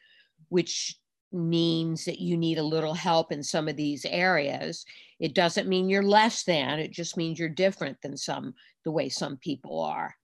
which 0.48 0.96
means 1.34 2.06
that 2.06 2.22
you 2.22 2.38
need 2.38 2.60
a 2.60 2.64
little 2.64 2.94
help 2.94 3.34
in 3.34 3.44
some 3.44 3.68
of 3.68 3.76
these 3.76 4.06
areas. 4.06 4.86
It 5.20 5.36
doesn't 5.36 5.68
mean 5.68 5.90
you're 5.90 6.02
less 6.02 6.44
than, 6.44 6.80
it 6.80 6.92
just 6.92 7.18
means 7.18 7.38
you're 7.38 7.50
different 7.50 8.02
than 8.02 8.16
some, 8.16 8.54
the 8.86 8.92
way 8.92 9.10
some 9.10 9.36
people 9.36 9.82
are. 9.82 10.16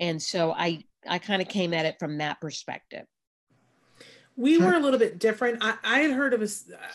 And 0.00 0.20
so 0.20 0.52
I, 0.52 0.82
I 1.08 1.20
kind 1.20 1.40
of 1.40 1.46
came 1.46 1.72
at 1.72 1.86
it 1.86 2.00
from 2.00 2.18
that 2.18 2.40
perspective. 2.40 3.06
We 4.36 4.58
were 4.58 4.74
a 4.74 4.80
little 4.80 4.98
bit 4.98 5.20
different. 5.20 5.58
I, 5.62 5.74
I 5.84 6.00
had 6.00 6.12
heard 6.12 6.34
of 6.34 6.42
a, 6.42 6.46
uh, 6.46 6.86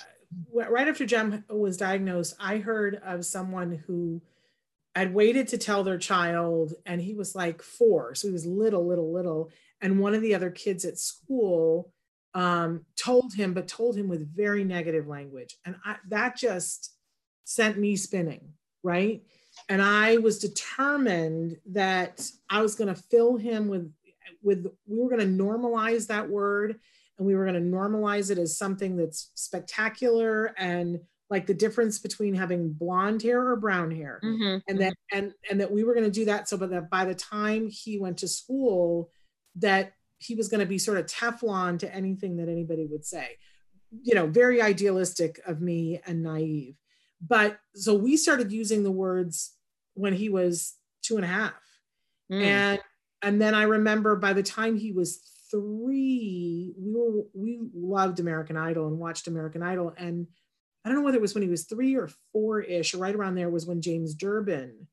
right 0.53 0.87
after 0.87 1.05
Jem 1.05 1.43
was 1.49 1.77
diagnosed, 1.77 2.35
I 2.39 2.57
heard 2.57 2.95
of 3.03 3.25
someone 3.25 3.83
who 3.87 4.21
had 4.95 5.13
waited 5.13 5.47
to 5.49 5.57
tell 5.57 5.83
their 5.83 5.97
child, 5.97 6.73
and 6.85 6.99
he 6.99 7.13
was 7.13 7.35
like 7.35 7.61
four. 7.61 8.15
So 8.15 8.27
he 8.27 8.33
was 8.33 8.45
little, 8.45 8.85
little, 8.85 9.13
little. 9.13 9.51
And 9.79 9.99
one 9.99 10.15
of 10.15 10.21
the 10.21 10.33
other 10.33 10.49
kids 10.49 10.85
at 10.85 10.97
school 10.97 11.93
um, 12.33 12.85
told 12.95 13.33
him, 13.33 13.53
but 13.53 13.67
told 13.67 13.95
him 13.95 14.07
with 14.07 14.35
very 14.35 14.63
negative 14.63 15.07
language. 15.07 15.55
And 15.65 15.75
I, 15.85 15.97
that 16.09 16.35
just 16.35 16.93
sent 17.43 17.77
me 17.77 17.95
spinning, 17.95 18.53
right? 18.83 19.21
And 19.69 19.81
I 19.81 20.17
was 20.17 20.39
determined 20.39 21.57
that 21.71 22.27
I 22.49 22.61
was 22.61 22.75
going 22.75 22.93
to 22.93 23.01
fill 23.01 23.37
him 23.37 23.67
with, 23.67 23.91
with, 24.43 24.67
we 24.87 24.99
were 24.99 25.09
going 25.09 25.21
to 25.21 25.43
normalize 25.43 26.07
that 26.07 26.29
word 26.29 26.79
and 27.17 27.27
we 27.27 27.35
were 27.35 27.45
going 27.45 27.55
to 27.55 27.77
normalize 27.77 28.29
it 28.31 28.37
as 28.37 28.57
something 28.57 28.95
that's 28.95 29.31
spectacular 29.35 30.53
and 30.57 30.99
like 31.29 31.45
the 31.45 31.53
difference 31.53 31.99
between 31.99 32.33
having 32.33 32.71
blonde 32.71 33.21
hair 33.21 33.45
or 33.45 33.55
brown 33.57 33.91
hair 33.91 34.21
mm-hmm. 34.23 34.57
and 34.69 34.79
that 34.79 34.93
and 35.11 35.33
and 35.49 35.59
that 35.59 35.71
we 35.71 35.83
were 35.83 35.93
going 35.93 36.05
to 36.05 36.11
do 36.11 36.25
that 36.25 36.47
so 36.47 36.55
that 36.55 36.89
by 36.89 37.03
the 37.03 37.15
time 37.15 37.67
he 37.69 37.99
went 37.99 38.17
to 38.17 38.27
school 38.27 39.11
that 39.55 39.93
he 40.19 40.35
was 40.35 40.47
going 40.47 40.59
to 40.59 40.65
be 40.65 40.79
sort 40.79 40.97
of 40.97 41.05
Teflon 41.05 41.79
to 41.79 41.93
anything 41.93 42.37
that 42.37 42.49
anybody 42.49 42.85
would 42.85 43.05
say. 43.05 43.37
You 44.01 44.15
know, 44.15 44.27
very 44.27 44.61
idealistic 44.61 45.39
of 45.45 45.61
me 45.61 46.01
and 46.05 46.23
naive. 46.23 46.75
But 47.21 47.59
so 47.75 47.93
we 47.93 48.17
started 48.17 48.51
using 48.51 48.83
the 48.83 48.91
words 48.91 49.53
when 49.93 50.13
he 50.13 50.29
was 50.29 50.75
two 51.01 51.15
and 51.15 51.25
a 51.25 51.29
half. 51.29 51.53
Mm. 52.31 52.41
And 52.43 52.79
and 53.21 53.41
then 53.41 53.55
I 53.55 53.63
remember 53.63 54.15
by 54.15 54.33
the 54.33 54.43
time 54.43 54.77
he 54.77 54.91
was 54.91 55.21
three, 55.49 56.73
we 56.77 56.93
were 56.93 57.23
we 57.33 57.59
loved 57.73 58.19
American 58.19 58.57
Idol 58.57 58.87
and 58.87 58.97
watched 58.97 59.27
American 59.27 59.63
Idol. 59.63 59.93
And 59.97 60.27
I 60.83 60.89
don't 60.89 60.97
know 60.97 61.03
whether 61.03 61.17
it 61.17 61.21
was 61.21 61.33
when 61.33 61.43
he 61.43 61.49
was 61.49 61.65
three 61.65 61.95
or 61.95 62.09
four-ish, 62.31 62.93
right 62.95 63.15
around 63.15 63.35
there 63.35 63.49
was 63.49 63.65
when 63.65 63.81
James 63.81 64.13
Durbin 64.13 64.87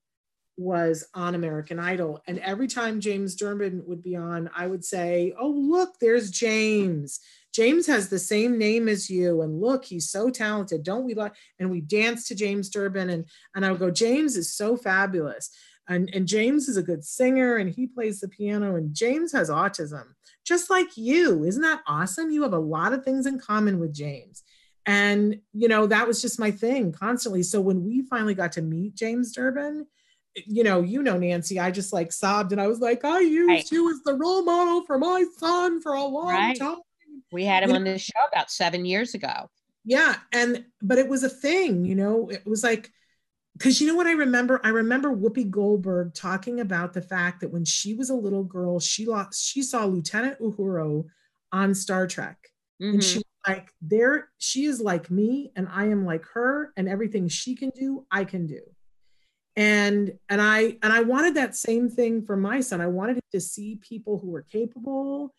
was 0.57 1.07
on 1.15 1.35
American 1.35 1.79
Idol. 1.79 2.23
And 2.27 2.39
every 2.39 2.69
time 2.69 3.01
James 3.01 3.35
Durbin 3.35 3.83
would 3.87 4.03
be 4.03 4.17
on, 4.17 4.51
I 4.57 4.67
would 4.67 4.85
say, 4.85 5.35
Oh, 5.39 5.51
look, 5.51 5.99
there's 6.01 6.31
James. 6.31 7.21
James 7.53 7.87
has 7.87 8.09
the 8.09 8.19
same 8.19 8.59
name 8.59 8.89
as 8.89 9.09
you. 9.09 9.43
And 9.43 9.61
look, 9.61 9.85
he's 9.85 10.11
so 10.11 10.31
talented. 10.31 10.83
Don't 10.83 11.05
we 11.05 11.15
love? 11.15 11.33
And 11.59 11.71
we 11.71 11.81
dance 11.81 12.27
to 12.29 12.35
James 12.35 12.69
Durbin. 12.69 13.11
And, 13.11 13.27
and 13.55 13.65
I 13.65 13.71
would 13.71 13.81
go, 13.81 13.91
James 13.91 14.37
is 14.37 14.53
so 14.53 14.77
fabulous. 14.77 15.51
And, 15.89 16.11
and 16.15 16.27
James 16.27 16.69
is 16.69 16.77
a 16.77 16.83
good 16.83 17.05
singer 17.05 17.57
and 17.57 17.71
he 17.71 17.87
plays 17.87 18.21
the 18.21 18.29
piano. 18.29 18.77
And 18.77 18.95
James 18.95 19.33
has 19.33 19.51
autism, 19.51 20.05
just 20.45 20.71
like 20.71 20.97
you. 20.97 21.45
Isn't 21.45 21.63
that 21.63 21.83
awesome? 21.87 22.31
You 22.31 22.43
have 22.43 22.55
a 22.55 22.59
lot 22.59 22.93
of 22.93 23.05
things 23.05 23.27
in 23.27 23.39
common 23.39 23.79
with 23.79 23.93
James. 23.93 24.43
And, 24.87 25.41
you 25.53 25.69
know, 25.69 25.87
that 25.87 26.07
was 26.07 26.21
just 26.21 26.41
my 26.41 26.51
thing 26.51 26.93
constantly. 26.93 27.43
So 27.43 27.61
when 27.61 27.85
we 27.85 28.03
finally 28.03 28.35
got 28.35 28.53
to 28.53 28.63
meet 28.63 28.95
James 28.95 29.33
Durbin, 29.33 29.87
you 30.47 30.65
know, 30.65 30.81
you 30.81 31.03
know, 31.03 31.17
Nancy, 31.17 31.61
I 31.61 31.71
just 31.71 31.93
like 31.93 32.13
sobbed 32.13 32.53
and 32.53 32.61
I 32.61 32.67
was 32.67 32.81
like, 32.81 33.05
I 33.05 33.21
used 33.21 33.49
right. 33.49 33.71
you 33.71 33.91
as 33.91 34.03
the 34.05 34.15
role 34.15 34.43
model 34.43 34.85
for 34.85 34.99
my 34.99 35.25
son 35.39 35.81
for 35.81 35.93
a 35.93 36.03
long 36.03 36.29
right. 36.29 36.59
time. 36.59 36.79
We 37.33 37.45
had 37.45 37.63
him 37.63 37.71
you 37.71 37.77
on 37.77 37.85
know? 37.85 37.93
this 37.93 38.03
show 38.03 38.21
about 38.31 38.51
seven 38.51 38.85
years 38.85 39.15
ago. 39.15 39.49
Yeah. 39.85 40.17
And, 40.33 40.65
but 40.83 40.99
it 40.99 41.09
was 41.09 41.25
a 41.25 41.29
thing, 41.29 41.85
you 41.85 41.95
know, 41.95 42.29
it 42.29 42.47
was 42.47 42.65
like, 42.65 42.91
because 43.57 43.81
you 43.81 43.87
know 43.87 43.95
what 43.95 44.07
I 44.07 44.13
remember? 44.13 44.61
I 44.65 44.69
remember 44.69 45.15
Whoopi 45.15 45.49
Goldberg 45.49 46.15
talking 46.15 46.61
about 46.61 46.93
the 46.93 47.03
fact 47.03 47.41
that 47.41 47.53
when 47.53 47.65
she 47.65 47.95
was 47.95 48.11
a 48.11 48.15
little 48.15 48.45
girl, 48.45 48.81
she 48.81 49.07
lost, 49.07 49.45
she 49.45 49.63
saw 49.63 49.85
Lieutenant 49.85 50.41
Uhura 50.41 51.05
on 51.53 51.75
Star 51.75 52.07
Trek. 52.07 52.37
Mm-hmm. 52.83 52.95
And 52.95 53.05
she 53.05 53.19
mm-hmm. 53.19 53.51
was 53.51 53.57
like, 53.57 53.71
there, 53.81 54.29
she 54.39 54.65
is 54.65 54.81
like 54.81 55.11
me, 55.11 55.53
and 55.55 55.69
I 55.71 55.87
am 55.87 56.05
like 56.05 56.25
her, 56.35 56.73
and 56.77 56.89
everything 56.89 57.29
she 57.29 57.55
can 57.55 57.71
do, 57.71 58.07
I 58.11 58.25
can 58.25 58.47
do 58.47 58.61
and 59.57 60.13
and 60.29 60.41
i 60.41 60.77
and 60.83 60.93
i 60.93 61.01
wanted 61.01 61.35
that 61.35 61.55
same 61.55 61.89
thing 61.89 62.25
for 62.25 62.37
my 62.37 62.61
son 62.61 62.81
i 62.81 62.87
wanted 62.87 63.17
him 63.17 63.23
to 63.31 63.41
see 63.41 63.77
people 63.77 64.19
who 64.19 64.31
were 64.31 64.43
capable 64.43 65.33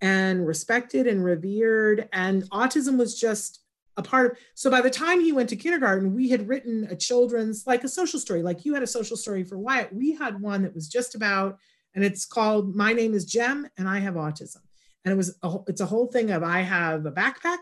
and 0.00 0.46
respected 0.46 1.06
and 1.06 1.24
revered 1.24 2.08
and 2.12 2.48
autism 2.50 2.98
was 2.98 3.18
just 3.18 3.62
a 4.00 4.08
part 4.08 4.32
of 4.32 4.38
so 4.54 4.70
by 4.70 4.80
the 4.80 4.90
time 4.90 5.20
he 5.20 5.32
went 5.32 5.48
to 5.48 5.56
kindergarten 5.56 6.14
we 6.14 6.28
had 6.28 6.48
written 6.48 6.86
a 6.90 6.96
children's 6.96 7.66
like 7.66 7.84
a 7.84 7.88
social 7.88 8.18
story 8.18 8.42
like 8.42 8.64
you 8.64 8.74
had 8.74 8.82
a 8.82 8.86
social 8.86 9.16
story 9.16 9.44
for 9.44 9.58
wyatt 9.58 9.92
we 9.92 10.12
had 10.14 10.40
one 10.40 10.62
that 10.62 10.74
was 10.74 10.88
just 10.88 11.14
about 11.14 11.58
and 11.94 12.04
it's 12.04 12.24
called 12.24 12.74
my 12.74 12.92
name 12.92 13.14
is 13.14 13.24
jem 13.24 13.66
and 13.78 13.88
i 13.88 13.98
have 13.98 14.14
autism 14.14 14.62
and 15.04 15.12
it 15.12 15.16
was 15.16 15.38
a, 15.42 15.56
it's 15.66 15.80
a 15.80 15.86
whole 15.86 16.06
thing 16.06 16.30
of 16.30 16.42
i 16.42 16.60
have 16.60 17.06
a 17.06 17.12
backpack 17.12 17.58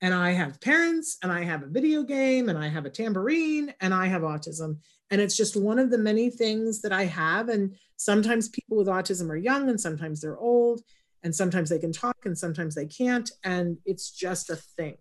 and 0.00 0.12
i 0.12 0.30
have 0.30 0.60
parents 0.60 1.16
and 1.22 1.32
i 1.32 1.42
have 1.42 1.62
a 1.62 1.68
video 1.68 2.02
game 2.02 2.48
and 2.48 2.58
i 2.58 2.68
have 2.68 2.84
a 2.84 2.90
tambourine 2.90 3.72
and 3.80 3.94
i 3.94 4.06
have 4.06 4.22
autism 4.22 4.76
and 5.10 5.20
it's 5.20 5.36
just 5.36 5.56
one 5.56 5.78
of 5.78 5.90
the 5.90 5.98
many 5.98 6.30
things 6.30 6.82
that 6.82 6.92
I 6.92 7.04
have. 7.04 7.48
And 7.48 7.76
sometimes 7.96 8.48
people 8.48 8.76
with 8.76 8.88
autism 8.88 9.30
are 9.30 9.36
young 9.36 9.68
and 9.68 9.80
sometimes 9.80 10.20
they're 10.20 10.38
old 10.38 10.82
and 11.22 11.34
sometimes 11.34 11.70
they 11.70 11.78
can 11.78 11.92
talk 11.92 12.16
and 12.24 12.36
sometimes 12.36 12.74
they 12.74 12.86
can't. 12.86 13.30
And 13.44 13.78
it's 13.84 14.10
just 14.10 14.50
a 14.50 14.56
thing. 14.56 14.96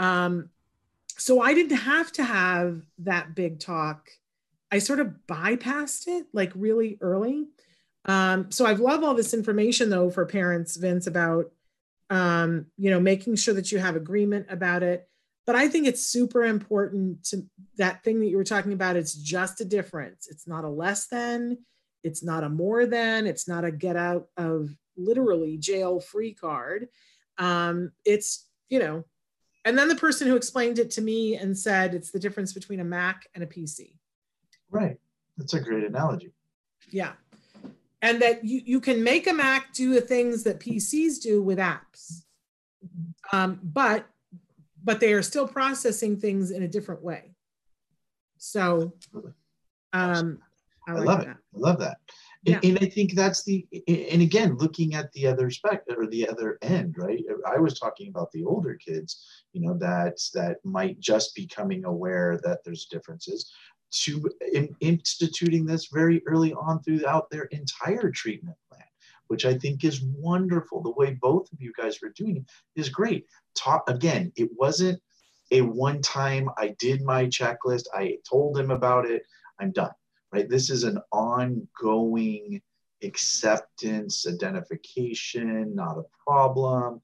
Um, 0.00 0.48
so 1.16 1.42
I 1.42 1.52
didn't 1.52 1.76
have 1.76 2.10
to 2.12 2.24
have 2.24 2.82
that 3.00 3.34
big 3.34 3.60
talk. 3.60 4.08
I 4.72 4.78
sort 4.78 4.98
of 4.98 5.14
bypassed 5.28 6.08
it 6.08 6.26
like 6.32 6.50
really 6.54 6.96
early. 7.02 7.48
Um, 8.06 8.50
so 8.50 8.64
I've 8.64 8.80
loved 8.80 9.04
all 9.04 9.14
this 9.14 9.34
information 9.34 9.90
though 9.90 10.10
for 10.10 10.24
parents, 10.24 10.76
Vince, 10.76 11.06
about 11.06 11.52
um, 12.08 12.66
you 12.78 12.90
know 12.90 12.98
making 12.98 13.36
sure 13.36 13.54
that 13.54 13.70
you 13.70 13.78
have 13.78 13.94
agreement 13.94 14.46
about 14.48 14.82
it. 14.82 15.06
But 15.46 15.56
i 15.56 15.68
think 15.68 15.86
it's 15.86 16.06
super 16.06 16.44
important 16.44 17.24
to 17.24 17.44
that 17.76 18.04
thing 18.04 18.20
that 18.20 18.28
you 18.28 18.36
were 18.36 18.44
talking 18.44 18.72
about 18.72 18.96
it's 18.96 19.14
just 19.14 19.60
a 19.60 19.64
difference. 19.64 20.28
It's 20.30 20.48
not 20.48 20.64
a 20.64 20.68
less 20.68 21.08
than. 21.08 21.58
It's 22.02 22.22
not 22.22 22.44
a 22.44 22.48
more 22.48 22.86
than. 22.86 23.26
It's 23.26 23.46
not 23.46 23.64
a 23.64 23.70
get 23.70 23.96
out 23.96 24.28
of 24.38 24.70
literally 24.96 25.58
jail 25.58 26.00
free 26.00 26.32
card. 26.32 26.88
Um, 27.36 27.92
it's 28.06 28.46
you 28.70 28.78
know 28.78 29.04
and 29.64 29.78
then 29.78 29.88
the 29.88 29.96
person 29.96 30.26
who 30.26 30.36
explained 30.36 30.78
it 30.78 30.90
to 30.90 31.00
me 31.00 31.36
and 31.36 31.56
said 31.56 31.94
it's 31.94 32.10
the 32.10 32.18
difference 32.18 32.52
between 32.52 32.80
a 32.80 32.84
mac 32.84 33.28
and 33.34 33.44
a 33.44 33.46
pc 33.46 33.94
right 34.70 34.98
that's 35.36 35.54
a 35.54 35.60
great 35.60 35.84
analogy 35.84 36.32
yeah 36.90 37.12
and 38.02 38.22
that 38.22 38.42
you, 38.44 38.62
you 38.64 38.80
can 38.80 39.02
make 39.04 39.26
a 39.26 39.32
mac 39.32 39.72
do 39.72 39.94
the 39.94 40.00
things 40.00 40.42
that 40.44 40.60
pcs 40.60 41.20
do 41.20 41.42
with 41.42 41.58
apps 41.58 42.22
um, 43.32 43.60
but 43.62 44.06
but 44.82 45.00
they 45.00 45.12
are 45.12 45.22
still 45.22 45.46
processing 45.46 46.18
things 46.18 46.50
in 46.50 46.62
a 46.62 46.68
different 46.68 47.02
way. 47.02 47.34
So 48.38 48.94
um, 49.92 50.38
I, 50.88 50.92
like 50.92 51.08
I 51.08 51.12
love 51.12 51.18
that. 51.20 51.28
it. 51.28 51.36
I 51.54 51.58
love 51.58 51.78
that. 51.80 51.96
Yeah. 52.42 52.56
And, 52.56 52.64
and, 52.64 52.78
I 52.80 52.86
think 52.88 53.14
that's 53.14 53.44
the, 53.44 53.66
and 53.86 54.22
again, 54.22 54.56
looking 54.56 54.94
at 54.94 55.12
the 55.12 55.26
other 55.26 55.50
spec 55.50 55.82
or 55.94 56.06
the 56.06 56.26
other 56.26 56.56
end, 56.62 56.94
right? 56.96 57.22
I 57.46 57.58
was 57.58 57.78
talking 57.78 58.08
about 58.08 58.32
the 58.32 58.44
older 58.44 58.74
kids, 58.76 59.22
you 59.52 59.60
know, 59.60 59.76
that 59.78 60.18
that 60.32 60.56
might 60.64 60.98
just 61.00 61.34
be 61.34 61.46
coming 61.46 61.84
aware 61.84 62.40
that 62.42 62.60
there's 62.64 62.86
differences 62.86 63.52
to 63.92 64.30
in, 64.54 64.74
instituting 64.80 65.66
this 65.66 65.88
very 65.92 66.22
early 66.26 66.54
on 66.54 66.82
throughout 66.82 67.28
their 67.28 67.44
entire 67.44 68.10
treatment 68.10 68.56
plan 68.70 68.84
which 69.30 69.46
I 69.46 69.56
think 69.56 69.84
is 69.84 70.02
wonderful. 70.02 70.82
The 70.82 70.90
way 70.90 71.16
both 71.22 71.52
of 71.52 71.62
you 71.62 71.72
guys 71.78 72.02
were 72.02 72.08
doing 72.08 72.44
is 72.74 72.88
great. 72.88 73.26
Talk 73.54 73.88
again, 73.88 74.32
it 74.34 74.50
wasn't 74.56 75.00
a 75.52 75.60
one 75.60 76.02
time 76.02 76.50
I 76.58 76.74
did 76.80 77.02
my 77.02 77.26
checklist, 77.26 77.84
I 77.94 78.16
told 78.28 78.58
him 78.58 78.72
about 78.72 79.06
it, 79.06 79.22
I'm 79.60 79.70
done. 79.70 79.92
Right? 80.32 80.48
This 80.48 80.70
is 80.70 80.84
an 80.84 80.98
ongoing 81.12 82.60
acceptance, 83.02 84.26
identification, 84.26 85.74
not 85.74 85.98
a 85.98 86.04
problem. 86.26 87.00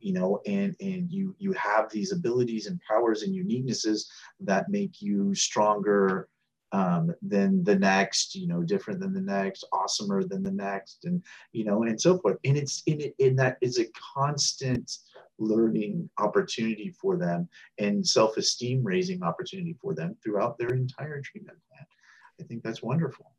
You 0.00 0.12
know, 0.12 0.40
and 0.46 0.76
and 0.80 1.10
you 1.10 1.34
you 1.38 1.52
have 1.52 1.90
these 1.90 2.12
abilities 2.12 2.66
and 2.66 2.80
powers 2.88 3.22
and 3.22 3.34
uniquenesses 3.34 4.04
that 4.40 4.68
make 4.68 5.00
you 5.00 5.34
stronger 5.34 6.28
um, 6.72 7.14
than 7.22 7.64
the 7.64 7.76
next, 7.76 8.34
you 8.34 8.46
know, 8.46 8.62
different 8.62 9.00
than 9.00 9.12
the 9.12 9.20
next, 9.20 9.64
awesomer 9.72 10.28
than 10.28 10.42
the 10.42 10.50
next, 10.50 11.04
and 11.04 11.22
you 11.52 11.64
know, 11.64 11.82
and 11.84 12.00
so 12.00 12.18
forth. 12.18 12.36
And 12.44 12.56
it's 12.56 12.82
in 12.86 13.00
it 13.00 13.14
in 13.18 13.36
that 13.36 13.56
is 13.60 13.78
a 13.78 13.86
constant 14.14 14.90
learning 15.38 16.08
opportunity 16.18 16.94
for 17.00 17.16
them 17.16 17.48
and 17.78 18.06
self-esteem 18.06 18.82
raising 18.82 19.22
opportunity 19.22 19.76
for 19.80 19.94
them 19.94 20.16
throughout 20.22 20.56
their 20.58 20.70
entire 20.70 21.20
treatment 21.20 21.58
plan. 21.70 21.86
I 22.40 22.44
think 22.44 22.62
that's 22.62 22.82
wonderful. 22.82 23.32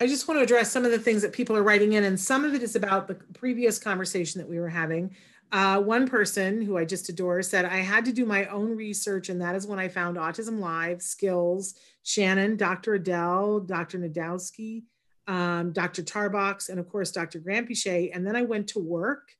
I 0.00 0.06
just 0.06 0.28
want 0.28 0.38
to 0.38 0.44
address 0.44 0.70
some 0.70 0.84
of 0.84 0.90
the 0.90 0.98
things 0.98 1.22
that 1.22 1.32
people 1.32 1.56
are 1.56 1.62
writing 1.62 1.94
in, 1.94 2.04
and 2.04 2.18
some 2.18 2.44
of 2.44 2.54
it 2.54 2.62
is 2.62 2.76
about 2.76 3.08
the 3.08 3.14
previous 3.14 3.78
conversation 3.78 4.40
that 4.40 4.48
we 4.48 4.58
were 4.58 4.68
having. 4.68 5.14
Uh, 5.50 5.80
one 5.80 6.06
person 6.06 6.60
who 6.60 6.76
I 6.76 6.84
just 6.84 7.08
adore 7.08 7.42
said, 7.42 7.64
I 7.64 7.78
had 7.78 8.04
to 8.04 8.12
do 8.12 8.26
my 8.26 8.46
own 8.46 8.76
research, 8.76 9.28
and 9.28 9.40
that 9.40 9.54
is 9.54 9.66
when 9.66 9.78
I 9.78 9.88
found 9.88 10.16
Autism 10.16 10.60
Live, 10.60 11.02
Skills, 11.02 11.74
Shannon, 12.02 12.56
Dr. 12.56 12.94
Adele, 12.94 13.60
Dr. 13.60 13.98
Najdowski, 13.98 14.84
um, 15.26 15.72
Dr. 15.72 16.02
Tarbox, 16.02 16.68
and 16.68 16.78
of 16.78 16.88
course, 16.88 17.10
Dr. 17.10 17.40
Granpeesheh. 17.40 18.10
And 18.14 18.26
then 18.26 18.36
I 18.36 18.42
went 18.42 18.68
to 18.68 18.78
work, 18.78 19.30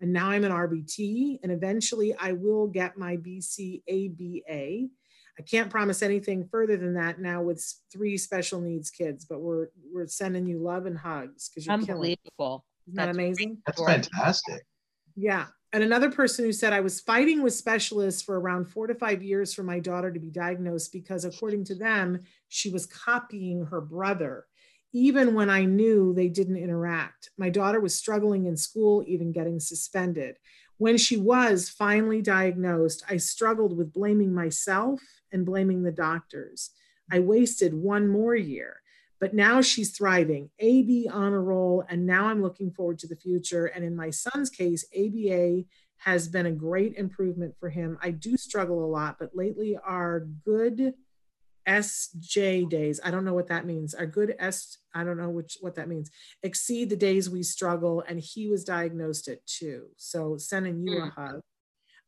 and 0.00 0.12
now 0.12 0.30
I'm 0.30 0.44
an 0.44 0.52
RBT, 0.52 1.40
and 1.42 1.50
eventually 1.50 2.14
I 2.20 2.32
will 2.32 2.66
get 2.66 2.98
my 2.98 3.16
BCABA. 3.16 4.90
I 5.38 5.42
can't 5.42 5.70
promise 5.70 6.02
anything 6.02 6.46
further 6.48 6.76
than 6.76 6.94
that 6.94 7.18
now 7.20 7.42
with 7.42 7.64
three 7.92 8.16
special 8.16 8.60
needs 8.60 8.90
kids, 8.90 9.24
but 9.24 9.40
we're 9.40 9.68
we're 9.92 10.06
sending 10.06 10.46
you 10.46 10.58
love 10.58 10.86
and 10.86 10.96
hugs 10.96 11.48
because 11.48 11.66
you're 11.66 11.74
unbelievable. 11.74 12.18
Killing. 12.38 12.62
Isn't 12.86 12.96
that 12.96 13.08
amazing? 13.08 13.58
That's 13.66 13.82
fantastic. 13.82 14.64
Yeah. 15.16 15.46
And 15.72 15.82
another 15.82 16.10
person 16.10 16.44
who 16.44 16.52
said, 16.52 16.72
I 16.72 16.80
was 16.80 17.00
fighting 17.00 17.42
with 17.42 17.52
specialists 17.52 18.22
for 18.22 18.38
around 18.38 18.66
four 18.66 18.86
to 18.86 18.94
five 18.94 19.24
years 19.24 19.52
for 19.52 19.64
my 19.64 19.80
daughter 19.80 20.12
to 20.12 20.20
be 20.20 20.30
diagnosed 20.30 20.92
because, 20.92 21.24
according 21.24 21.64
to 21.64 21.74
them, 21.74 22.20
she 22.48 22.70
was 22.70 22.86
copying 22.86 23.64
her 23.66 23.80
brother, 23.80 24.46
even 24.92 25.34
when 25.34 25.50
I 25.50 25.64
knew 25.64 26.14
they 26.14 26.28
didn't 26.28 26.58
interact. 26.58 27.30
My 27.36 27.50
daughter 27.50 27.80
was 27.80 27.96
struggling 27.96 28.46
in 28.46 28.56
school, 28.56 29.02
even 29.08 29.32
getting 29.32 29.58
suspended. 29.58 30.36
When 30.78 30.98
she 30.98 31.16
was 31.16 31.68
finally 31.68 32.20
diagnosed, 32.20 33.04
I 33.08 33.16
struggled 33.18 33.76
with 33.76 33.92
blaming 33.92 34.34
myself 34.34 35.00
and 35.32 35.46
blaming 35.46 35.82
the 35.82 35.92
doctors. 35.92 36.70
I 37.10 37.20
wasted 37.20 37.74
one 37.74 38.08
more 38.08 38.34
year 38.34 38.80
but 39.24 39.32
now 39.32 39.62
she's 39.62 39.96
thriving, 39.96 40.50
AB 40.58 41.08
on 41.10 41.32
a 41.32 41.40
roll, 41.40 41.82
and 41.88 42.04
now 42.04 42.26
I'm 42.26 42.42
looking 42.42 42.70
forward 42.70 42.98
to 42.98 43.06
the 43.06 43.16
future. 43.16 43.64
And 43.64 43.82
in 43.82 43.96
my 43.96 44.10
son's 44.10 44.50
case, 44.50 44.84
ABA 44.94 45.64
has 45.96 46.28
been 46.28 46.44
a 46.44 46.52
great 46.52 46.96
improvement 46.96 47.54
for 47.58 47.70
him. 47.70 47.96
I 48.02 48.10
do 48.10 48.36
struggle 48.36 48.84
a 48.84 48.86
lot, 48.86 49.16
but 49.18 49.34
lately 49.34 49.78
our 49.82 50.26
good 50.44 50.92
SJ 51.66 52.68
days, 52.68 53.00
I 53.04 53.10
don't 53.10 53.24
know 53.24 53.34
what 53.34 53.48
that 53.48 53.66
means. 53.66 53.94
Our 53.94 54.06
good 54.06 54.34
S, 54.38 54.78
I 54.94 55.04
don't 55.04 55.16
know 55.16 55.30
which 55.30 55.58
what 55.60 55.74
that 55.76 55.88
means, 55.88 56.10
exceed 56.42 56.90
the 56.90 56.96
days 56.96 57.30
we 57.30 57.42
struggle. 57.42 58.02
And 58.06 58.20
he 58.20 58.48
was 58.48 58.64
diagnosed 58.64 59.28
at 59.28 59.46
two. 59.46 59.86
So 59.96 60.36
sending 60.36 60.86
you 60.86 61.00
mm. 61.00 61.08
a 61.08 61.10
hug. 61.10 61.40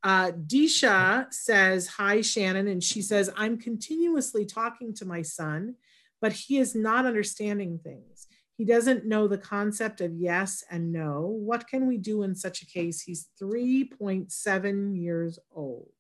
Uh, 0.03 0.31
Disha 0.33 1.33
says, 1.33 1.89
Hi, 1.89 2.21
Shannon. 2.21 2.69
And 2.69 2.83
she 2.83 3.03
says, 3.03 3.31
I'm 3.37 3.59
continuously 3.59 4.45
talking 4.45 4.95
to 4.95 5.05
my 5.05 5.23
son 5.23 5.77
but 6.21 6.33
he 6.33 6.59
is 6.59 6.75
not 6.75 7.07
understanding 7.07 7.79
things. 7.79 8.27
He 8.57 8.65
doesn't 8.65 9.07
know 9.07 9.29
the 9.29 9.39
concept 9.39 10.01
of 10.01 10.15
yes 10.15 10.65
and 10.71 10.93
no. 10.93 11.21
What 11.21 11.69
can 11.69 11.87
we 11.87 11.99
do 11.99 12.23
in 12.23 12.35
such 12.35 12.63
a 12.63 12.67
case? 12.67 13.03
He's 13.03 13.29
3.7 13.41 15.01
years 15.01 15.39
old. 15.55 15.93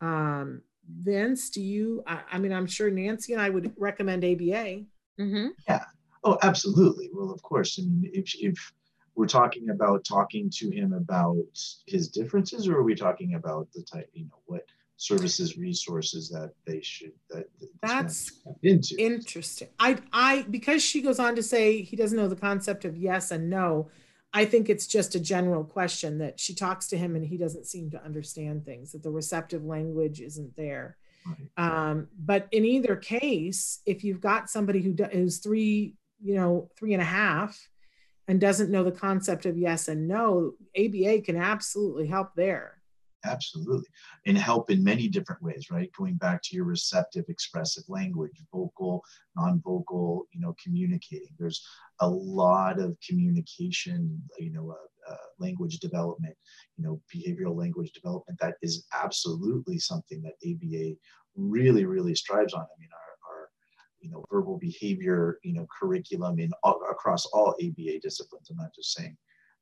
Um, 0.00 0.62
Vince, 0.88 1.50
do 1.50 1.60
you, 1.60 2.02
I, 2.06 2.20
I, 2.32 2.38
mean, 2.38 2.52
I'm 2.52 2.66
sure 2.66 2.90
Nancy 2.90 3.32
and 3.32 3.42
I 3.42 3.50
would 3.50 3.72
recommend 3.76 4.24
ABA. 4.24 4.84
Mm-hmm. 5.18 5.48
Yeah. 5.68 5.84
Oh, 6.24 6.38
absolutely. 6.42 7.10
Well, 7.12 7.30
of 7.30 7.42
course. 7.42 7.78
I 7.78 7.82
mean, 7.82 8.10
if, 8.12 8.34
if 8.38 8.72
we're 9.14 9.26
talking 9.26 9.70
about 9.70 10.04
talking 10.04 10.50
to 10.54 10.70
him 10.70 10.92
about 10.92 11.36
his 11.86 12.08
differences, 12.08 12.68
or 12.68 12.76
are 12.76 12.82
we 12.82 12.94
talking 12.94 13.34
about 13.34 13.68
the 13.72 13.82
type, 13.82 14.10
you 14.12 14.24
know, 14.24 14.40
what, 14.46 14.64
services 14.96 15.58
resources 15.58 16.28
that 16.30 16.52
they 16.66 16.80
should 16.80 17.12
that 17.28 17.46
that's 17.82 18.30
into 18.62 18.94
interesting 18.96 19.66
i 19.80 19.98
i 20.12 20.42
because 20.50 20.84
she 20.84 21.02
goes 21.02 21.18
on 21.18 21.34
to 21.34 21.42
say 21.42 21.82
he 21.82 21.96
doesn't 21.96 22.16
know 22.16 22.28
the 22.28 22.36
concept 22.36 22.84
of 22.84 22.96
yes 22.96 23.32
and 23.32 23.50
no 23.50 23.88
i 24.34 24.44
think 24.44 24.68
it's 24.68 24.86
just 24.86 25.14
a 25.14 25.20
general 25.20 25.64
question 25.64 26.18
that 26.18 26.38
she 26.38 26.54
talks 26.54 26.88
to 26.88 26.98
him 26.98 27.16
and 27.16 27.24
he 27.24 27.38
doesn't 27.38 27.66
seem 27.66 27.90
to 27.90 28.04
understand 28.04 28.64
things 28.64 28.92
that 28.92 29.02
the 29.02 29.10
receptive 29.10 29.64
language 29.64 30.20
isn't 30.20 30.54
there 30.56 30.96
right. 31.26 31.48
um, 31.56 32.08
but 32.18 32.46
in 32.52 32.64
either 32.64 32.96
case 32.96 33.80
if 33.86 34.04
you've 34.04 34.20
got 34.20 34.50
somebody 34.50 34.82
who 34.82 34.92
do, 34.92 35.04
who's 35.04 35.38
three 35.38 35.94
you 36.22 36.34
know 36.34 36.68
three 36.76 36.92
and 36.92 37.02
a 37.02 37.06
half 37.06 37.58
and 38.28 38.40
doesn't 38.40 38.70
know 38.70 38.84
the 38.84 38.92
concept 38.92 39.46
of 39.46 39.56
yes 39.56 39.88
and 39.88 40.06
no 40.06 40.52
aba 40.76 41.20
can 41.22 41.36
absolutely 41.36 42.06
help 42.06 42.34
there 42.34 42.78
absolutely. 43.24 43.88
And 44.26 44.36
help 44.36 44.70
in 44.70 44.82
many 44.82 45.08
different 45.08 45.42
ways 45.42 45.70
right? 45.70 45.90
Going 45.96 46.14
back 46.14 46.42
to 46.44 46.56
your 46.56 46.64
receptive 46.64 47.24
expressive 47.28 47.84
language 47.88 48.32
vocal 48.52 49.02
non-vocal 49.36 50.26
you 50.32 50.40
know 50.40 50.54
communicating. 50.62 51.34
There's 51.38 51.66
a 52.00 52.08
lot 52.08 52.78
of 52.78 52.96
communication 53.06 54.22
you 54.38 54.52
know 54.52 54.70
uh, 54.70 55.12
uh, 55.12 55.16
language 55.38 55.78
development 55.78 56.36
you 56.76 56.84
know 56.84 57.00
behavioral 57.14 57.56
language 57.56 57.92
development. 57.92 58.38
That 58.40 58.54
is 58.62 58.86
absolutely 58.92 59.78
something 59.78 60.22
that 60.22 60.34
aba 60.46 60.96
really 61.36 61.84
really 61.84 62.14
strives 62.14 62.54
on. 62.54 62.62
I 62.62 62.76
mean 62.78 62.90
our, 62.92 63.32
our 63.32 63.48
you 64.00 64.10
know 64.10 64.24
verbal 64.30 64.58
behavior 64.58 65.38
you 65.42 65.54
know 65.54 65.66
curriculum 65.78 66.38
in 66.38 66.50
all, 66.62 66.80
across 66.90 67.26
all 67.26 67.54
aba 67.62 67.98
disciplines. 68.02 68.48
I'm 68.50 68.56
not 68.56 68.74
just 68.74 68.92
saying 68.92 69.16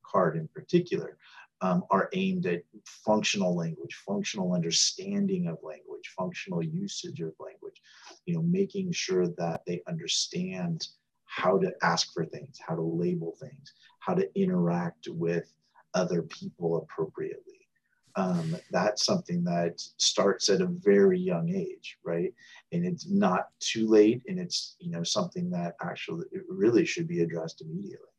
CARD 0.04 0.36
in 0.36 0.48
particular 0.48 1.16
um, 1.62 1.84
are 1.90 2.10
aimed 2.12 2.46
at 2.46 2.64
functional 2.84 3.56
language, 3.56 3.94
functional 4.04 4.52
understanding 4.52 5.46
of 5.46 5.58
language, 5.62 6.12
functional 6.16 6.62
usage 6.62 7.20
of 7.20 7.32
language, 7.38 7.80
you 8.26 8.34
know, 8.34 8.42
making 8.42 8.92
sure 8.92 9.28
that 9.28 9.62
they 9.66 9.80
understand 9.86 10.88
how 11.24 11.56
to 11.58 11.72
ask 11.82 12.12
for 12.12 12.26
things, 12.26 12.58
how 12.66 12.74
to 12.74 12.82
label 12.82 13.36
things, 13.40 13.72
how 14.00 14.12
to 14.12 14.28
interact 14.38 15.08
with 15.08 15.50
other 15.94 16.22
people 16.22 16.76
appropriately. 16.78 17.68
Um, 18.16 18.56
that's 18.70 19.06
something 19.06 19.42
that 19.44 19.80
starts 19.96 20.50
at 20.50 20.60
a 20.60 20.66
very 20.66 21.18
young 21.18 21.48
age, 21.48 21.96
right? 22.04 22.34
And 22.72 22.84
it's 22.84 23.08
not 23.08 23.48
too 23.60 23.88
late, 23.88 24.20
and 24.26 24.38
it's 24.38 24.76
you 24.80 24.90
know 24.90 25.02
something 25.02 25.48
that 25.52 25.76
actually 25.80 26.26
it 26.30 26.42
really 26.46 26.84
should 26.84 27.08
be 27.08 27.22
addressed 27.22 27.62
immediately. 27.62 28.11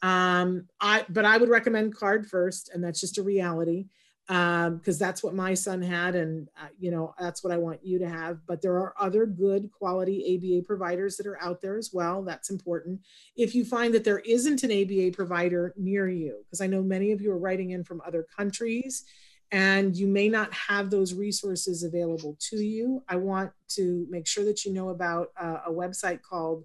Um, 0.03 0.67
I 0.81 1.05
but 1.09 1.25
I 1.25 1.37
would 1.37 1.49
recommend 1.49 1.97
CARD 1.97 2.27
first, 2.27 2.71
and 2.73 2.83
that's 2.83 3.01
just 3.01 3.19
a 3.19 3.23
reality 3.23 3.87
because 4.27 5.01
um, 5.01 5.07
that's 5.07 5.25
what 5.25 5.35
my 5.35 5.55
son 5.55 5.83
had, 5.83 6.15
and 6.15 6.49
uh, 6.61 6.69
you 6.79 6.91
know 6.91 7.15
that's 7.19 7.43
what 7.43 7.53
I 7.53 7.57
want 7.57 7.85
you 7.85 7.99
to 7.99 8.09
have. 8.09 8.39
But 8.47 8.63
there 8.63 8.75
are 8.75 8.95
other 8.99 9.27
good 9.27 9.71
quality 9.73 10.37
ABA 10.37 10.67
providers 10.67 11.17
that 11.17 11.27
are 11.27 11.43
out 11.43 11.61
there 11.61 11.77
as 11.77 11.91
well. 11.93 12.23
That's 12.23 12.49
important. 12.51 13.01
If 13.37 13.55
you 13.55 13.65
find 13.65 13.93
that 13.95 14.05
there 14.05 14.21
isn't 14.21 14.63
an 14.63 14.71
ABA 14.71 15.17
provider 15.17 15.75
near 15.77 16.09
you, 16.09 16.45
because 16.45 16.61
I 16.61 16.67
know 16.69 16.83
many 16.83 17.13
of 17.13 17.21
you 17.21 17.33
are 17.33 17.39
writing 17.39 17.71
in 17.71 17.83
from 17.83 18.01
other 18.07 18.25
countries 18.37 19.05
and 19.53 19.97
you 19.97 20.07
may 20.07 20.29
not 20.29 20.53
have 20.55 20.91
those 20.91 21.13
resources 21.13 21.83
available 21.83 22.37
to 22.51 22.57
you, 22.57 23.03
I 23.09 23.17
want 23.17 23.51
to 23.71 24.07
make 24.09 24.29
sure 24.29 24.45
that 24.45 24.65
you 24.65 24.73
know 24.73 24.91
about 24.91 25.33
uh, 25.37 25.59
a 25.67 25.73
website 25.73 26.23
called 26.23 26.65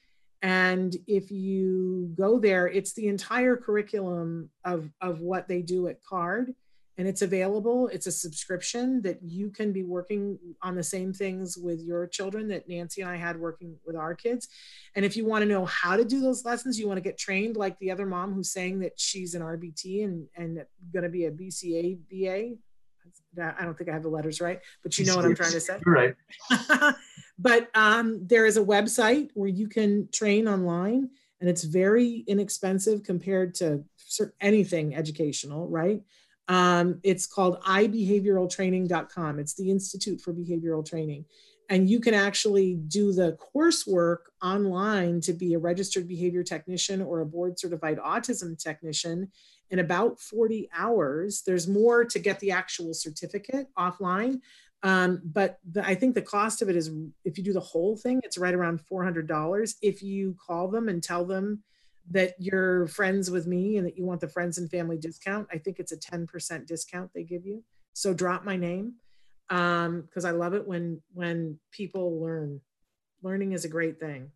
And 0.42 0.94
if 1.06 1.30
you 1.30 2.12
go 2.16 2.38
there, 2.38 2.68
it's 2.68 2.92
the 2.92 3.08
entire 3.08 3.56
curriculum 3.56 4.50
of, 4.64 4.90
of 5.00 5.20
what 5.20 5.48
they 5.48 5.62
do 5.62 5.88
at 5.88 6.02
CARD 6.02 6.54
and 6.98 7.06
it's 7.06 7.22
available. 7.22 7.88
It's 7.88 8.06
a 8.06 8.12
subscription 8.12 9.02
that 9.02 9.22
you 9.22 9.50
can 9.50 9.72
be 9.72 9.82
working 9.82 10.38
on 10.62 10.74
the 10.74 10.82
same 10.82 11.12
things 11.12 11.56
with 11.56 11.82
your 11.82 12.06
children 12.06 12.48
that 12.48 12.68
Nancy 12.68 13.02
and 13.02 13.10
I 13.10 13.16
had 13.16 13.38
working 13.38 13.76
with 13.84 13.96
our 13.96 14.14
kids. 14.14 14.48
And 14.94 15.04
if 15.04 15.16
you 15.16 15.26
want 15.26 15.42
to 15.42 15.48
know 15.48 15.66
how 15.66 15.96
to 15.96 16.04
do 16.04 16.20
those 16.20 16.44
lessons, 16.44 16.78
you 16.78 16.86
want 16.86 16.96
to 16.96 17.02
get 17.02 17.18
trained 17.18 17.56
like 17.56 17.78
the 17.78 17.90
other 17.90 18.06
mom 18.06 18.32
who's 18.32 18.50
saying 18.50 18.80
that 18.80 18.98
she's 18.98 19.34
an 19.34 19.42
RBT 19.42 20.04
and, 20.04 20.26
and 20.36 20.64
going 20.92 21.02
to 21.02 21.10
be 21.10 21.26
a 21.26 21.30
BCA 21.30 21.98
BA. 22.10 22.56
I 23.38 23.64
don't 23.64 23.76
think 23.76 23.90
I 23.90 23.92
have 23.92 24.02
the 24.02 24.08
letters 24.08 24.40
right, 24.40 24.60
but 24.82 24.98
you 24.98 25.06
know 25.06 25.16
what 25.16 25.24
I'm 25.24 25.34
trying 25.34 25.52
to 25.52 25.60
say. 25.60 25.78
Right. 25.84 26.14
but 27.38 27.68
um, 27.74 28.26
there 28.26 28.46
is 28.46 28.56
a 28.56 28.64
website 28.64 29.30
where 29.34 29.48
you 29.48 29.68
can 29.68 30.08
train 30.12 30.48
online 30.48 31.10
and 31.40 31.50
it's 31.50 31.64
very 31.64 32.24
inexpensive 32.26 33.02
compared 33.02 33.54
to 33.56 33.84
anything 34.40 34.94
educational, 34.94 35.68
right? 35.68 36.02
Um, 36.48 37.00
it's 37.02 37.26
called 37.26 37.60
ibehavioraltraining.com. 37.62 39.38
It's 39.38 39.54
the 39.54 39.70
Institute 39.70 40.20
for 40.20 40.32
Behavioral 40.32 40.86
Training. 40.86 41.24
And 41.68 41.90
you 41.90 41.98
can 41.98 42.14
actually 42.14 42.74
do 42.74 43.12
the 43.12 43.36
coursework 43.54 44.18
online 44.42 45.20
to 45.22 45.32
be 45.32 45.54
a 45.54 45.58
registered 45.58 46.06
behavior 46.06 46.44
technician 46.44 47.02
or 47.02 47.20
a 47.20 47.26
board 47.26 47.58
certified 47.58 47.98
autism 47.98 48.56
technician 48.56 49.30
in 49.70 49.78
about 49.78 50.20
40 50.20 50.68
hours. 50.76 51.42
There's 51.46 51.66
more 51.66 52.04
to 52.04 52.18
get 52.18 52.40
the 52.40 52.52
actual 52.52 52.94
certificate 52.94 53.68
offline. 53.78 54.40
Um, 54.82 55.20
but 55.24 55.58
the, 55.70 55.84
I 55.84 55.94
think 55.94 56.14
the 56.14 56.22
cost 56.22 56.62
of 56.62 56.68
it 56.68 56.76
is, 56.76 56.90
if 57.24 57.38
you 57.38 57.44
do 57.44 57.52
the 57.52 57.60
whole 57.60 57.96
thing, 57.96 58.20
it's 58.22 58.38
right 58.38 58.54
around 58.54 58.80
$400. 58.90 59.74
If 59.82 60.02
you 60.02 60.36
call 60.44 60.68
them 60.68 60.88
and 60.88 61.02
tell 61.02 61.24
them 61.24 61.62
that 62.10 62.34
you're 62.38 62.86
friends 62.86 63.30
with 63.30 63.46
me 63.46 63.78
and 63.78 63.86
that 63.86 63.98
you 63.98 64.04
want 64.04 64.20
the 64.20 64.28
friends 64.28 64.58
and 64.58 64.70
family 64.70 64.96
discount, 64.96 65.48
I 65.52 65.58
think 65.58 65.80
it's 65.80 65.92
a 65.92 65.96
10% 65.96 66.66
discount 66.66 67.10
they 67.12 67.24
give 67.24 67.44
you. 67.44 67.64
So 67.94 68.14
drop 68.14 68.44
my 68.44 68.56
name 68.56 68.94
um 69.48 70.02
because 70.02 70.24
I 70.24 70.32
love 70.32 70.54
it 70.54 70.66
when 70.66 71.00
when 71.14 71.58
people 71.70 72.20
learn. 72.20 72.60
Learning 73.22 73.52
is 73.52 73.64
a 73.64 73.68
great 73.68 73.98
thing. 73.98 74.30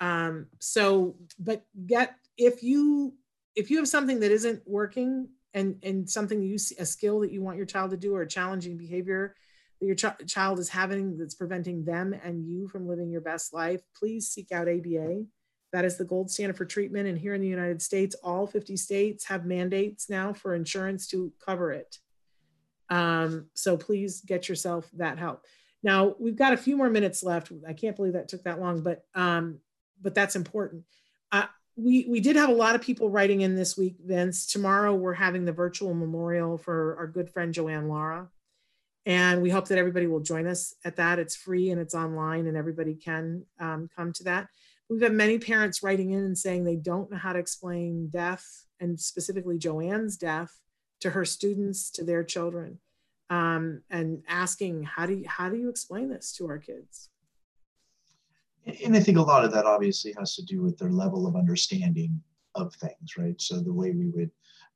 Um 0.00 0.46
so 0.58 1.16
but 1.38 1.64
get 1.86 2.16
if 2.36 2.62
you 2.62 3.14
if 3.54 3.70
you 3.70 3.78
have 3.78 3.88
something 3.88 4.20
that 4.20 4.30
isn't 4.30 4.62
working 4.66 5.28
and 5.54 5.76
and 5.82 6.08
something 6.08 6.42
you 6.42 6.58
see 6.58 6.76
a 6.78 6.86
skill 6.86 7.20
that 7.20 7.32
you 7.32 7.42
want 7.42 7.56
your 7.56 7.66
child 7.66 7.90
to 7.90 7.96
do 7.96 8.14
or 8.14 8.22
a 8.22 8.28
challenging 8.28 8.76
behavior 8.76 9.34
that 9.80 9.86
your 9.86 9.94
ch- 9.94 10.26
child 10.26 10.58
is 10.58 10.68
having 10.68 11.18
that's 11.18 11.34
preventing 11.34 11.84
them 11.84 12.14
and 12.24 12.46
you 12.46 12.68
from 12.68 12.86
living 12.88 13.10
your 13.10 13.20
best 13.20 13.52
life, 13.52 13.82
please 13.94 14.28
seek 14.28 14.52
out 14.52 14.68
ABA 14.68 15.24
that 15.72 15.84
is 15.84 15.96
the 15.96 16.04
gold 16.04 16.30
standard 16.30 16.56
for 16.56 16.64
treatment. 16.64 17.08
And 17.08 17.18
here 17.18 17.34
in 17.34 17.40
the 17.40 17.48
United 17.48 17.80
States, 17.80 18.14
all 18.22 18.46
50 18.46 18.76
states 18.76 19.24
have 19.24 19.46
mandates 19.46 20.08
now 20.10 20.32
for 20.32 20.54
insurance 20.54 21.06
to 21.08 21.32
cover 21.44 21.72
it. 21.72 21.98
Um, 22.90 23.46
so 23.54 23.78
please 23.78 24.20
get 24.20 24.48
yourself 24.48 24.88
that 24.94 25.18
help. 25.18 25.44
Now 25.82 26.14
we've 26.20 26.36
got 26.36 26.52
a 26.52 26.58
few 26.58 26.76
more 26.76 26.90
minutes 26.90 27.22
left. 27.22 27.50
I 27.66 27.72
can't 27.72 27.96
believe 27.96 28.12
that 28.12 28.28
took 28.28 28.44
that 28.44 28.60
long, 28.60 28.82
but 28.82 29.04
um, 29.14 29.58
but 30.00 30.14
that's 30.14 30.36
important. 30.36 30.84
Uh, 31.30 31.46
we 31.76 32.06
we 32.08 32.20
did 32.20 32.36
have 32.36 32.50
a 32.50 32.54
lot 32.54 32.74
of 32.74 32.82
people 32.82 33.08
writing 33.08 33.40
in 33.40 33.56
this 33.56 33.76
week, 33.76 33.96
Vince. 34.04 34.46
Tomorrow 34.46 34.94
we're 34.94 35.14
having 35.14 35.44
the 35.44 35.52
virtual 35.52 35.94
memorial 35.94 36.58
for 36.58 36.96
our 36.98 37.06
good 37.06 37.30
friend 37.30 37.54
Joanne 37.54 37.88
Lara, 37.88 38.28
and 39.06 39.42
we 39.42 39.50
hope 39.50 39.68
that 39.68 39.78
everybody 39.78 40.06
will 40.06 40.20
join 40.20 40.46
us 40.46 40.74
at 40.84 40.96
that. 40.96 41.18
It's 41.18 41.36
free 41.36 41.70
and 41.70 41.80
it's 41.80 41.94
online, 41.94 42.46
and 42.46 42.56
everybody 42.56 42.94
can 42.94 43.46
um, 43.58 43.88
come 43.96 44.12
to 44.14 44.24
that. 44.24 44.48
We've 44.90 45.00
had 45.00 45.12
many 45.12 45.38
parents 45.38 45.82
writing 45.82 46.10
in 46.10 46.20
and 46.20 46.36
saying 46.36 46.64
they 46.64 46.76
don't 46.76 47.10
know 47.10 47.16
how 47.16 47.32
to 47.32 47.38
explain 47.38 48.08
death 48.08 48.66
and 48.78 49.00
specifically 49.00 49.56
Joanne's 49.56 50.16
death 50.16 50.50
to 51.00 51.10
her 51.10 51.24
students, 51.24 51.90
to 51.92 52.04
their 52.04 52.22
children, 52.22 52.78
um, 53.30 53.82
and 53.90 54.22
asking 54.28 54.82
how 54.82 55.06
do 55.06 55.14
you, 55.14 55.24
how 55.26 55.48
do 55.48 55.56
you 55.56 55.70
explain 55.70 56.10
this 56.10 56.32
to 56.32 56.46
our 56.48 56.58
kids? 56.58 57.08
And 58.84 58.96
I 58.96 59.00
think 59.00 59.18
a 59.18 59.22
lot 59.22 59.44
of 59.44 59.52
that 59.52 59.66
obviously 59.66 60.14
has 60.18 60.34
to 60.36 60.44
do 60.44 60.62
with 60.62 60.78
their 60.78 60.90
level 60.90 61.26
of 61.26 61.36
understanding 61.36 62.22
of 62.54 62.74
things, 62.74 63.16
right? 63.16 63.40
So 63.40 63.60
the 63.60 63.72
way 63.72 63.92
we 63.92 64.08
would 64.08 64.30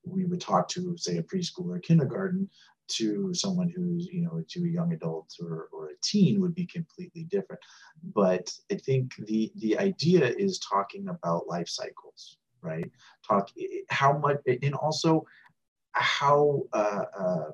we 0.04 0.24
would 0.24 0.40
talk 0.40 0.68
to, 0.68 0.96
say, 0.96 1.18
a 1.18 1.22
preschool 1.22 1.68
or 1.68 1.80
kindergarten 1.80 2.48
to 2.88 3.34
someone 3.34 3.68
who's 3.68 4.06
you 4.06 4.22
know 4.22 4.42
to 4.48 4.64
a 4.64 4.68
young 4.68 4.92
adult 4.92 5.34
or, 5.40 5.68
or 5.72 5.88
a 5.88 5.94
teen 6.02 6.40
would 6.40 6.54
be 6.54 6.66
completely 6.66 7.24
different. 7.24 7.60
But 8.14 8.52
i 8.70 8.76
think 8.76 9.14
the 9.26 9.52
the 9.56 9.78
idea 9.78 10.26
is 10.26 10.58
talking 10.60 11.08
about 11.08 11.48
life 11.48 11.68
cycles 11.68 12.38
right? 12.66 12.90
Talk 13.26 13.50
how 13.90 14.18
much 14.18 14.38
and 14.46 14.74
also 14.74 15.24
how 15.92 16.62
uh, 16.72 17.04
uh, 17.18 17.50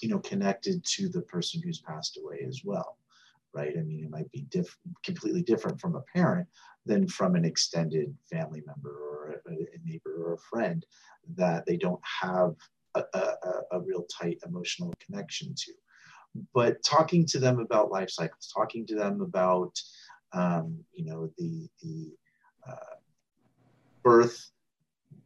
you 0.00 0.08
know 0.08 0.18
connected 0.20 0.84
to 0.84 1.08
the 1.08 1.22
person 1.22 1.60
who's 1.62 1.80
passed 1.80 2.18
away 2.18 2.44
as 2.46 2.62
well 2.64 2.98
right 3.54 3.74
i 3.78 3.82
mean 3.82 4.04
it 4.04 4.10
might 4.10 4.30
be 4.32 4.42
diff- 4.50 4.78
completely 5.04 5.42
different 5.42 5.80
from 5.80 5.96
a 5.96 6.02
parent 6.14 6.48
than 6.86 7.06
from 7.08 7.34
an 7.34 7.44
extended 7.44 8.14
family 8.30 8.62
member 8.66 8.90
or 8.90 9.40
a, 9.48 9.52
a 9.52 9.78
neighbor 9.84 10.14
or 10.18 10.34
a 10.34 10.38
friend 10.38 10.84
that 11.36 11.64
they 11.66 11.76
don't 11.76 12.00
have 12.22 12.54
a, 12.94 13.02
a, 13.14 13.60
a 13.72 13.80
real 13.80 14.04
tight 14.04 14.38
emotional 14.46 14.92
connection 15.04 15.54
to. 15.56 15.72
But 16.52 16.82
talking 16.82 17.26
to 17.26 17.38
them 17.38 17.60
about 17.60 17.90
life 17.90 18.10
cycles, 18.10 18.52
talking 18.54 18.86
to 18.86 18.94
them 18.94 19.20
about, 19.20 19.78
um, 20.32 20.78
you 20.92 21.04
know, 21.04 21.30
the, 21.38 21.68
the 21.82 22.12
uh, 22.68 22.96
birth, 24.02 24.50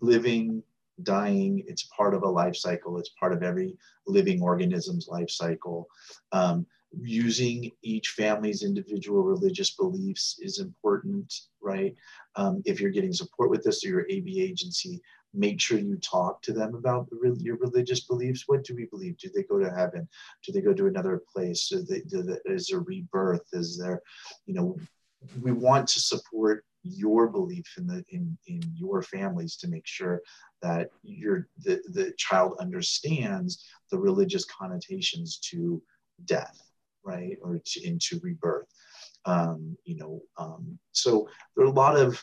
living, 0.01 0.63
dying, 1.03 1.65
it's 1.67 1.89
part 1.97 2.15
of 2.15 2.23
a 2.23 2.29
life 2.29 2.57
cycle. 2.57 2.99
It's 2.99 3.11
part 3.21 3.33
of 3.33 3.43
every 3.43 3.77
living 4.07 4.43
organism's 4.43 5.09
life 5.09 5.31
cycle. 5.31 5.89
Um, 6.33 6.67
using 6.93 7.71
each 7.83 8.09
family's 8.11 8.63
individual 8.63 9.23
religious 9.23 9.71
beliefs 9.71 10.39
is 10.41 10.59
important, 10.59 11.33
right? 11.61 11.95
Um, 12.37 12.63
if 12.65 12.81
you're 12.81 12.91
getting 12.91 13.13
support 13.13 13.51
with 13.51 13.63
this 13.63 13.83
through 13.83 13.93
your 13.93 14.07
AB 14.09 14.41
agency, 14.41 15.01
make 15.35 15.61
sure 15.61 15.79
you 15.79 15.97
talk 15.97 16.41
to 16.43 16.53
them 16.53 16.75
about 16.75 17.09
the, 17.11 17.37
your 17.41 17.57
religious 17.57 18.01
beliefs. 18.01 18.45
What 18.47 18.65
do 18.65 18.75
we 18.75 18.87
believe? 18.87 19.19
Do 19.19 19.29
they 19.35 19.43
go 19.43 19.59
to 19.59 19.71
heaven? 19.71 20.09
Do 20.45 20.53
they 20.53 20.63
go 20.63 20.73
to 20.73 20.87
another 20.87 21.23
place? 21.33 21.71
Is, 21.73 21.89
they, 21.89 22.03
is 22.47 22.69
there 22.69 22.81
rebirth? 22.81 23.47
Is 23.53 23.79
there, 23.79 24.01
you 24.47 24.55
know, 24.55 24.77
we 25.41 25.53
want 25.53 25.89
to 25.89 26.01
support 26.01 26.65
your 26.85 27.29
belief 27.29 27.67
in 27.77 27.87
the 27.87 28.05
in 28.11 28.39
in 28.47 28.61
your 28.75 29.03
families 29.03 29.57
to 29.57 29.69
make 29.69 29.87
sure 29.87 30.23
that 30.63 30.89
your 31.03 31.49
the, 31.65 31.83
the 31.89 32.13
child 32.17 32.57
understands 32.61 33.67
the 33.91 33.99
religious 33.99 34.45
connotations 34.45 35.39
to 35.39 35.83
death 36.25 36.68
right 37.05 37.37
or 37.43 37.61
to, 37.65 37.87
into 37.87 38.21
rebirth 38.23 38.67
um, 39.25 39.77
you 39.85 39.97
know 39.97 40.21
um, 40.37 40.79
so 40.93 41.29
there 41.57 41.65
are 41.65 41.69
a 41.69 41.73
lot 41.73 41.97
of 41.97 42.23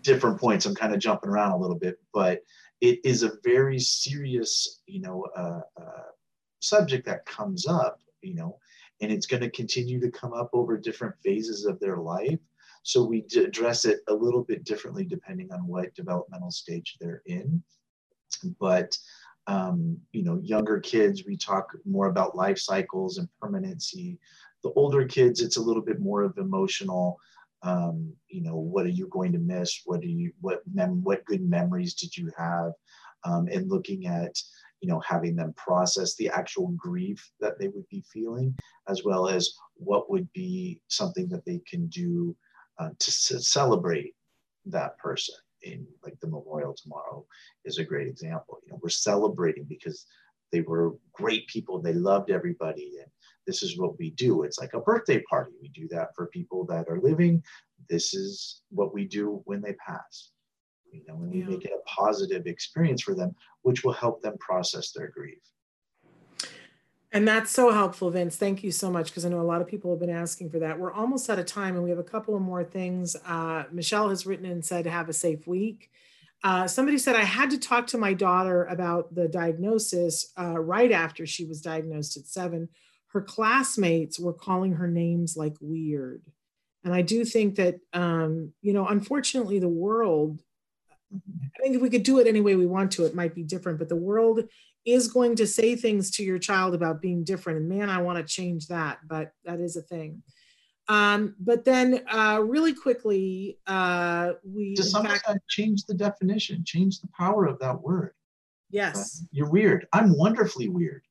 different 0.00 0.40
points. 0.40 0.64
I'm 0.64 0.74
kind 0.74 0.94
of 0.94 1.00
jumping 1.00 1.30
around 1.30 1.52
a 1.52 1.58
little 1.58 1.78
bit, 1.78 1.98
but 2.12 2.40
it 2.80 3.00
is 3.04 3.22
a 3.22 3.32
very 3.44 3.78
serious, 3.78 4.80
you 4.86 5.00
know, 5.00 5.26
uh, 5.36 5.60
uh, 5.80 6.10
subject 6.60 7.06
that 7.06 7.26
comes 7.26 7.66
up, 7.66 8.00
you 8.22 8.34
know, 8.34 8.58
and 9.00 9.12
it's 9.12 9.26
going 9.26 9.42
to 9.42 9.50
continue 9.50 10.00
to 10.00 10.10
come 10.10 10.32
up 10.32 10.50
over 10.52 10.78
different 10.78 11.14
phases 11.22 11.66
of 11.66 11.78
their 11.80 11.98
life. 11.98 12.38
So 12.84 13.04
we 13.04 13.24
address 13.36 13.84
it 13.84 14.00
a 14.08 14.14
little 14.14 14.42
bit 14.42 14.64
differently 14.64 15.04
depending 15.04 15.52
on 15.52 15.66
what 15.66 15.94
developmental 15.94 16.50
stage 16.50 16.96
they're 17.00 17.22
in. 17.26 17.62
But 18.58 18.96
um, 19.46 19.98
you 20.12 20.22
know, 20.22 20.40
younger 20.42 20.80
kids, 20.80 21.24
we 21.26 21.36
talk 21.36 21.68
more 21.84 22.06
about 22.06 22.36
life 22.36 22.58
cycles 22.58 23.18
and 23.18 23.28
permanency. 23.40 24.18
The 24.62 24.72
older 24.76 25.04
kids, 25.06 25.40
it's 25.40 25.56
a 25.56 25.62
little 25.62 25.82
bit 25.82 26.00
more 26.00 26.22
of 26.22 26.38
emotional 26.38 27.18
um, 27.62 28.12
you 28.28 28.42
know 28.42 28.56
what 28.56 28.86
are 28.86 28.90
you 28.90 29.06
going 29.08 29.32
to 29.32 29.38
miss? 29.38 29.82
What 29.84 30.00
do 30.00 30.08
you 30.08 30.32
what 30.40 30.62
mem- 30.72 31.02
what 31.02 31.24
good 31.24 31.42
memories 31.42 31.94
did 31.94 32.16
you 32.16 32.30
have? 32.36 32.72
Um, 33.24 33.46
and 33.52 33.70
looking 33.70 34.06
at 34.06 34.36
you 34.80 34.88
know 34.88 35.00
having 35.00 35.36
them 35.36 35.54
process 35.56 36.16
the 36.16 36.28
actual 36.28 36.68
grief 36.76 37.30
that 37.40 37.58
they 37.58 37.68
would 37.68 37.88
be 37.88 38.04
feeling 38.12 38.54
as 38.88 39.04
well 39.04 39.28
as 39.28 39.52
what 39.74 40.10
would 40.10 40.30
be 40.32 40.80
something 40.88 41.28
that 41.28 41.44
they 41.44 41.60
can 41.68 41.86
do 41.86 42.36
uh, 42.78 42.88
to 42.98 43.10
celebrate 43.10 44.14
that 44.66 44.98
person 44.98 45.34
in 45.62 45.86
like 46.02 46.18
the 46.20 46.28
memorial 46.28 46.74
tomorrow 46.74 47.24
is 47.64 47.78
a 47.78 47.84
great 47.84 48.08
example 48.08 48.58
you 48.64 48.72
know 48.72 48.78
we're 48.82 48.88
celebrating 48.88 49.64
because 49.68 50.06
they 50.50 50.60
were 50.60 50.94
great 51.12 51.46
people 51.48 51.80
they 51.80 51.92
loved 51.94 52.30
everybody 52.30 52.98
and 53.00 53.10
this 53.46 53.62
is 53.62 53.78
what 53.78 53.98
we 53.98 54.10
do. 54.10 54.42
It's 54.42 54.58
like 54.58 54.74
a 54.74 54.80
birthday 54.80 55.20
party. 55.22 55.52
We 55.60 55.68
do 55.68 55.88
that 55.88 56.14
for 56.14 56.26
people 56.26 56.64
that 56.66 56.88
are 56.88 57.00
living. 57.00 57.42
This 57.88 58.14
is 58.14 58.62
what 58.70 58.94
we 58.94 59.04
do 59.04 59.42
when 59.44 59.60
they 59.60 59.74
pass. 59.74 60.30
You 60.92 61.02
know, 61.08 61.16
when 61.16 61.30
we 61.30 61.42
make 61.42 61.64
it 61.64 61.72
a 61.72 61.88
positive 61.88 62.46
experience 62.46 63.02
for 63.02 63.14
them, 63.14 63.34
which 63.62 63.82
will 63.82 63.94
help 63.94 64.22
them 64.22 64.36
process 64.38 64.92
their 64.92 65.08
grief. 65.08 65.38
And 67.14 67.28
that's 67.28 67.50
so 67.50 67.70
helpful, 67.70 68.10
Vince. 68.10 68.36
Thank 68.36 68.64
you 68.64 68.72
so 68.72 68.90
much 68.90 69.06
because 69.06 69.26
I 69.26 69.28
know 69.28 69.40
a 69.40 69.42
lot 69.42 69.60
of 69.60 69.68
people 69.68 69.90
have 69.90 70.00
been 70.00 70.08
asking 70.08 70.48
for 70.48 70.58
that. 70.60 70.78
We're 70.78 70.94
almost 70.94 71.28
out 71.28 71.38
of 71.38 71.44
time 71.44 71.74
and 71.74 71.84
we 71.84 71.90
have 71.90 71.98
a 71.98 72.04
couple 72.04 72.34
of 72.34 72.40
more 72.40 72.64
things. 72.64 73.14
Uh, 73.26 73.64
Michelle 73.70 74.08
has 74.08 74.24
written 74.24 74.46
and 74.46 74.64
said, 74.64 74.86
have 74.86 75.10
a 75.10 75.12
safe 75.12 75.46
week. 75.46 75.90
Uh, 76.42 76.66
somebody 76.66 76.96
said, 76.96 77.14
I 77.14 77.24
had 77.24 77.50
to 77.50 77.58
talk 77.58 77.86
to 77.88 77.98
my 77.98 78.14
daughter 78.14 78.64
about 78.64 79.14
the 79.14 79.28
diagnosis 79.28 80.32
uh, 80.38 80.58
right 80.58 80.90
after 80.90 81.26
she 81.26 81.44
was 81.44 81.60
diagnosed 81.60 82.16
at 82.16 82.26
seven. 82.26 82.70
Her 83.08 83.20
classmates 83.20 84.18
were 84.18 84.32
calling 84.32 84.72
her 84.72 84.88
names 84.88 85.36
like 85.36 85.54
weird. 85.60 86.22
And 86.82 86.94
I 86.94 87.02
do 87.02 87.26
think 87.26 87.56
that, 87.56 87.78
um, 87.92 88.54
you 88.62 88.72
know, 88.72 88.86
unfortunately, 88.86 89.58
the 89.58 89.68
world, 89.68 90.42
I 91.14 91.62
think 91.62 91.76
if 91.76 91.82
we 91.82 91.90
could 91.90 92.02
do 92.04 92.18
it 92.18 92.26
any 92.26 92.40
way 92.40 92.56
we 92.56 92.66
want 92.66 92.92
to, 92.92 93.04
it 93.04 93.14
might 93.14 93.34
be 93.34 93.42
different, 93.44 93.78
but 93.78 93.90
the 93.90 93.96
world 93.96 94.48
is 94.84 95.08
going 95.08 95.36
to 95.36 95.46
say 95.46 95.76
things 95.76 96.10
to 96.12 96.24
your 96.24 96.38
child 96.38 96.74
about 96.74 97.00
being 97.00 97.24
different. 97.24 97.60
And 97.60 97.68
man, 97.68 97.88
I 97.88 98.02
want 98.02 98.18
to 98.18 98.24
change 98.24 98.66
that, 98.68 98.98
but 99.06 99.32
that 99.44 99.60
is 99.60 99.76
a 99.76 99.82
thing. 99.82 100.22
Um, 100.88 101.36
but 101.38 101.64
then, 101.64 102.04
uh, 102.10 102.40
really 102.44 102.74
quickly, 102.74 103.58
uh, 103.66 104.32
we 104.44 104.74
to 104.74 104.82
some 104.82 105.06
extent 105.06 105.40
change 105.48 105.84
the 105.84 105.94
definition, 105.94 106.64
change 106.64 107.00
the 107.00 107.08
power 107.16 107.46
of 107.46 107.58
that 107.60 107.80
word. 107.80 108.14
Yes, 108.70 109.22
uh, 109.22 109.26
you're 109.30 109.50
weird. 109.50 109.86
I'm 109.92 110.16
wonderfully 110.16 110.68
weird. 110.68 111.02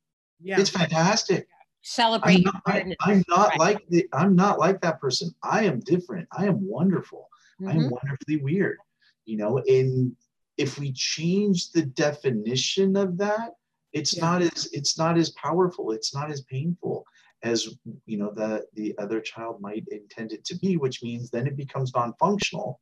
Yeah, 0.41 0.59
it's 0.59 0.69
fantastic. 0.69 1.47
Celebrate. 1.83 2.35
I'm 2.35 2.43
not, 2.43 2.61
I, 2.67 3.11
am 3.11 3.23
not 3.29 3.49
right. 3.49 3.59
like 3.59 3.87
the. 3.89 4.07
I'm 4.13 4.35
not 4.35 4.59
like 4.59 4.81
that 4.81 4.99
person. 4.99 5.33
I 5.41 5.63
am 5.63 5.79
different. 5.79 6.27
I 6.37 6.45
am 6.47 6.67
wonderful. 6.67 7.29
Mm-hmm. 7.61 7.69
I 7.69 7.71
am 7.71 7.77
mm-hmm. 7.79 7.89
wonderfully 7.91 8.37
weird. 8.37 8.77
You 9.25 9.37
know, 9.37 9.59
and 9.59 10.15
if 10.57 10.77
we 10.77 10.91
change 10.91 11.71
the 11.71 11.83
definition 11.83 12.97
of 12.97 13.17
that, 13.19 13.53
it's 13.93 14.15
yeah. 14.15 14.25
not 14.25 14.41
as 14.41 14.69
it's 14.71 14.97
not 14.97 15.17
as 15.17 15.31
powerful 15.31 15.91
it's 15.91 16.13
not 16.13 16.31
as 16.31 16.41
painful 16.41 17.05
as 17.43 17.67
you 18.05 18.17
know 18.17 18.31
the 18.31 18.65
the 18.73 18.95
other 18.97 19.19
child 19.19 19.59
might 19.61 19.85
intend 19.91 20.31
it 20.31 20.43
to 20.45 20.57
be 20.59 20.77
which 20.77 21.03
means 21.03 21.29
then 21.29 21.47
it 21.47 21.57
becomes 21.57 21.93
non-functional 21.95 22.79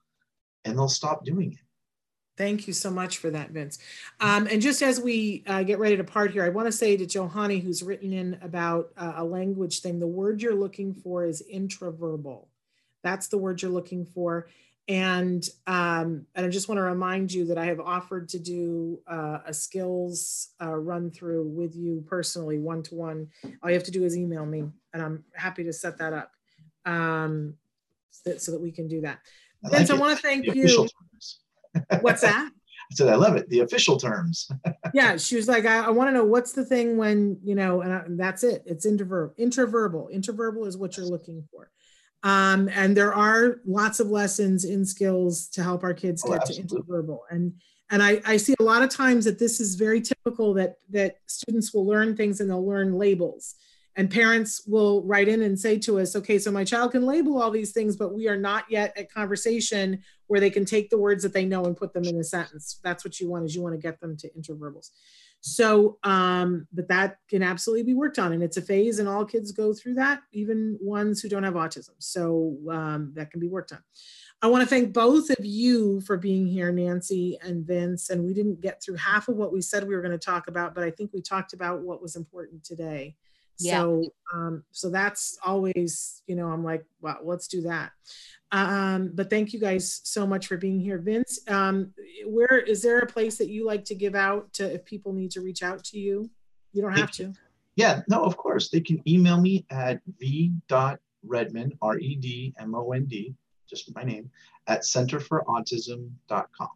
and 0.66 0.78
they'll 0.78 0.90
stop 0.90 1.24
doing 1.26 1.52
it 1.54 1.60
Thank 2.40 2.68
you 2.68 2.74
so 2.74 2.90
much 2.90 3.18
for 3.18 3.30
that, 3.32 3.52
Vince. 3.52 3.80
Um, 4.22 4.48
and 4.50 4.62
just 4.62 4.82
as 4.82 4.98
we 4.98 5.44
uh, 5.46 5.62
get 5.64 5.78
ready 5.78 5.98
to 5.98 6.06
part 6.06 6.32
here, 6.32 6.46
I 6.46 6.48
want 6.48 6.68
to 6.68 6.72
say 6.72 6.96
to 6.96 7.06
Johanny, 7.06 7.60
who's 7.60 7.84
written 7.84 8.14
in 8.14 8.40
about 8.42 8.94
uh, 8.96 9.12
a 9.18 9.26
language 9.26 9.82
thing, 9.82 10.00
the 10.00 10.08
word 10.08 10.42
you're 10.42 10.56
looking 10.56 10.94
for 10.94 11.26
is 11.26 11.44
intraverbal. 11.54 12.48
That's 13.04 13.28
the 13.28 13.38
word 13.38 13.62
you're 13.62 13.70
looking 13.70 14.06
for. 14.06 14.48
And, 14.90 15.48
um, 15.68 16.26
and 16.34 16.48
I 16.48 16.50
just 16.50 16.68
want 16.68 16.80
to 16.80 16.84
remind 16.84 17.32
you 17.32 17.46
that 17.46 17.60
I 17.60 17.66
have 17.66 17.80
offered 17.80 18.28
to 18.30 18.40
do 18.40 19.00
uh, 19.08 19.38
a 19.46 19.54
skills 19.54 20.50
uh, 20.60 20.76
run 20.76 21.12
through 21.12 21.48
with 21.48 21.76
you 21.76 22.04
personally, 22.08 22.58
one 22.58 22.82
to 22.84 22.96
one. 22.96 23.28
All 23.62 23.70
you 23.70 23.76
have 23.76 23.84
to 23.84 23.92
do 23.92 24.04
is 24.04 24.18
email 24.18 24.48
me, 24.48 24.64
and 24.92 25.04
I'm 25.04 25.24
happy 25.36 25.64
to 25.66 25.72
set 25.72 26.00
that 26.00 26.14
up 26.14 26.32
um, 26.86 27.54
so, 28.10 28.32
that, 28.32 28.42
so 28.42 28.52
that 28.52 28.60
we 28.60 28.72
can 28.72 28.88
do 28.88 29.02
that. 29.02 29.20
I 29.64 29.70
Vince, 29.70 29.90
like 29.90 30.00
I 30.00 30.02
want 30.02 30.18
to 30.18 30.24
thank 30.24 30.48
you. 30.48 30.88
What's 32.02 32.22
that? 32.22 32.50
I 32.52 32.96
said, 32.96 33.10
I 33.10 33.16
love 33.16 33.36
it. 33.36 33.48
The 33.50 33.60
official 33.60 33.98
terms. 33.98 34.50
yeah, 34.96 35.18
she 35.18 35.36
was 35.36 35.48
like, 35.48 35.68
I, 35.68 35.86
I 35.86 35.90
want 35.92 36.08
to 36.08 36.12
know 36.12 36.26
what's 36.26 36.54
the 36.54 36.66
thing 36.66 36.98
when 36.98 37.38
you 37.44 37.54
know, 37.54 37.82
and, 37.82 37.94
I, 37.94 38.00
and 38.00 38.20
that's 38.20 38.44
it. 38.44 38.64
It's 38.66 38.88
intraverbal. 38.88 39.38
Intraverbal. 39.38 40.12
Intraverbal 40.12 40.66
is 40.66 40.76
what 40.76 40.98
you're 40.98 41.06
looking 41.06 41.48
for. 41.52 41.70
Um, 42.24 42.70
and 42.74 42.98
there 42.98 43.14
are 43.14 43.62
lots 43.66 44.00
of 44.00 44.10
lessons 44.10 44.66
in 44.66 44.86
skills 44.86 45.48
to 45.50 45.64
help 45.64 45.84
our 45.84 45.94
kids 45.94 46.24
oh, 46.26 46.34
get 46.34 46.42
oh, 46.44 46.54
to 46.54 46.62
intraverbal. 46.62 47.20
And 47.30 47.54
and 47.92 48.04
I, 48.04 48.22
I 48.24 48.38
see 48.38 48.54
a 48.60 48.64
lot 48.64 48.84
of 48.84 48.90
times 48.90 49.26
that 49.26 49.40
this 49.40 49.60
is 49.60 49.76
very 49.76 50.02
typical 50.02 50.54
that 50.56 50.76
that 50.92 51.18
students 51.26 51.74
will 51.74 51.88
learn 51.88 52.16
things 52.16 52.40
and 52.40 52.50
they'll 52.50 52.66
learn 52.66 52.94
labels. 52.94 53.56
And 53.96 54.10
parents 54.10 54.64
will 54.66 55.04
write 55.04 55.28
in 55.28 55.42
and 55.42 55.60
say 55.60 55.78
to 55.80 56.00
us, 56.00 56.16
okay, 56.16 56.40
so 56.40 56.52
my 56.52 56.64
child 56.64 56.92
can 56.92 57.06
label 57.06 57.42
all 57.42 57.52
these 57.52 57.74
things, 57.74 57.98
but 57.98 58.14
we 58.14 58.30
are 58.30 58.38
not 58.38 58.64
yet 58.70 58.98
at 58.98 59.12
conversation 59.12 60.02
where 60.28 60.40
they 60.40 60.50
can 60.50 60.64
take 60.64 60.90
the 60.90 60.98
words 60.98 61.24
that 61.24 61.34
they 61.34 61.44
know 61.44 61.66
and 61.66 61.76
put 61.76 61.94
them 61.94 62.06
in 62.06 62.16
a 62.16 62.24
sentence. 62.24 62.80
That's 62.82 63.04
what 63.04 63.20
you 63.20 63.30
want 63.30 63.46
is 63.46 63.56
you 63.56 63.62
want 63.62 63.76
to 63.76 63.82
get 63.82 64.00
them 64.00 64.16
to 64.18 64.30
intraverbals. 64.30 64.92
So, 65.42 65.98
um, 66.04 66.68
but 66.74 66.90
that 66.90 67.18
can 67.30 67.42
absolutely 67.42 67.84
be 67.84 67.94
worked 67.94 68.20
on, 68.20 68.34
and 68.34 68.44
it's 68.44 68.58
a 68.58 68.62
phase, 68.62 69.00
and 69.00 69.08
all 69.08 69.24
kids 69.24 69.52
go 69.54 69.74
through 69.74 69.94
that, 69.96 70.22
even 70.34 70.78
ones 70.82 71.22
who 71.22 71.30
don't 71.30 71.44
have 71.44 71.54
autism. 71.54 71.92
So 72.00 72.58
um, 72.70 73.14
that 73.16 73.32
can 73.32 73.40
be 73.40 73.48
worked 73.48 73.72
on. 73.72 73.80
I 74.42 74.48
want 74.48 74.64
to 74.64 74.70
thank 74.70 74.94
both 74.94 75.30
of 75.30 75.46
you 75.46 76.00
for 76.02 76.18
being 76.18 76.48
here, 76.48 76.72
Nancy 76.72 77.38
and 77.42 77.66
Vince. 77.66 78.10
And 78.10 78.24
we 78.24 78.34
didn't 78.34 78.62
get 78.62 78.82
through 78.82 78.96
half 78.96 79.28
of 79.28 79.36
what 79.36 79.52
we 79.52 79.62
said 79.62 79.86
we 79.86 79.96
were 79.96 80.02
going 80.02 80.18
to 80.18 80.18
talk 80.18 80.48
about, 80.48 80.74
but 80.74 80.84
I 80.84 80.92
think 80.92 81.12
we 81.14 81.22
talked 81.22 81.52
about 81.52 81.82
what 81.82 82.02
was 82.02 82.16
important 82.16 82.64
today. 82.64 83.16
Yeah. 83.60 83.82
So, 83.82 84.04
um, 84.34 84.64
so 84.72 84.90
that's 84.90 85.38
always, 85.46 86.22
you 86.28 86.36
know, 86.36 86.48
I'm 86.48 86.64
like, 86.64 86.86
well, 87.02 87.20
let's 87.24 87.48
do 87.48 87.62
that. 87.64 87.92
Um, 88.52 89.12
but 89.14 89.30
thank 89.30 89.54
you 89.54 89.60
guys 89.60 90.02
so 90.04 90.26
much 90.26 90.48
for 90.48 90.58
being 90.58 90.80
here. 90.80 90.98
Vince, 90.98 91.40
um, 91.48 91.94
where 92.26 92.58
is 92.58 92.82
there 92.82 93.00
a 93.00 93.06
place 93.06 93.38
that 93.38 93.50
you 93.50 93.66
like 93.66 93.86
to 93.86 93.96
give 93.96 94.16
out 94.16 94.52
to 94.54 94.74
if 94.74 94.86
people 94.86 95.14
need 95.14 95.32
to 95.32 95.42
reach 95.42 95.62
out 95.62 95.84
to 95.86 96.00
you? 96.00 96.30
You 96.74 96.82
don't 96.82 96.98
have 96.98 97.12
to. 97.12 97.34
Yeah, 97.76 98.02
no, 98.08 98.24
of 98.24 98.38
course. 98.38 98.70
They 98.70 98.82
can 98.82 99.02
email 99.08 99.40
me 99.40 99.66
at 99.70 100.02
v.redmond, 100.20 101.78
R-E-D-M-O-N-D, 101.82 103.36
just 103.70 103.96
my 103.96 104.04
name, 104.04 104.30
at 104.68 104.82
centerforautism.com. 104.82 106.70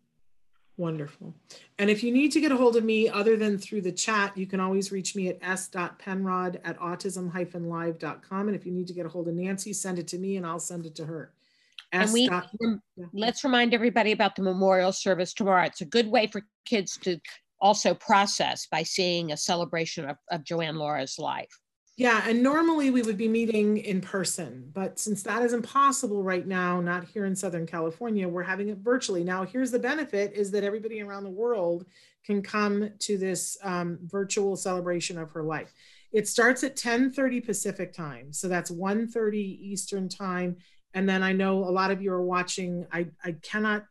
Wonderful. 0.76 1.36
And 1.78 1.90
if 1.90 2.04
you 2.04 2.12
need 2.12 2.32
to 2.32 2.42
get 2.42 2.52
a 2.52 2.58
hold 2.58 2.76
of 2.76 2.84
me 2.84 3.08
other 3.08 3.38
than 3.38 3.60
through 3.60 3.82
the 3.82 3.92
chat, 3.92 4.36
you 4.36 4.48
can 4.48 4.60
always 4.60 4.92
reach 4.92 5.16
me 5.16 5.28
at 5.28 5.38
s.penrod 5.42 6.60
at 6.64 6.80
autism-live.com. 6.80 8.48
And 8.48 8.56
if 8.56 8.66
you 8.66 8.72
need 8.72 8.88
to 8.88 8.94
get 8.94 9.06
a 9.06 9.10
hold 9.10 9.28
of 9.28 9.36
Nancy, 9.36 9.72
send 9.72 10.00
it 10.00 10.08
to 10.08 10.18
me 10.18 10.38
and 10.38 10.46
I'll 10.46 10.60
send 10.60 10.88
it 10.88 10.96
to 10.96 11.06
her 11.06 11.32
and 11.94 12.12
we 12.12 12.30
let's 13.14 13.44
remind 13.44 13.74
everybody 13.74 14.12
about 14.12 14.36
the 14.36 14.42
memorial 14.42 14.92
service 14.92 15.34
tomorrow. 15.34 15.64
It's 15.66 15.82
a 15.82 15.86
good 15.86 16.08
way 16.08 16.28
for 16.28 16.42
kids 16.66 16.98
to 17.04 17.20
also 17.62 17.94
process 17.94 18.68
by 18.70 18.84
seeing 18.84 19.32
a 19.32 19.38
celebration 19.38 20.10
of, 20.10 20.18
of 20.32 20.44
Joanne 20.44 20.76
Lara's 20.76 21.18
life. 21.20 21.60
Yeah, 21.96 22.24
and 22.28 22.42
normally 22.42 22.90
we 22.90 23.04
would 23.04 23.18
be 23.18 23.28
meeting 23.28 23.78
in 23.78 24.02
person, 24.02 24.72
but 24.74 24.98
since 24.98 25.22
that 25.24 25.44
is 25.44 25.54
impossible 25.54 26.24
right 26.24 26.46
now, 26.48 26.82
not 26.82 27.04
here 27.04 27.26
in 27.26 27.36
Southern 27.36 27.68
California, 27.68 28.28
we're 28.28 28.42
having 28.42 28.70
it 28.70 28.80
virtually. 28.80 29.24
Now, 29.24 29.46
here's 29.46 29.70
the 29.70 29.78
benefit 29.78 30.34
is 30.34 30.50
that 30.52 30.64
everybody 30.64 31.02
around 31.04 31.24
the 31.24 31.30
world 31.30 31.86
can 32.26 32.42
come 32.42 32.90
to 32.98 33.18
this 33.20 33.58
um, 33.62 34.00
virtual 34.06 34.56
celebration 34.56 35.20
of 35.20 35.30
her 35.32 35.44
life. 35.44 35.72
It 36.12 36.28
starts 36.28 36.64
at 36.64 36.76
10:30 36.76 37.46
Pacific 37.46 37.94
time, 37.94 38.34
so 38.34 38.48
that's 38.48 38.72
1:30 38.72 39.60
Eastern 39.62 40.10
time 40.10 40.58
and 40.94 41.10
then 41.10 41.24
I 41.24 41.34
know 41.34 41.60
a 41.64 41.72
lot 41.72 41.92
of 41.92 42.02
you 42.02 42.12
are 42.14 42.24
watching. 42.24 42.86
I, 42.92 43.08
I 43.24 43.34
cannot, 43.42 43.86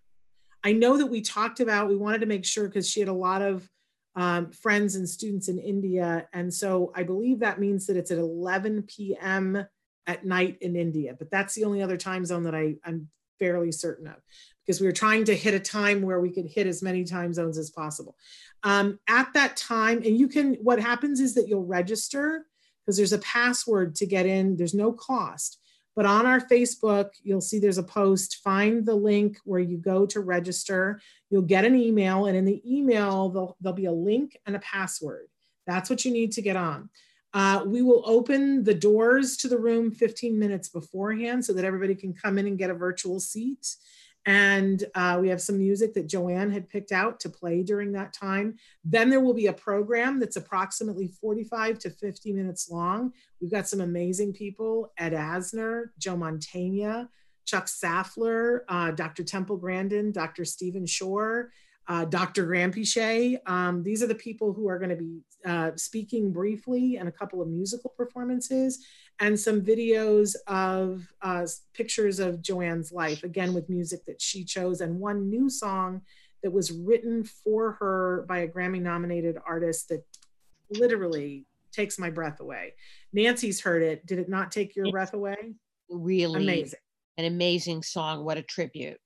I 0.62 0.72
know 0.72 0.96
that 0.96 1.06
we 1.06 1.20
talked 1.20 1.60
about, 1.60 1.88
we 1.88 1.96
wanted 1.96 2.20
to 2.20 2.26
make 2.26 2.44
sure 2.44 2.68
because 2.68 2.88
she 2.88 3.00
had 3.00 3.08
a 3.08 3.14
lot 3.14 3.42
of 3.42 3.68
um, 4.14 4.50
friends 4.50 4.94
and 4.94 5.08
students 5.08 5.48
in 5.48 5.58
India. 5.58 6.28
And 6.32 6.52
so 6.52 6.92
I 6.94 7.02
believe 7.02 7.40
that 7.40 7.60
means 7.60 7.86
that 7.86 7.96
it's 7.96 8.10
at 8.10 8.18
11 8.18 8.82
p.m. 8.82 9.66
at 10.06 10.24
night 10.24 10.58
in 10.60 10.76
India, 10.76 11.14
but 11.18 11.30
that's 11.30 11.54
the 11.54 11.64
only 11.64 11.82
other 11.82 11.96
time 11.96 12.24
zone 12.24 12.42
that 12.44 12.54
I, 12.54 12.76
I'm 12.84 13.08
fairly 13.38 13.72
certain 13.72 14.06
of 14.06 14.16
because 14.64 14.80
we 14.80 14.86
were 14.86 14.92
trying 14.92 15.24
to 15.24 15.34
hit 15.34 15.54
a 15.54 15.60
time 15.60 16.02
where 16.02 16.20
we 16.20 16.30
could 16.30 16.46
hit 16.46 16.66
as 16.66 16.82
many 16.82 17.04
time 17.04 17.32
zones 17.32 17.58
as 17.58 17.70
possible. 17.70 18.16
Um, 18.62 19.00
at 19.08 19.32
that 19.34 19.56
time, 19.56 19.98
and 19.98 20.16
you 20.16 20.28
can, 20.28 20.54
what 20.54 20.78
happens 20.78 21.18
is 21.18 21.34
that 21.34 21.48
you'll 21.48 21.64
register 21.64 22.46
because 22.84 22.96
there's 22.96 23.12
a 23.12 23.18
password 23.18 23.94
to 23.96 24.06
get 24.06 24.26
in, 24.26 24.56
there's 24.56 24.74
no 24.74 24.92
cost. 24.92 25.58
But 25.94 26.06
on 26.06 26.26
our 26.26 26.40
Facebook, 26.40 27.10
you'll 27.22 27.40
see 27.40 27.58
there's 27.58 27.78
a 27.78 27.82
post. 27.82 28.40
Find 28.42 28.84
the 28.84 28.94
link 28.94 29.38
where 29.44 29.60
you 29.60 29.76
go 29.76 30.06
to 30.06 30.20
register. 30.20 31.00
You'll 31.28 31.42
get 31.42 31.64
an 31.64 31.76
email, 31.76 32.26
and 32.26 32.36
in 32.36 32.44
the 32.44 32.62
email, 32.66 33.28
there'll, 33.28 33.56
there'll 33.60 33.76
be 33.76 33.86
a 33.86 33.92
link 33.92 34.38
and 34.46 34.56
a 34.56 34.60
password. 34.60 35.26
That's 35.66 35.90
what 35.90 36.04
you 36.04 36.12
need 36.12 36.32
to 36.32 36.42
get 36.42 36.56
on. 36.56 36.88
Uh, 37.34 37.64
we 37.66 37.80
will 37.82 38.02
open 38.04 38.62
the 38.62 38.74
doors 38.74 39.36
to 39.38 39.48
the 39.48 39.58
room 39.58 39.90
15 39.90 40.38
minutes 40.38 40.68
beforehand 40.68 41.44
so 41.44 41.52
that 41.54 41.64
everybody 41.64 41.94
can 41.94 42.12
come 42.12 42.38
in 42.38 42.46
and 42.46 42.58
get 42.58 42.70
a 42.70 42.74
virtual 42.74 43.20
seat. 43.20 43.76
And 44.24 44.84
uh, 44.94 45.18
we 45.20 45.28
have 45.28 45.40
some 45.40 45.58
music 45.58 45.94
that 45.94 46.06
Joanne 46.06 46.52
had 46.52 46.68
picked 46.68 46.92
out 46.92 47.18
to 47.20 47.28
play 47.28 47.62
during 47.62 47.92
that 47.92 48.12
time. 48.12 48.56
Then 48.84 49.10
there 49.10 49.20
will 49.20 49.34
be 49.34 49.48
a 49.48 49.52
program 49.52 50.20
that's 50.20 50.36
approximately 50.36 51.08
45 51.08 51.78
to 51.80 51.90
50 51.90 52.32
minutes 52.32 52.70
long. 52.70 53.12
We've 53.40 53.50
got 53.50 53.66
some 53.66 53.80
amazing 53.80 54.32
people 54.32 54.92
Ed 54.96 55.12
Asner, 55.12 55.86
Joe 55.98 56.16
Mantegna, 56.16 57.08
Chuck 57.44 57.66
Saftler, 57.66 58.60
uh, 58.68 58.92
Dr. 58.92 59.24
Temple 59.24 59.56
Grandin, 59.56 60.12
Dr. 60.12 60.44
Stephen 60.44 60.86
Shore, 60.86 61.50
uh, 61.88 62.04
Dr. 62.04 62.46
Granpeesheh. 62.46 63.38
Um, 63.46 63.82
these 63.82 64.02
are 64.02 64.06
the 64.06 64.14
people 64.14 64.52
who 64.52 64.68
are 64.68 64.78
going 64.78 64.90
to 64.90 64.96
be 64.96 65.20
uh, 65.44 65.72
speaking 65.76 66.32
briefly 66.32 66.96
and 66.96 67.08
a 67.08 67.12
couple 67.12 67.42
of 67.42 67.48
musical 67.48 67.92
performances 67.96 68.84
and 69.20 69.38
some 69.38 69.60
videos 69.60 70.34
of 70.46 71.06
uh, 71.22 71.46
pictures 71.74 72.18
of 72.18 72.42
Joanne's 72.42 72.92
life, 72.92 73.24
again 73.24 73.52
with 73.52 73.68
music 73.68 74.04
that 74.06 74.20
she 74.20 74.44
chose, 74.44 74.80
and 74.80 74.98
one 74.98 75.28
new 75.28 75.50
song 75.50 76.02
that 76.42 76.52
was 76.52 76.72
written 76.72 77.24
for 77.24 77.72
her 77.72 78.24
by 78.28 78.40
a 78.40 78.48
Grammy 78.48 78.80
nominated 78.80 79.38
artist 79.46 79.88
that 79.88 80.04
literally 80.70 81.46
takes 81.72 81.98
my 81.98 82.10
breath 82.10 82.40
away. 82.40 82.74
Nancy's 83.12 83.60
heard 83.60 83.82
it. 83.82 84.04
Did 84.06 84.18
it 84.18 84.28
not 84.28 84.50
take 84.50 84.74
your 84.74 84.90
breath 84.90 85.14
away? 85.14 85.54
Really 85.88 86.42
Amazing. 86.42 86.78
An 87.18 87.26
amazing 87.26 87.82
song. 87.82 88.24
What 88.24 88.38
a 88.38 88.42
tribute. 88.42 88.98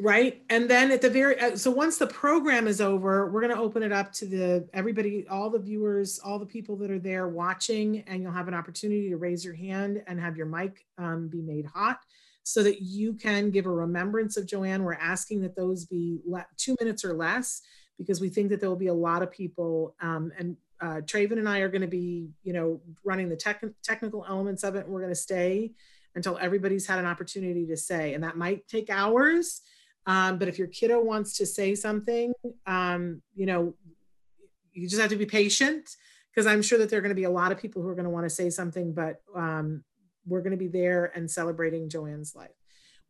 Right. 0.00 0.42
And 0.48 0.70
then 0.70 0.92
at 0.92 1.00
the 1.00 1.10
very 1.10 1.40
uh, 1.40 1.56
so 1.56 1.72
once 1.72 1.98
the 1.98 2.06
program 2.06 2.68
is 2.68 2.80
over, 2.80 3.28
we're 3.28 3.40
going 3.40 3.54
to 3.54 3.60
open 3.60 3.82
it 3.82 3.90
up 3.90 4.12
to 4.12 4.26
the 4.26 4.68
everybody, 4.72 5.26
all 5.28 5.50
the 5.50 5.58
viewers, 5.58 6.20
all 6.20 6.38
the 6.38 6.46
people 6.46 6.76
that 6.76 6.90
are 6.90 7.00
there 7.00 7.26
watching, 7.26 8.04
and 8.06 8.22
you'll 8.22 8.30
have 8.30 8.46
an 8.46 8.54
opportunity 8.54 9.08
to 9.08 9.16
raise 9.16 9.44
your 9.44 9.54
hand 9.54 10.02
and 10.06 10.20
have 10.20 10.36
your 10.36 10.46
mic 10.46 10.86
um, 10.98 11.28
be 11.28 11.42
made 11.42 11.66
hot 11.66 11.98
so 12.44 12.62
that 12.62 12.80
you 12.80 13.12
can 13.12 13.50
give 13.50 13.66
a 13.66 13.70
remembrance 13.70 14.36
of 14.36 14.46
Joanne. 14.46 14.84
We're 14.84 14.94
asking 14.94 15.42
that 15.42 15.56
those 15.56 15.84
be 15.84 16.20
le- 16.24 16.46
two 16.56 16.76
minutes 16.78 17.04
or 17.04 17.14
less 17.14 17.60
because 17.98 18.20
we 18.20 18.28
think 18.28 18.50
that 18.50 18.60
there 18.60 18.68
will 18.68 18.76
be 18.76 18.86
a 18.86 18.94
lot 18.94 19.22
of 19.22 19.32
people 19.32 19.96
um, 20.00 20.30
and 20.38 20.56
uh, 20.80 21.00
Traven 21.04 21.32
and 21.32 21.48
I 21.48 21.58
are 21.58 21.68
going 21.68 21.82
to 21.82 21.88
be, 21.88 22.28
you 22.44 22.52
know, 22.52 22.80
running 23.04 23.28
the 23.28 23.36
tech- 23.36 23.64
technical 23.82 24.24
elements 24.28 24.62
of 24.62 24.76
it. 24.76 24.84
And 24.84 24.94
we're 24.94 25.00
going 25.00 25.12
to 25.12 25.16
stay 25.16 25.72
until 26.14 26.38
everybody's 26.38 26.86
had 26.86 27.00
an 27.00 27.06
opportunity 27.06 27.66
to 27.66 27.76
say, 27.76 28.14
and 28.14 28.22
that 28.22 28.36
might 28.36 28.68
take 28.68 28.88
hours. 28.88 29.62
Um, 30.08 30.38
but 30.38 30.48
if 30.48 30.58
your 30.58 30.68
kiddo 30.68 31.00
wants 31.00 31.36
to 31.36 31.46
say 31.46 31.74
something, 31.74 32.32
um, 32.66 33.20
you 33.34 33.44
know, 33.44 33.74
you 34.72 34.88
just 34.88 35.00
have 35.00 35.10
to 35.10 35.16
be 35.16 35.26
patient 35.26 35.88
because 36.34 36.46
I'm 36.46 36.62
sure 36.62 36.78
that 36.78 36.88
there 36.88 36.98
are 36.98 37.02
going 37.02 37.10
to 37.10 37.14
be 37.14 37.24
a 37.24 37.30
lot 37.30 37.52
of 37.52 37.58
people 37.58 37.82
who 37.82 37.88
are 37.88 37.94
going 37.94 38.04
to 38.04 38.10
want 38.10 38.24
to 38.24 38.30
say 38.30 38.48
something, 38.48 38.94
but 38.94 39.16
um, 39.36 39.84
we're 40.26 40.40
going 40.40 40.52
to 40.52 40.56
be 40.56 40.66
there 40.66 41.12
and 41.14 41.30
celebrating 41.30 41.90
Joanne's 41.90 42.34
life. 42.34 42.50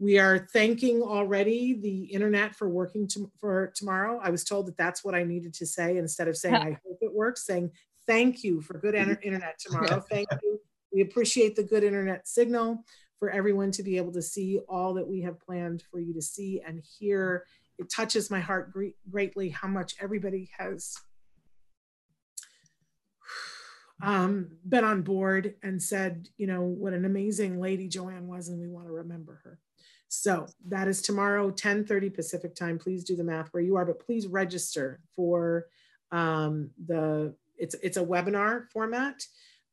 We 0.00 0.18
are 0.18 0.48
thanking 0.52 1.02
already 1.02 1.78
the 1.80 2.04
internet 2.04 2.56
for 2.56 2.68
working 2.68 3.06
to, 3.08 3.30
for 3.38 3.72
tomorrow. 3.76 4.20
I 4.20 4.30
was 4.30 4.42
told 4.42 4.66
that 4.66 4.76
that's 4.76 5.04
what 5.04 5.14
I 5.14 5.22
needed 5.22 5.54
to 5.54 5.66
say 5.66 5.98
instead 5.98 6.26
of 6.26 6.36
saying 6.36 6.54
I 6.56 6.78
hope 6.84 6.98
it 7.00 7.14
works, 7.14 7.46
saying 7.46 7.70
thank 8.08 8.42
you 8.42 8.60
for 8.60 8.76
good 8.78 8.94
internet 9.22 9.58
tomorrow. 9.60 10.00
Thank 10.10 10.28
you. 10.42 10.60
We 10.92 11.02
appreciate 11.02 11.54
the 11.54 11.62
good 11.62 11.84
internet 11.84 12.26
signal 12.26 12.84
for 13.18 13.30
everyone 13.30 13.70
to 13.72 13.82
be 13.82 13.96
able 13.96 14.12
to 14.12 14.22
see 14.22 14.60
all 14.68 14.94
that 14.94 15.08
we 15.08 15.22
have 15.22 15.40
planned 15.40 15.82
for 15.90 16.00
you 16.00 16.14
to 16.14 16.22
see 16.22 16.62
and 16.66 16.82
hear. 16.98 17.44
It 17.78 17.90
touches 17.90 18.30
my 18.30 18.40
heart 18.40 18.72
greatly 19.10 19.50
how 19.50 19.68
much 19.68 19.94
everybody 20.00 20.50
has 20.58 20.96
um, 24.02 24.48
been 24.68 24.84
on 24.84 25.02
board 25.02 25.54
and 25.62 25.82
said, 25.82 26.28
you 26.36 26.46
know, 26.46 26.62
what 26.62 26.92
an 26.92 27.04
amazing 27.04 27.60
lady 27.60 27.88
Joanne 27.88 28.28
was, 28.28 28.48
and 28.48 28.60
we 28.60 28.68
want 28.68 28.86
to 28.86 28.92
remember 28.92 29.40
her. 29.44 29.58
So 30.08 30.46
that 30.68 30.88
is 30.88 31.02
tomorrow, 31.02 31.50
10:30 31.50 32.14
Pacific 32.14 32.54
time. 32.54 32.78
Please 32.78 33.04
do 33.04 33.16
the 33.16 33.24
math 33.24 33.48
where 33.52 33.62
you 33.62 33.76
are, 33.76 33.84
but 33.84 34.04
please 34.04 34.26
register 34.26 35.00
for 35.14 35.66
um, 36.12 36.70
the. 36.86 37.34
It's 37.58 37.74
it's 37.82 37.96
a 37.96 38.04
webinar 38.04 38.70
format. 38.70 39.22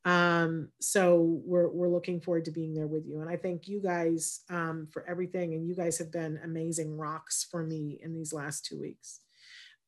Um, 0.06 0.70
so 0.80 1.41
we're 1.43 1.68
we're 1.70 1.89
looking 1.89 2.22
forward 2.22 2.45
to 2.45 2.51
being 2.51 2.76
there 2.76 2.88
with 2.88 3.06
you, 3.08 3.22
and 3.22 3.30
I 3.30 3.38
thank 3.38 3.68
you 3.68 3.82
guys 3.82 4.41
um, 4.49 4.88
for 4.91 5.03
everything. 5.10 5.56
And 5.56 5.68
you 5.68 5.76
guys 5.76 5.97
have 5.97 6.12
been 6.12 6.39
amazing 6.43 6.95
rocks 6.95 7.47
for 7.49 7.64
me 7.64 7.99
in 8.03 8.14
these 8.14 8.32
last 8.32 8.66
two 8.66 8.80
weeks 8.80 9.22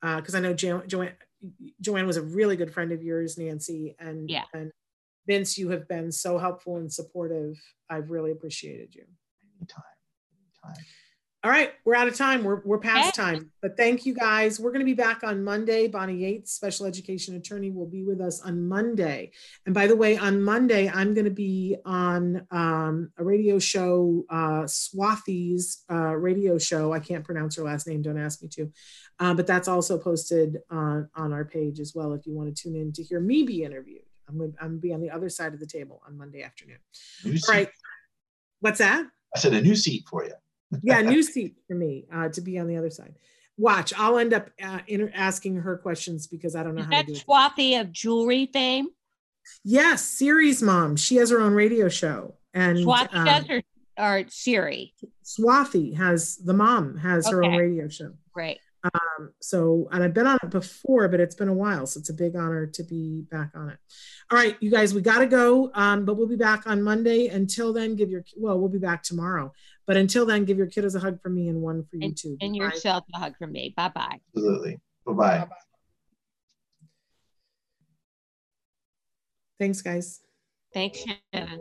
because 0.02 0.34
uh, 0.34 0.40
I 0.40 0.42
know 0.42 0.54
jo- 0.54 0.84
Joanne 0.88 1.14
Joanne 1.82 2.08
was 2.08 2.18
a 2.18 2.24
really 2.24 2.56
good 2.56 2.74
friend 2.74 2.92
of 2.92 3.04
yours, 3.04 3.38
Nancy, 3.38 3.96
and 4.00 4.30
yeah. 4.30 4.46
and 4.54 4.72
Vince, 5.28 5.58
you 5.58 5.70
have 5.70 5.88
been 5.88 6.12
so 6.12 6.38
helpful 6.38 6.78
and 6.78 6.92
supportive. 6.92 7.62
I've 7.90 8.10
really 8.10 8.32
appreciated 8.32 8.96
you. 8.96 9.04
Anytime, 9.60 9.84
anytime. 10.66 10.84
All 11.44 11.52
right, 11.52 11.72
we're 11.86 11.94
out 11.94 12.08
of 12.08 12.16
time. 12.16 12.44
We're, 12.44 12.62
we're 12.66 12.80
past 12.80 13.14
time, 13.14 13.52
but 13.62 13.78
thank 13.78 14.08
you 14.08 14.16
guys. 14.16 14.60
We're 14.60 14.72
going 14.72 14.80
to 14.80 14.86
be 14.86 14.96
back 14.96 15.24
on 15.24 15.44
Monday. 15.44 15.88
Bonnie 15.88 16.18
Yates, 16.18 16.52
special 16.52 16.88
education 16.88 17.36
attorney, 17.36 17.70
will 17.70 17.86
be 17.86 18.04
with 18.04 18.20
us 18.22 18.42
on 18.42 18.68
Monday. 18.68 19.32
And 19.68 19.76
by 19.76 19.86
the 19.86 19.96
way, 19.96 20.18
on 20.18 20.42
Monday, 20.42 20.90
I'm 20.90 21.14
going 21.14 21.26
to 21.26 21.32
be 21.32 21.78
on 21.86 22.48
um, 22.50 23.12
a 23.18 23.24
radio 23.24 23.60
show, 23.60 24.26
uh, 24.32 24.64
Swathy's 24.64 25.84
uh, 25.92 26.16
radio 26.16 26.58
show. 26.58 26.92
I 26.92 27.00
can't 27.00 27.24
pronounce 27.24 27.56
her 27.58 27.64
last 27.64 27.88
name, 27.88 28.02
don't 28.02 28.18
ask 28.18 28.42
me 28.42 28.48
to. 28.50 28.72
Uh, 29.20 29.36
but 29.36 29.46
that's 29.46 29.68
also 29.68 30.00
posted 30.00 30.58
on, 30.72 31.08
on 31.16 31.34
our 31.34 31.46
page 31.46 31.80
as 31.80 31.94
well 31.94 32.14
if 32.14 32.26
you 32.26 32.34
want 32.34 32.54
to 32.54 32.64
tune 32.64 32.76
in 32.76 32.92
to 32.94 33.04
hear 33.04 33.20
me 33.20 33.44
be 33.44 33.64
interviewed. 33.64 34.02
I'm 34.28 34.40
going, 34.40 34.54
to, 34.54 34.58
I'm 34.60 34.68
going 34.70 34.78
to 34.78 34.82
be 34.82 34.94
on 34.94 35.02
the 35.02 35.12
other 35.12 35.30
side 35.30 35.54
of 35.54 35.60
the 35.60 35.68
table 35.68 36.02
on 36.08 36.18
Monday 36.18 36.42
afternoon. 36.42 36.80
All 37.26 37.32
right. 37.48 37.70
What's 38.60 38.80
that? 38.80 39.06
I 39.36 39.40
said 39.40 39.54
a 39.54 39.62
new 39.62 39.76
seat 39.76 40.06
for 40.10 40.26
you 40.26 40.34
yeah, 40.84 41.02
new 41.02 41.24
seat 41.24 41.56
for 41.68 41.76
me 41.76 42.06
uh, 42.14 42.30
to 42.30 42.42
be 42.42 42.58
on 42.60 42.68
the 42.68 42.78
other 42.78 42.90
side. 42.90 43.16
Watch, 43.58 43.92
I'll 43.98 44.20
end 44.20 44.34
up 44.34 44.50
uh, 44.64 44.80
inter- 44.88 45.12
asking 45.16 45.56
her 45.58 45.78
questions 45.78 46.28
because 46.28 46.56
I 46.56 46.64
don't 46.64 46.76
know 46.76 46.82
Is 46.82 46.86
how 46.86 46.92
that 46.92 47.08
to 47.08 47.14
do 47.14 47.18
it. 47.18 47.26
Swathy 47.28 47.80
of 47.82 47.92
jewelry 47.92 48.50
fame? 48.54 48.88
Yes, 49.64 50.04
Siri's 50.04 50.62
mom. 50.62 50.96
She 50.96 51.16
has 51.16 51.30
her 51.32 51.40
own 51.40 51.54
radio 51.54 51.90
show, 51.90 52.36
and 52.54 52.78
Swathi 52.78 53.16
um, 53.16 53.26
does 53.26 53.50
or, 53.50 53.64
or 53.98 54.24
Siri. 54.28 54.94
Swathy 55.24 55.96
has 55.96 56.38
the 56.38 56.54
mom 56.54 56.98
has 56.98 57.30
her 57.30 57.44
own 57.44 57.56
radio 57.56 57.88
show. 57.88 58.12
Right. 58.36 58.60
Um, 58.84 59.32
so, 59.42 59.90
and 59.92 60.04
I've 60.04 60.14
been 60.14 60.28
on 60.28 60.38
it 60.44 60.50
before, 60.50 61.08
but 61.08 61.20
it's 61.20 61.36
been 61.36 61.48
a 61.48 61.54
while, 61.54 61.88
so 61.88 62.00
it's 62.00 62.10
a 62.10 62.14
big 62.14 62.36
honor 62.36 62.68
to 62.68 62.84
be 62.84 63.24
back 63.32 63.52
on 63.56 63.70
it. 63.70 63.78
All 64.32 64.38
right, 64.38 64.56
you 64.60 64.70
guys, 64.70 64.94
we 64.94 65.02
got 65.02 65.20
to 65.20 65.26
go, 65.26 65.72
um, 65.74 66.06
but 66.06 66.16
we'll 66.16 66.28
be 66.28 66.36
back 66.36 66.68
on 66.68 66.84
Monday. 66.84 67.28
Until 67.28 67.74
then, 67.74 67.96
give 67.96 68.10
your 68.10 68.24
well, 68.38 68.60
we'll 68.60 68.70
be 68.70 68.78
back 68.78 69.04
tomorrow, 69.04 69.52
but 69.88 69.98
until 69.98 70.26
then, 70.26 70.46
give 70.46 70.58
your 70.58 70.68
kiddos 70.68 70.96
a 70.96 71.00
hug 71.00 71.22
from 71.22 71.34
me 71.36 71.48
and 71.48 71.62
one 71.62 71.86
for 71.90 71.96
you 71.96 72.04
And, 72.04 72.18
too. 72.18 72.38
and 72.42 72.52
Bye. 72.58 72.66
yourself 72.66 73.06
a 73.16 73.18
hug 73.20 73.38
from 73.38 73.54
me. 73.54 73.74
Bye 73.76 73.90
bye. 73.96 74.20
Absolutely. 74.36 74.80
Bye-bye. 75.06 75.48
Thanks, 79.60 79.82
guys. 79.82 80.20
Thanks, 80.74 81.00
Shannon. 81.34 81.60